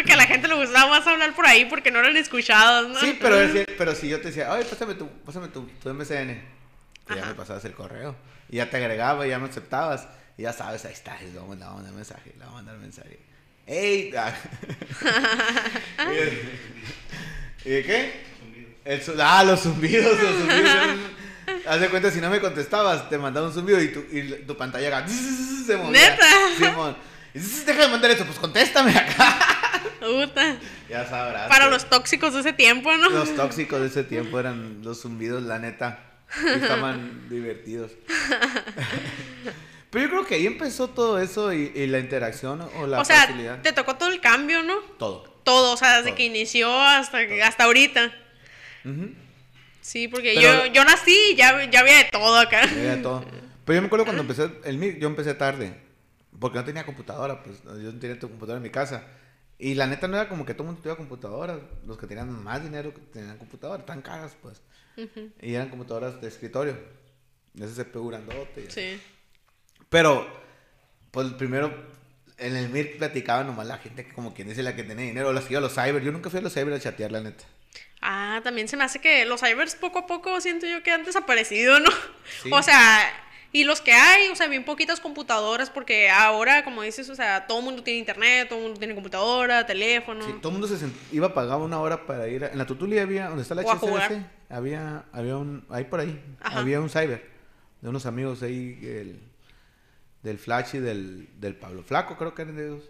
que 0.06 0.14
a 0.14 0.18
la 0.18 0.26
gente 0.26 0.48
le 0.50 0.56
gustaba 0.56 0.90
más 0.90 1.08
hablar 1.08 1.34
por 1.34 1.46
ahí 1.48 1.66
porque 1.66 1.92
no 1.92 2.00
eran 2.00 2.18
escuchados, 2.18 2.90
¿no? 2.90 3.00
Sí, 3.00 3.18
pero, 3.22 3.38
pero 3.78 3.96
si 3.96 4.10
yo 4.10 4.20
te 4.20 4.28
decía, 4.28 4.52
oye, 4.52 4.66
pásame 4.66 4.96
tu, 4.96 5.08
pásame 5.26 5.48
tu, 5.48 5.66
tu 5.82 5.94
MSN, 5.94 6.42
que 7.08 7.16
ya 7.16 7.26
me 7.28 7.34
pasabas 7.34 7.64
el 7.64 7.72
correo, 7.74 8.16
y 8.50 8.58
ya 8.58 8.70
te 8.70 8.76
agregaba, 8.78 9.26
y 9.26 9.30
ya 9.30 9.40
me 9.40 9.48
aceptabas, 9.48 10.08
y 10.38 10.44
ya 10.44 10.54
sabes, 10.54 10.86
ahí 10.86 10.94
está, 10.94 11.20
le 11.22 11.40
voy 11.40 11.44
a 11.44 11.48
mandar 11.50 11.92
un 11.92 11.96
mensaje, 11.96 12.34
le 12.38 12.44
voy 12.44 12.48
a 12.48 12.52
mandar 12.52 12.76
un 12.76 12.82
mensaje. 12.82 13.20
¡Ey! 13.66 14.14
Ah. 14.18 14.34
¿Y 17.66 17.70
de 17.70 17.84
qué? 17.84 18.24
El 18.84 19.02
ah, 19.22 19.44
los 19.46 19.62
zumbidos, 19.62 20.22
los 20.22 20.36
zumbidos. 20.36 21.00
Haz 21.68 21.80
de 21.80 21.90
cuenta, 21.90 22.12
si 22.12 22.20
no 22.20 22.30
me 22.30 22.42
contestabas, 22.42 23.10
te 23.10 23.18
mandaba 23.18 23.48
un 23.48 23.54
zumbido 23.54 23.82
y 23.82 23.90
tu, 23.90 24.00
y 24.12 24.44
tu 24.46 24.58
pantalla 24.58 24.98
acá, 24.98 25.08
se 25.08 25.78
movía. 25.78 26.10
¿Neta? 26.10 26.26
Simón. 26.58 26.98
Y 27.34 27.40
dices, 27.40 27.66
deja 27.66 27.84
de 27.84 27.88
mandar 27.88 28.12
eso, 28.12 28.26
pues 28.26 28.38
contéstame 28.38 28.92
acá. 28.92 29.38
Puta. 30.00 30.58
Ya 30.90 31.08
sabrás. 31.08 31.48
Para 31.48 31.70
los 31.70 31.90
tóxicos 31.90 32.34
de 32.34 32.42
ese 32.42 32.54
tiempo, 32.54 32.96
¿no? 32.98 33.10
Los 33.10 33.36
tóxicos 33.36 33.80
de 33.80 33.88
ese 33.88 34.04
tiempo 34.04 34.40
eran 34.40 34.82
los 34.84 35.02
zumbidos, 35.02 35.44
la 35.44 35.60
neta. 35.60 36.00
estaban 36.46 37.30
divertidos. 37.30 37.92
Pero 39.94 40.06
yo 40.06 40.10
creo 40.12 40.26
que 40.26 40.36
ahí 40.36 40.48
empezó 40.48 40.90
todo 40.90 41.20
eso 41.20 41.54
y, 41.54 41.72
y 41.76 41.88
la 41.88 42.00
interacción 42.00 42.62
o 42.80 42.88
la 42.88 43.00
o 43.00 43.06
sea, 43.06 43.22
facilidad. 43.22 43.62
te 43.62 43.72
tocó 43.72 43.96
todo 43.96 44.10
el 44.12 44.20
cambio, 44.20 44.62
¿no? 44.64 44.80
Todo. 45.00 45.22
Todo, 45.44 45.74
o 45.74 45.78
sea, 45.78 45.98
desde 45.98 46.10
Todo. 46.10 46.16
que 46.18 46.26
inició 46.26 46.82
hasta, 46.82 47.28
que- 47.28 47.42
hasta 47.44 47.64
ahorita. 47.66 48.12
Sí, 49.82 50.08
porque 50.08 50.34
Pero- 50.36 50.66
yo, 50.66 50.74
yo 50.74 50.86
nací 50.86 51.16
y 51.32 51.36
ya, 51.36 51.70
ya 51.70 51.82
había 51.82 51.98
de 51.98 52.06
todo 52.06 52.38
acá. 52.38 52.64
Era 52.64 53.02
todo. 53.02 53.24
Pero 53.66 53.76
yo 53.78 53.82
me 53.82 53.88
acuerdo 53.88 54.06
cuando 54.06 54.22
empecé 54.22 54.50
el 54.66 54.78
MIR, 54.78 55.00
yo 55.00 55.08
empecé 55.08 55.34
tarde. 55.34 55.74
Porque 56.40 56.58
no 56.58 56.66
tenía 56.66 56.86
computadora, 56.86 57.44
pues 57.44 57.62
yo 57.64 57.92
no 57.92 58.00
tenía 58.00 58.18
tu 58.20 58.28
computadora 58.28 58.58
en 58.58 58.64
mi 58.64 58.70
casa. 58.70 59.04
Y 59.60 59.76
la 59.76 59.86
neta 59.88 60.08
no 60.08 60.18
era 60.18 60.28
como 60.28 60.46
que 60.46 60.54
todo 60.54 60.64
el 60.64 60.68
mundo 60.68 60.82
tuviera 60.82 60.98
computadora. 60.98 61.60
Los 61.86 61.98
que 61.98 62.08
tenían 62.08 62.32
más 62.44 62.64
dinero 62.64 62.94
que 62.94 63.00
tenían 63.02 63.38
computadora, 63.38 63.86
tan 63.86 64.02
caras, 64.02 64.36
pues. 64.42 64.62
Y 65.42 65.54
eran 65.54 65.70
computadoras 65.70 66.20
de 66.22 66.28
escritorio. 66.28 66.78
Ese 67.60 67.84
CPU 67.86 68.08
grandote. 68.10 68.70
Sí. 68.72 69.00
Pero, 69.94 70.28
pues 71.12 71.32
primero, 71.34 71.72
en 72.40 72.56
el 72.56 72.70
MIR 72.70 72.98
platicaba 72.98 73.44
nomás 73.44 73.68
la 73.68 73.78
gente 73.78 74.04
que 74.04 74.12
como 74.12 74.34
quien 74.34 74.50
dice 74.50 74.64
la 74.64 74.76
que 74.76 74.84
tenía 74.84 75.06
dinero, 75.06 75.30
o 75.30 75.34
las 75.34 75.44
que 75.46 75.54
iba 75.54 75.60
a 75.60 75.62
los 75.62 75.74
cyber. 75.76 76.02
Yo 76.02 76.12
nunca 76.12 76.32
fui 76.32 76.40
a 76.40 76.42
los 76.42 76.52
cyber 76.52 76.74
a 76.74 76.80
chatear, 76.80 77.12
la 77.12 77.22
neta. 77.22 77.44
Ah, 78.02 78.42
también 78.44 78.68
se 78.68 78.76
me 78.76 78.84
hace 78.84 79.00
que 79.00 79.24
los 79.26 79.40
cybers 79.40 79.76
poco 79.76 80.00
a 80.00 80.08
poco 80.08 80.42
siento 80.42 80.66
yo 80.66 80.82
que 80.82 80.92
han 80.92 81.06
desaparecido, 81.06 81.80
¿no? 81.80 81.92
Sí. 82.42 82.50
O 82.52 82.64
sea, 82.64 83.08
y 83.52 83.66
los 83.66 83.82
que 83.82 83.94
hay, 83.94 84.30
o 84.30 84.36
sea, 84.36 84.48
bien 84.48 84.66
poquitas 84.66 85.00
computadoras, 85.00 85.70
porque 85.70 86.10
ahora, 86.10 86.64
como 86.64 86.82
dices, 86.82 87.08
o 87.10 87.16
sea, 87.16 87.46
todo 87.46 87.60
el 87.60 87.66
mundo 87.66 87.84
tiene 87.84 88.00
internet, 88.00 88.50
todo 88.50 88.58
el 88.58 88.64
mundo 88.66 88.80
tiene 88.80 88.96
computadora, 88.96 89.66
teléfono. 89.68 90.26
Sí, 90.26 90.34
todo 90.42 90.52
el 90.54 90.60
mundo 90.60 90.76
se 90.76 90.88
iba 91.12 91.28
a 91.28 91.34
pagar 91.36 91.60
una 91.60 91.80
hora 91.80 92.08
para 92.08 92.28
ir 92.28 92.44
a- 92.46 92.48
En 92.48 92.58
la 92.58 92.66
Tutuli 92.66 92.98
había, 92.98 93.28
donde 93.28 93.44
está 93.44 93.54
la 93.54 93.62
jugar. 93.64 94.12
había, 94.50 95.04
había 95.14 95.38
un, 95.38 95.66
ahí 95.70 95.84
por 95.84 96.00
ahí, 96.00 96.20
Ajá. 96.42 96.60
había 96.60 96.82
un 96.82 96.90
cyber 96.90 97.30
de 97.80 97.90
unos 97.90 98.08
amigos 98.08 98.42
ahí, 98.42 98.80
el- 98.82 99.20
del 100.24 100.40
Flash 100.40 100.76
y 100.76 100.80
del, 100.80 101.30
del 101.40 101.56
Pablo 101.56 101.84
Flaco, 101.84 102.18
creo 102.18 102.34
que 102.34 102.42
eran 102.42 102.56
de 102.56 102.66
ellos. 102.68 102.84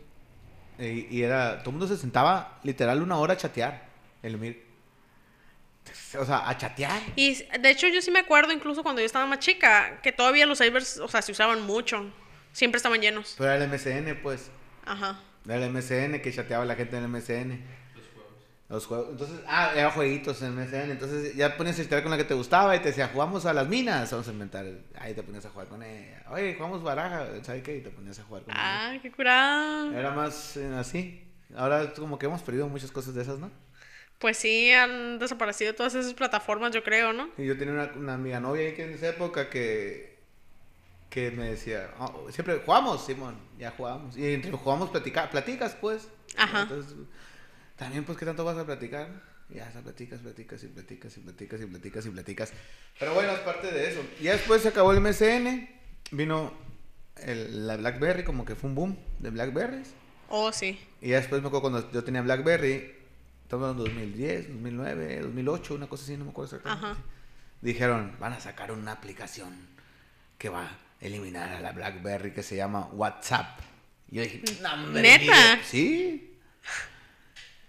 Y, 0.79 1.17
y 1.17 1.23
era, 1.23 1.59
todo 1.59 1.71
el 1.71 1.77
mundo 1.77 1.87
se 1.87 1.99
sentaba 1.99 2.59
literal 2.63 3.01
una 3.01 3.17
hora 3.17 3.33
a 3.33 3.37
chatear, 3.37 3.87
el 4.21 4.37
MIR. 4.37 4.63
O 6.19 6.25
sea, 6.25 6.47
a 6.47 6.57
chatear. 6.57 7.01
Y 7.15 7.35
de 7.59 7.69
hecho 7.69 7.87
yo 7.87 8.01
sí 8.01 8.11
me 8.11 8.19
acuerdo 8.19 8.53
incluso 8.53 8.83
cuando 8.83 9.01
yo 9.01 9.05
estaba 9.05 9.25
más 9.25 9.39
chica, 9.39 9.99
que 10.01 10.11
todavía 10.11 10.45
los 10.45 10.59
cybers, 10.59 10.99
o 10.99 11.07
sea, 11.07 11.21
se 11.21 11.31
usaban 11.31 11.61
mucho. 11.61 12.11
Siempre 12.51 12.77
estaban 12.77 13.01
llenos. 13.01 13.35
Pero 13.37 13.51
era 13.51 13.63
el 13.63 13.69
MSN, 13.69 14.21
pues. 14.21 14.49
Ajá. 14.85 15.19
Era 15.45 15.65
el 15.65 15.71
MSN 15.71 16.21
que 16.21 16.31
chateaba 16.33 16.65
la 16.65 16.75
gente 16.75 16.97
en 16.97 17.03
el 17.03 17.09
MSN. 17.09 17.63
Los 18.69 18.87
juegos. 18.87 19.09
Entonces, 19.11 19.39
ah, 19.47 19.71
era 19.75 19.91
jueguitos 19.91 20.41
en 20.41 20.57
el 20.57 20.65
MSN. 20.67 20.91
Entonces 20.91 21.35
ya 21.35 21.55
ponías 21.57 21.77
a 21.79 21.83
chatear 21.83 22.01
con 22.01 22.11
la 22.11 22.17
que 22.17 22.23
te 22.23 22.33
gustaba 22.33 22.75
y 22.75 22.79
te 22.79 22.89
decía, 22.89 23.09
jugamos 23.11 23.45
a 23.45 23.53
las 23.53 23.67
minas. 23.67 24.09
Vamos 24.11 24.27
a 24.27 24.31
inventar. 24.31 24.65
Ahí 24.99 25.13
te 25.13 25.21
ponías 25.21 25.45
a 25.45 25.49
jugar 25.49 25.67
con 25.67 25.83
ella. 25.83 26.23
Oye, 26.31 26.55
jugamos 26.55 26.81
baraja. 26.81 27.27
¿Sabes 27.43 27.61
qué? 27.61 27.77
Y 27.77 27.81
te 27.81 27.89
ponías 27.89 28.17
a 28.19 28.23
jugar 28.23 28.43
con 28.43 28.53
ella. 28.53 28.61
Ah, 28.63 28.97
qué 29.01 29.11
curada. 29.11 29.97
Era 29.97 30.11
más 30.11 30.57
eh, 30.57 30.73
así. 30.75 31.23
Ahora 31.55 31.93
como 31.93 32.17
que 32.17 32.25
hemos 32.25 32.41
perdido 32.41 32.67
muchas 32.67 32.91
cosas 32.91 33.13
de 33.13 33.21
esas, 33.21 33.37
¿no? 33.37 33.51
Pues 34.17 34.37
sí, 34.37 34.71
han 34.71 35.19
desaparecido 35.19 35.75
todas 35.75 35.95
esas 35.95 36.13
plataformas, 36.13 36.71
yo 36.71 36.81
creo, 36.83 37.11
¿no? 37.13 37.29
Y 37.37 37.45
yo 37.45 37.57
tenía 37.57 37.73
una, 37.73 37.91
una 37.95 38.13
amiga 38.13 38.39
novia 38.39 38.65
ahí 38.65 38.73
que 38.73 38.85
en 38.85 38.93
esa 38.93 39.09
época 39.09 39.49
que, 39.49 40.17
que 41.09 41.29
me 41.31 41.49
decía, 41.49 41.91
"Oh, 41.99 42.31
siempre 42.31 42.61
jugamos, 42.65 43.05
Simón, 43.05 43.35
ya 43.59 43.71
jugamos. 43.71 44.15
Y 44.17 44.33
entre 44.33 44.51
jugamos 44.51 44.89
platica, 44.91 45.29
platicas, 45.29 45.75
pues. 45.75 46.07
Ajá. 46.37 46.61
Entonces, 46.61 46.95
también, 47.75 48.03
pues, 48.03 48.17
¿qué 48.17 48.25
tanto 48.25 48.43
vas 48.45 48.57
a 48.57 48.65
platicar? 48.65 49.09
Ya, 49.49 49.67
o 49.69 49.71
sea, 49.71 49.81
platicas, 49.81 50.19
platicas 50.21 50.63
y 50.63 50.67
platicas 50.67 51.17
y 51.17 51.19
platicas 51.19 51.61
y 51.61 51.65
platicas 51.65 52.05
y 52.05 52.09
platicas. 52.09 52.53
Pero 52.99 53.13
bueno, 53.13 53.31
es 53.33 53.39
parte 53.39 53.71
de 53.71 53.91
eso. 53.91 54.01
Y 54.19 54.23
ya 54.23 54.33
después 54.33 54.61
se 54.61 54.69
acabó 54.69 54.91
el 54.91 54.97
MSN, 54.99 55.69
vino 56.11 56.53
el- 57.17 57.67
la 57.67 57.77
BlackBerry, 57.77 58.23
como 58.23 58.45
que 58.45 58.55
fue 58.55 58.69
un 58.69 58.75
boom 58.75 58.97
de 59.19 59.29
BlackBerries. 59.29 59.89
Oh, 60.29 60.51
sí. 60.51 60.79
Y 61.01 61.09
ya 61.09 61.17
después 61.17 61.41
me 61.41 61.47
acuerdo 61.49 61.69
cuando 61.69 61.91
yo 61.91 62.03
tenía 62.03 62.21
BlackBerry, 62.21 62.95
estamos 63.43 63.71
en 63.71 63.77
2010, 63.77 64.47
2009, 64.47 65.19
2008, 65.21 65.75
una 65.75 65.87
cosa 65.87 66.03
así, 66.05 66.17
no 66.17 66.25
me 66.25 66.31
acuerdo 66.31 66.55
exactamente. 66.55 66.85
Ajá. 67.01 67.03
Dijeron, 67.61 68.15
van 68.19 68.33
a 68.33 68.39
sacar 68.39 68.71
una 68.71 68.93
aplicación 68.93 69.53
que 70.37 70.49
va 70.49 70.63
a 70.65 70.77
eliminar 70.99 71.49
a 71.53 71.59
la 71.59 71.71
BlackBerry 71.73 72.31
que 72.33 72.43
se 72.43 72.55
llama 72.55 72.87
WhatsApp. 72.93 73.59
Y 74.09 74.15
yo 74.15 74.23
dije, 74.23 74.41
no, 74.61 74.89
¿Neta? 74.89 75.59
Sí. 75.63 76.32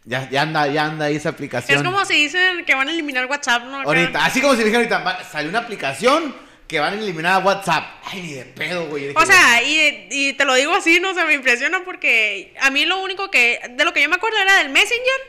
Ya, 0.05 0.29
ya, 0.29 0.43
anda, 0.43 0.67
ya 0.67 0.85
anda 0.85 1.07
ahí 1.07 1.17
esa 1.17 1.31
aplicación. 1.31 1.79
Es 1.79 1.85
como 1.85 2.05
si 2.05 2.15
dicen 2.15 2.65
que 2.67 2.75
van 2.75 2.89
a 2.89 2.93
eliminar 2.93 3.25
WhatsApp, 3.27 3.65
¿no? 3.65 3.81
Ahorita, 3.81 4.25
así 4.25 4.41
como 4.43 4.55
si 4.55 4.63
dijeron 4.63 4.93
ahorita, 4.93 5.25
salió 5.25 5.49
una 5.49 5.61
aplicación 5.61 6.35
que 6.69 6.79
van 6.79 6.95
a 6.95 6.97
eliminar 6.97 7.33
a 7.35 7.39
WhatsApp. 7.39 7.85
Ay, 8.05 8.21
ni 8.21 8.33
de 8.35 8.45
pedo, 8.45 8.87
güey. 8.87 9.15
O 9.17 9.27
sea, 9.27 9.63
y, 9.63 10.09
y 10.11 10.33
te 10.35 10.45
lo 10.45 10.55
digo 10.55 10.75
así, 10.75 11.01
no 11.01 11.11
o 11.11 11.15
sea, 11.15 11.25
me 11.25 11.35
impresiona 11.35 11.85
porque 11.85 12.55
a 12.61 12.71
mí 12.71 12.85
lo 12.85 13.03
único 13.03 13.31
que, 13.31 13.61
de 13.71 13.85
lo 13.85 13.95
que 13.95 14.03
yo 14.03 14.09
me 14.11 14.17
acuerdo 14.17 14.37
era 14.39 14.59
del 14.59 14.69
Messenger, 14.69 15.21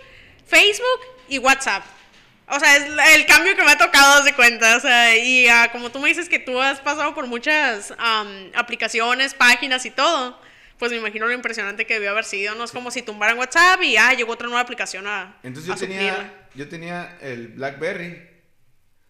Facebook 0.46 1.02
y 1.30 1.38
WhatsApp. 1.40 1.84
O 2.48 2.60
sea, 2.60 2.76
es 2.76 2.86
el 3.16 3.26
cambio 3.26 3.56
que 3.56 3.64
me 3.64 3.72
ha 3.72 3.78
tocado, 3.78 4.24
de 4.24 4.34
cuenta. 4.34 4.78
O 4.78 4.80
sea, 4.80 5.16
y 5.16 5.48
ah, 5.48 5.70
como 5.72 5.90
tú 5.90 6.00
me 6.00 6.10
dices 6.10 6.30
que 6.30 6.40
tú 6.40 6.62
has 6.62 6.80
pasado 6.80 7.16
por 7.16 7.28
muchas 7.28 7.94
am, 7.98 8.52
aplicaciones, 8.54 9.34
páginas 9.34 9.86
y 9.86 9.92
todo, 9.92 10.40
pues 10.78 10.92
me 10.92 10.98
imagino 10.98 11.26
lo 11.28 11.34
impresionante 11.34 11.86
que 11.86 11.96
debió 11.96 12.12
haber 12.12 12.26
sido. 12.26 12.56
No 12.56 12.64
es 12.64 12.72
como 12.72 12.92
si 12.92 13.02
tumbaran 13.02 13.38
WhatsApp 13.38 13.82
y 13.84 13.98
ah, 13.98 14.14
llegó 14.14 14.34
otra 14.34 14.48
nueva 14.48 14.62
aplicación 14.62 15.08
a. 15.08 15.38
Entonces 15.44 15.68
yo 15.68 15.74
a 15.74 15.78
tenía, 15.78 16.14
suplirla. 16.16 16.34
yo 16.56 16.70
tenía 16.70 17.18
el 17.22 17.48
BlackBerry. 17.50 18.30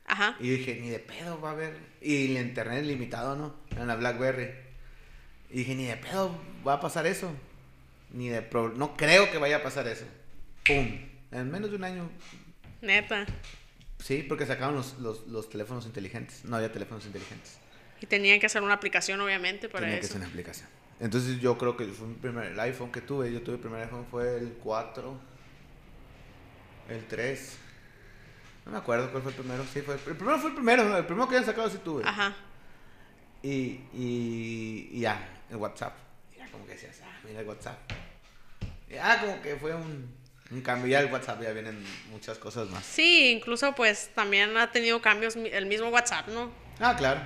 Ajá. 0.08 0.36
Y 0.40 0.50
dije, 0.50 0.76
ni 0.80 0.90
de 0.90 1.00
pedo 1.00 1.42
va 1.42 1.50
a 1.50 1.54
haber. 1.54 1.78
Y 2.02 2.26
el 2.36 2.38
internet 2.46 2.86
limitado, 2.86 3.36
¿no? 3.36 3.56
En 3.76 3.88
la 3.88 3.96
Blackberry. 3.96 4.52
Y 5.50 5.60
dije, 5.60 5.74
ni 5.76 5.86
de 5.86 5.98
pedo 5.98 6.40
va 6.68 6.74
a 6.74 6.80
pasar 6.80 7.08
eso. 7.08 7.32
Ni 8.12 8.30
de 8.30 8.42
pro- 8.44 8.70
No 8.70 8.96
creo 8.96 9.32
que 9.32 9.38
vaya 9.40 9.58
a 9.58 9.64
pasar 9.64 9.88
eso. 9.88 10.06
¡Pum! 10.66 11.00
En 11.32 11.52
menos 11.52 11.72
de 11.72 11.76
un 11.78 11.84
año. 11.84 12.10
Neta. 12.82 13.26
Sí, 14.04 14.24
porque 14.28 14.46
sacaron 14.46 14.76
los, 14.76 15.00
los, 15.00 15.26
los 15.28 15.50
teléfonos 15.50 15.86
inteligentes. 15.88 16.46
No 16.46 16.56
había 16.58 16.72
teléfonos 16.72 17.06
inteligentes. 17.08 17.58
Y 18.00 18.06
tenían 18.06 18.40
que 18.40 18.46
hacer 18.46 18.62
una 18.62 18.74
aplicación, 18.76 19.20
obviamente, 19.22 19.70
para 19.70 19.86
Tenía 19.86 20.00
que 20.00 20.06
eso. 20.06 20.14
ser 20.14 20.22
una 20.22 20.30
aplicación. 20.30 20.70
Entonces 21.00 21.40
yo 21.42 21.58
creo 21.58 21.76
que 21.76 21.86
fue 21.88 22.08
mi 22.08 22.16
primer, 22.16 22.52
el 22.52 22.60
iPhone 22.60 22.92
que 22.92 23.02
tuve. 23.02 23.32
Yo 23.32 23.42
tuve 23.42 23.56
el 23.56 23.62
primer 23.62 23.82
iPhone 23.84 24.06
fue 24.10 24.38
el 24.38 24.54
4. 24.64 25.18
El 26.90 27.06
3. 27.08 27.58
No 28.66 28.72
me 28.72 28.78
acuerdo 28.78 29.12
cuál 29.12 29.24
fue 29.24 29.32
el 29.32 29.38
primero. 29.38 29.64
Sí, 29.72 29.82
fue 29.82 29.96
el, 29.96 30.00
el 30.08 30.16
primero 30.16 30.40
fue 30.40 30.50
el 30.50 30.56
primero. 30.56 30.98
El 30.98 31.06
primero 31.06 31.28
que 31.28 31.36
hayan 31.36 31.46
sacado 31.46 31.70
sí 31.70 31.80
tuve. 31.84 32.04
Ajá. 32.06 32.34
Y, 33.44 33.82
y, 33.94 34.90
y 34.92 35.00
ya, 35.02 35.20
el 35.50 35.58
WhatsApp. 35.58 35.94
Ya 36.38 36.50
como 36.50 36.66
que 36.66 36.74
decías, 36.74 37.00
ah, 37.04 37.20
mira 37.24 37.42
el 37.42 37.48
WhatsApp. 37.48 37.78
Ya 38.90 39.20
como 39.22 39.42
que 39.42 39.56
fue 39.58 39.76
un, 39.76 40.16
un 40.52 40.62
cambio. 40.62 40.88
Ya 40.88 41.02
el 41.02 41.12
WhatsApp 41.12 41.42
ya 41.42 41.52
vienen 41.52 41.84
muchas 42.10 42.38
cosas 42.38 42.70
más. 42.70 42.84
Sí, 42.84 43.32
incluso 43.32 43.76
pues 43.76 44.10
también 44.16 44.56
ha 44.58 44.72
tenido 44.72 45.02
cambios 45.02 45.36
el 45.36 45.66
mismo 45.66 45.90
WhatsApp, 45.90 46.30
¿no? 46.30 46.52
Ah, 46.80 46.96
claro. 46.98 47.20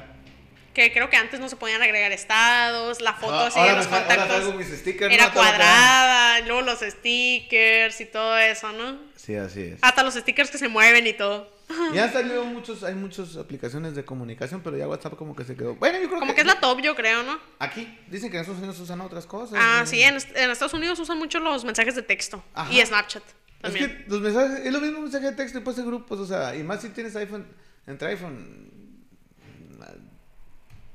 Que 0.79 0.93
creo 0.93 1.09
que 1.09 1.17
antes 1.17 1.41
no 1.41 1.49
se 1.49 1.57
podían 1.57 1.81
agregar 1.81 2.09
estados, 2.13 3.01
la 3.01 3.13
foto 3.13 3.37
así 3.37 3.59
de 3.59 3.73
los 3.75 3.89
me 3.89 3.97
contactos 3.97 4.55
mis 4.55 4.67
stickers. 4.69 5.13
era 5.13 5.23
¿no? 5.25 5.27
Lo 5.27 5.33
que 5.33 5.39
cuadrada, 5.39 6.39
luego 6.47 6.61
los 6.61 6.79
stickers 6.79 7.99
y 7.99 8.05
todo 8.05 8.37
eso, 8.37 8.71
¿no? 8.71 8.97
Sí, 9.17 9.35
así 9.35 9.61
es. 9.61 9.79
Hasta 9.81 10.03
los 10.03 10.13
stickers 10.13 10.49
que 10.49 10.57
se 10.57 10.69
mueven 10.69 11.05
y 11.05 11.11
todo. 11.11 11.51
Ya 11.93 12.05
han 12.05 12.13
salido 12.13 12.45
muchos, 12.45 12.83
hay 12.85 12.95
muchas 12.95 13.35
aplicaciones 13.35 13.93
de 13.93 14.05
comunicación, 14.05 14.61
pero 14.63 14.77
ya 14.77 14.87
WhatsApp 14.87 15.15
como 15.17 15.35
que 15.35 15.43
se 15.43 15.57
quedó. 15.57 15.75
Bueno, 15.75 15.99
yo 15.99 16.07
creo 16.07 16.19
Como 16.21 16.33
que 16.33 16.39
es 16.41 16.47
la 16.47 16.61
top, 16.61 16.79
yo 16.81 16.95
creo, 16.95 17.23
¿no? 17.23 17.37
Aquí 17.59 17.99
dicen 18.07 18.31
que 18.31 18.37
en 18.37 18.41
Estados 18.41 18.59
Unidos 18.59 18.79
usan 18.79 19.01
otras 19.01 19.25
cosas. 19.25 19.59
Ah, 19.61 19.79
¿no? 19.81 19.85
sí, 19.85 20.01
en, 20.01 20.15
en 20.35 20.49
Estados 20.49 20.73
Unidos 20.73 20.97
usan 20.99 21.17
mucho 21.17 21.39
los 21.41 21.65
mensajes 21.65 21.93
de 21.95 22.03
texto 22.03 22.41
Ajá. 22.53 22.71
y 22.71 22.79
Snapchat 22.85 23.21
Es 23.23 23.33
también. 23.61 23.87
que 24.05 24.09
los 24.09 24.21
mensajes, 24.21 24.65
es 24.65 24.71
lo 24.71 24.79
mismo 24.79 25.01
mensaje 25.01 25.25
de 25.25 25.33
texto 25.33 25.57
y 25.57 25.61
pues 25.61 25.75
de 25.75 25.83
grupos, 25.83 26.19
o 26.19 26.25
sea, 26.25 26.55
y 26.55 26.63
más 26.63 26.81
si 26.81 26.87
tienes 26.89 27.15
iPhone, 27.17 27.45
entre 27.85 28.07
iPhone. 28.11 28.78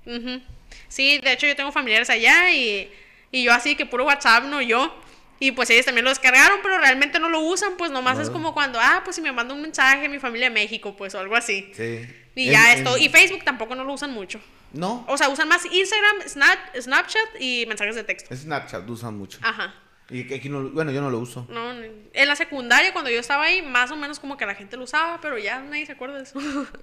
Ujú. 0.06 0.40
Sí, 0.88 1.18
de 1.18 1.32
hecho 1.32 1.46
yo 1.46 1.56
tengo 1.56 1.72
familiares 1.72 2.10
allá 2.10 2.50
y, 2.50 2.90
y 3.30 3.44
yo 3.44 3.52
así 3.52 3.76
que 3.76 3.86
puro 3.86 4.04
WhatsApp, 4.04 4.44
no 4.44 4.60
yo. 4.60 4.94
Y 5.40 5.50
pues 5.52 5.68
ellos 5.70 5.84
también 5.84 6.04
lo 6.04 6.10
descargaron, 6.10 6.60
pero 6.62 6.78
realmente 6.78 7.18
no 7.18 7.28
lo 7.28 7.40
usan, 7.40 7.76
pues 7.76 7.90
nomás 7.90 8.16
No. 8.16 8.22
es 8.22 8.30
como 8.30 8.54
cuando, 8.54 8.78
ah, 8.80 9.02
pues 9.04 9.16
si 9.16 9.22
me 9.22 9.32
manda 9.32 9.52
un 9.52 9.60
mensaje 9.62 10.08
mi 10.08 10.18
familia 10.18 10.48
de 10.48 10.54
México, 10.54 10.96
pues 10.96 11.14
o 11.14 11.18
algo 11.18 11.34
así. 11.36 11.70
Sí. 11.76 12.06
Y 12.36 12.46
En- 12.46 12.52
ya 12.52 12.72
en- 12.72 12.78
esto. 12.78 12.96
Y 12.98 13.08
Facebook 13.08 13.44
tampoco 13.44 13.74
no 13.74 13.84
lo 13.84 13.92
usan 13.92 14.12
mucho. 14.12 14.40
No, 14.72 15.04
O 15.08 15.16
sea, 15.16 15.28
usan 15.28 15.46
más 15.48 15.64
Instagram, 15.66 16.16
Snap- 16.26 16.80
Snapchat 16.80 17.40
y 17.40 17.64
mensajes 17.66 17.94
de 17.94 18.02
texto. 18.04 18.34
Snapchat 18.34 18.86
lo 18.86 18.92
usan 18.94 19.16
mucho. 19.16 19.38
Ajá. 19.42 19.74
Y 20.10 20.26
que 20.26 20.34
aquí 20.34 20.50
no, 20.50 20.60
lo- 20.60 20.70
bueno, 20.70 20.90
yo 20.92 21.00
no 21.00 21.08
lo 21.10 21.18
uso. 21.18 21.46
No, 21.48 21.72
en 21.72 22.28
la 22.28 22.36
secundaria, 22.36 22.92
cuando 22.92 23.10
yo 23.10 23.18
estaba 23.18 23.44
ahí, 23.44 23.62
más 23.62 23.90
o 23.90 23.96
menos 23.96 24.20
como 24.20 24.36
que 24.36 24.44
la 24.44 24.54
gente 24.54 24.76
lo 24.76 24.84
usaba, 24.84 25.18
pero 25.22 25.38
ya 25.38 25.60
nadie 25.60 25.86
se 25.86 25.92
acuerda 25.92 26.16
de 26.18 26.24
eso. 26.24 26.38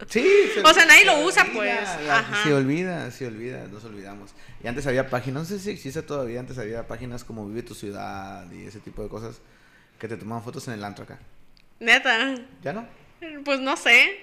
Sí. 0.10 0.28
se- 0.56 0.62
O 0.62 0.74
sea, 0.74 0.86
nadie 0.86 1.06
lo 1.06 1.20
usa, 1.20 1.44
olvida, 1.44 1.54
pues. 1.56 2.06
la- 2.08 2.20
Ajá. 2.20 2.44
Se 2.44 2.54
olvida, 2.54 3.12
se 3.12 3.28
olvida, 3.28 3.68
nos 3.68 3.84
olvidamos. 3.86 4.32
Y 4.64 4.68
antes 4.68 4.88
había 4.88 5.08
páginas, 5.10 5.44
no 5.44 5.46
sé 5.58 5.60
si 5.64 5.70
existe 5.70 6.02
todavía, 6.02 6.40
antes 6.40 6.58
había 6.58 6.88
páginas 6.88 7.24
como 7.24 7.48
Vive 7.48 7.62
tu 7.62 7.76
ciudad 7.76 8.52
y 8.52 8.66
ese 8.66 8.80
tipo 8.80 9.04
de 9.04 9.10
cosas 9.10 9.40
que 10.00 10.08
te 10.08 10.18
tomaban 10.18 10.44
fotos 10.44 10.68
en 10.68 10.74
el 10.74 10.84
antro 10.84 11.04
acá. 11.04 11.20
Neta. 11.80 12.36
¿Ya 12.64 12.74
no? 12.74 12.88
Pues 13.46 13.60
no 13.60 13.78
sé. 13.78 14.18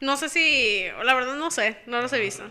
No 0.00 0.16
sé 0.16 0.28
si. 0.28 0.84
La 1.04 1.14
verdad 1.14 1.36
no 1.36 1.52
sé. 1.52 1.76
No 1.86 2.00
los 2.02 2.12
he 2.12 2.18
visto. 2.18 2.42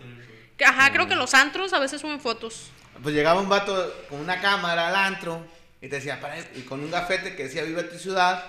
Ajá, 0.64 0.90
creo 0.92 1.06
que 1.06 1.16
los 1.16 1.34
antros 1.34 1.72
a 1.74 1.78
veces 1.78 2.00
suben 2.00 2.18
fotos. 2.20 2.70
Pues 3.02 3.14
llegaba 3.14 3.40
un 3.40 3.48
vato 3.48 3.92
con 4.08 4.20
una 4.20 4.40
cámara 4.40 4.88
al 4.88 4.96
antro 4.96 5.44
y 5.82 5.88
te 5.88 5.96
decía, 5.96 6.18
para 6.20 6.38
y 6.38 6.62
con 6.62 6.80
un 6.80 6.90
gafete 6.90 7.36
que 7.36 7.44
decía 7.44 7.62
Vive 7.64 7.82
tu 7.82 7.98
ciudad, 7.98 8.42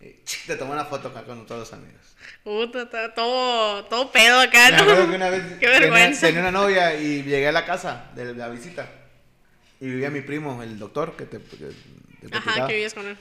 y 0.00 0.22
ch, 0.24 0.46
te 0.46 0.56
tomó 0.56 0.72
una 0.72 0.84
foto 0.86 1.08
acá 1.08 1.24
con 1.24 1.44
todos 1.46 1.60
los 1.60 1.72
amigos. 1.72 2.00
Puta, 2.42 2.88
ta- 2.88 3.12
todo, 3.14 3.84
todo 3.86 4.10
pedo 4.10 4.40
acá, 4.40 4.70
Me 4.70 4.76
acuerdo 4.76 5.02
que 5.02 5.08
¿no? 5.08 5.14
una 5.16 5.30
vez 5.30 5.42
Qué 5.60 5.66
tenía- 5.66 5.80
vergüenza. 5.80 6.26
Tenía, 6.28 6.40
una 6.40 6.50
novia 6.52 6.94
y 6.98 7.22
llegué 7.22 7.48
a 7.48 7.52
la 7.52 7.66
casa 7.66 8.10
de 8.14 8.34
la 8.34 8.48
visita. 8.48 8.88
Y 9.80 9.86
vivía 9.86 10.08
mi 10.10 10.20
primo, 10.22 10.62
el 10.62 10.78
doctor, 10.78 11.16
que 11.16 11.26
te, 11.26 11.38
que 11.38 12.28
te 12.28 12.36
Ajá, 12.36 12.66
que 12.66 12.76
vives 12.76 12.94
con 12.94 13.06
él. 13.06 13.18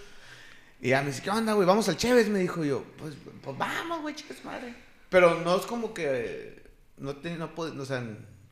Y 0.80 0.89
ya 0.89 1.02
me 1.02 1.08
dice, 1.08 1.22
¿qué 1.22 1.30
onda, 1.30 1.54
güey? 1.54 1.67
Vamos 1.67 1.89
al 1.89 1.98
Chévez, 1.98 2.28
me 2.30 2.39
dijo 2.39 2.63
yo. 2.63 2.84
Pues, 2.98 3.15
pues 3.41 3.58
vamos, 3.58 4.02
güey, 4.02 4.15
chicas 4.15 4.43
madre. 4.46 4.74
Pero 5.10 5.39
no 5.41 5.58
es 5.58 5.65
como 5.65 5.93
que. 5.93 6.62
No, 6.98 7.15
te, 7.15 7.32
no 7.32 7.54
pude, 7.56 7.72
o 7.80 7.86
sea, 7.86 8.04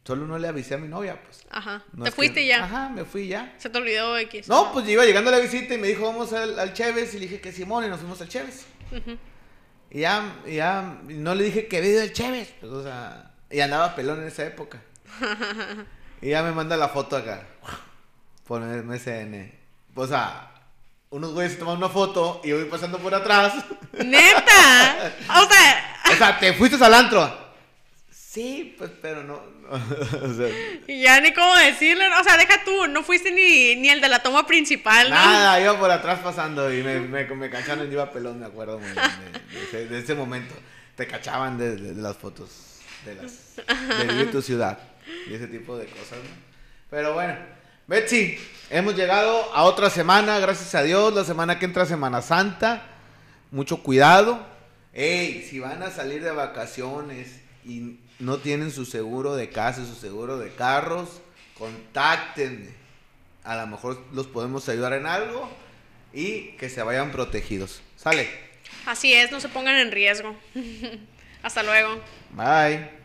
solo 0.04 0.26
no 0.26 0.38
le 0.38 0.48
avisé 0.48 0.74
a 0.76 0.78
mi 0.78 0.88
novia, 0.88 1.22
pues. 1.24 1.46
Ajá. 1.52 1.84
No 1.94 2.04
Te 2.06 2.10
que- 2.12 2.16
fuiste 2.16 2.46
ya. 2.46 2.64
Ajá, 2.64 2.90
me 2.90 3.06
fui 3.06 3.28
ya. 3.28 3.54
Se 3.58 3.70
te 3.70 3.78
olvidó 3.78 4.18
X. 4.18 4.48
No, 4.48 4.72
pues 4.74 4.86
yo 4.86 4.92
iba 4.94 5.06
llegando 5.06 5.30
a 5.30 5.34
la 5.34 5.40
visita 5.40 5.74
y 5.74 5.78
me 5.78 5.88
dijo, 5.88 6.06
vamos 6.06 6.34
al, 6.34 6.58
al 6.60 6.74
Chévez. 6.74 7.14
Y 7.14 7.20
le 7.20 7.26
dije 7.28 7.42
que 7.42 7.52
Simón, 7.52 7.86
y 7.86 7.88
nos 7.90 8.00
fuimos 8.00 8.20
al 8.22 8.30
Chévez. 8.30 8.66
Y 9.90 10.00
ya, 10.02 10.36
y 10.46 10.56
ya, 10.56 11.00
y 11.10 11.14
no 11.16 11.36
le 11.36 11.44
dije 11.44 11.68
que 11.68 11.78
había 11.78 11.92
ido 11.92 12.02
al 12.02 12.14
Chévez. 12.14 12.54
Pues, 12.60 12.72
o 12.72 12.84
sea, 12.84 13.32
y 13.50 13.60
andaba 13.60 13.94
pelón 13.96 14.22
en 14.22 14.28
esa 14.28 14.46
época. 14.46 14.82
y 16.22 16.30
ya 16.30 16.43
me 16.43 16.52
manda 16.52 16.78
la 16.78 16.89
foto 16.89 17.18
acá. 17.18 17.43
Por 18.47 18.62
MSN. 18.62 19.52
O 19.95 20.08
sea, 20.08 20.52
unos 21.10 21.34
güeyes 21.34 21.54
se 21.54 21.60
toman 21.60 21.78
una 21.78 21.89
foto 21.89 22.41
y 22.43 22.49
yo 22.49 22.56
voy 22.58 22.66
pasando 22.70 22.97
por 22.99 23.14
atrás. 23.14 23.54
¡Neta! 23.93 25.12
O 25.30 25.47
sea, 25.49 25.95
o 26.12 26.16
sea, 26.18 26.39
te 26.39 26.54
fuiste 26.54 26.84
al 26.84 26.93
antro. 26.93 27.41
Sí, 28.34 28.76
pues, 28.78 28.90
pero 29.02 29.24
no. 29.26 29.42
no, 29.62 29.70
o 30.26 30.34
sea, 30.34 30.48
Y 30.88 31.02
ya 31.02 31.20
ni 31.20 31.34
cómo 31.34 31.54
decirle, 31.58 32.06
o 32.18 32.24
sea, 32.24 32.38
deja 32.38 32.64
tú, 32.64 32.88
no 32.88 33.04
fuiste 33.04 33.30
ni, 33.32 33.76
ni 33.76 33.90
el 33.90 34.00
de 34.00 34.08
la 34.08 34.24
toma 34.24 34.48
principal, 34.48 35.10
¿no? 35.10 35.16
nada, 35.16 35.60
iba 35.60 35.78
por 35.78 35.92
atrás 35.92 36.20
pasando 36.24 36.74
y 36.74 36.82
me, 36.82 37.02
me, 37.02 37.26
me 37.26 37.50
cacharon 37.50 37.90
y 37.90 37.92
iba 37.92 38.10
pelón, 38.10 38.40
me 38.40 38.46
acuerdo 38.46 38.80
muy 38.80 38.90
bien 38.90 39.04
de, 39.52 39.58
de 39.60 39.64
ese, 39.66 39.88
de 39.88 40.00
ese 40.00 40.16
momento. 40.16 40.54
Te 40.96 41.08
cachaban 41.08 41.58
de, 41.58 41.76
de- 41.76 41.94
de 41.94 42.02
las 42.02 42.16
fotos 42.16 42.78
de 43.06 43.16
las 43.16 43.56
de 43.58 44.08
vivir 44.14 44.32
tu 44.32 44.42
ciudad 44.42 44.78
y 45.28 45.34
ese 45.34 45.48
tipo 45.48 45.78
de 45.78 45.88
cosas, 45.88 46.20
¿no? 46.20 46.30
Pero 46.90 47.14
bueno, 47.14 47.36
Betsy, 47.88 48.38
hemos 48.70 48.96
llegado 48.96 49.54
a 49.54 49.64
otra 49.64 49.90
semana, 49.90 50.40
gracias 50.40 50.74
a 50.76 50.84
Dios, 50.84 51.14
la 51.14 51.26
semana 51.26 51.60
que 51.60 51.66
entra 51.66 51.86
Semana 51.86 52.22
Santa. 52.22 52.84
Mucho 53.50 53.84
cuidado. 53.84 54.46
Ey, 54.94 55.46
si 55.50 55.60
van 55.60 55.84
a 55.84 55.90
salir 55.92 56.24
de 56.24 56.32
vacaciones 56.32 57.42
y 57.66 58.00
no 58.22 58.38
tienen 58.38 58.72
su 58.72 58.86
seguro 58.86 59.36
de 59.36 59.49
casa, 59.49 59.86
su 59.86 59.95
seguro 59.95 60.38
de 60.38 60.51
carros, 60.53 61.22
contáctenme. 61.57 62.69
A 63.43 63.55
lo 63.55 63.67
mejor 63.67 64.01
los 64.13 64.28
podemos 64.28 64.69
ayudar 64.69 64.93
en 64.93 65.07
algo 65.07 65.49
y 66.13 66.51
que 66.57 66.69
se 66.69 66.84
vayan 66.84 67.11
protegidos. 67.11 67.82
Sale. 67.97 68.30
Así 68.86 69.13
es, 69.13 69.32
no 69.32 69.39
se 69.39 69.49
pongan 69.49 69.76
en 69.76 69.91
riesgo. 69.91 70.36
Hasta 71.43 71.63
luego. 71.63 71.99
Bye. 72.32 73.01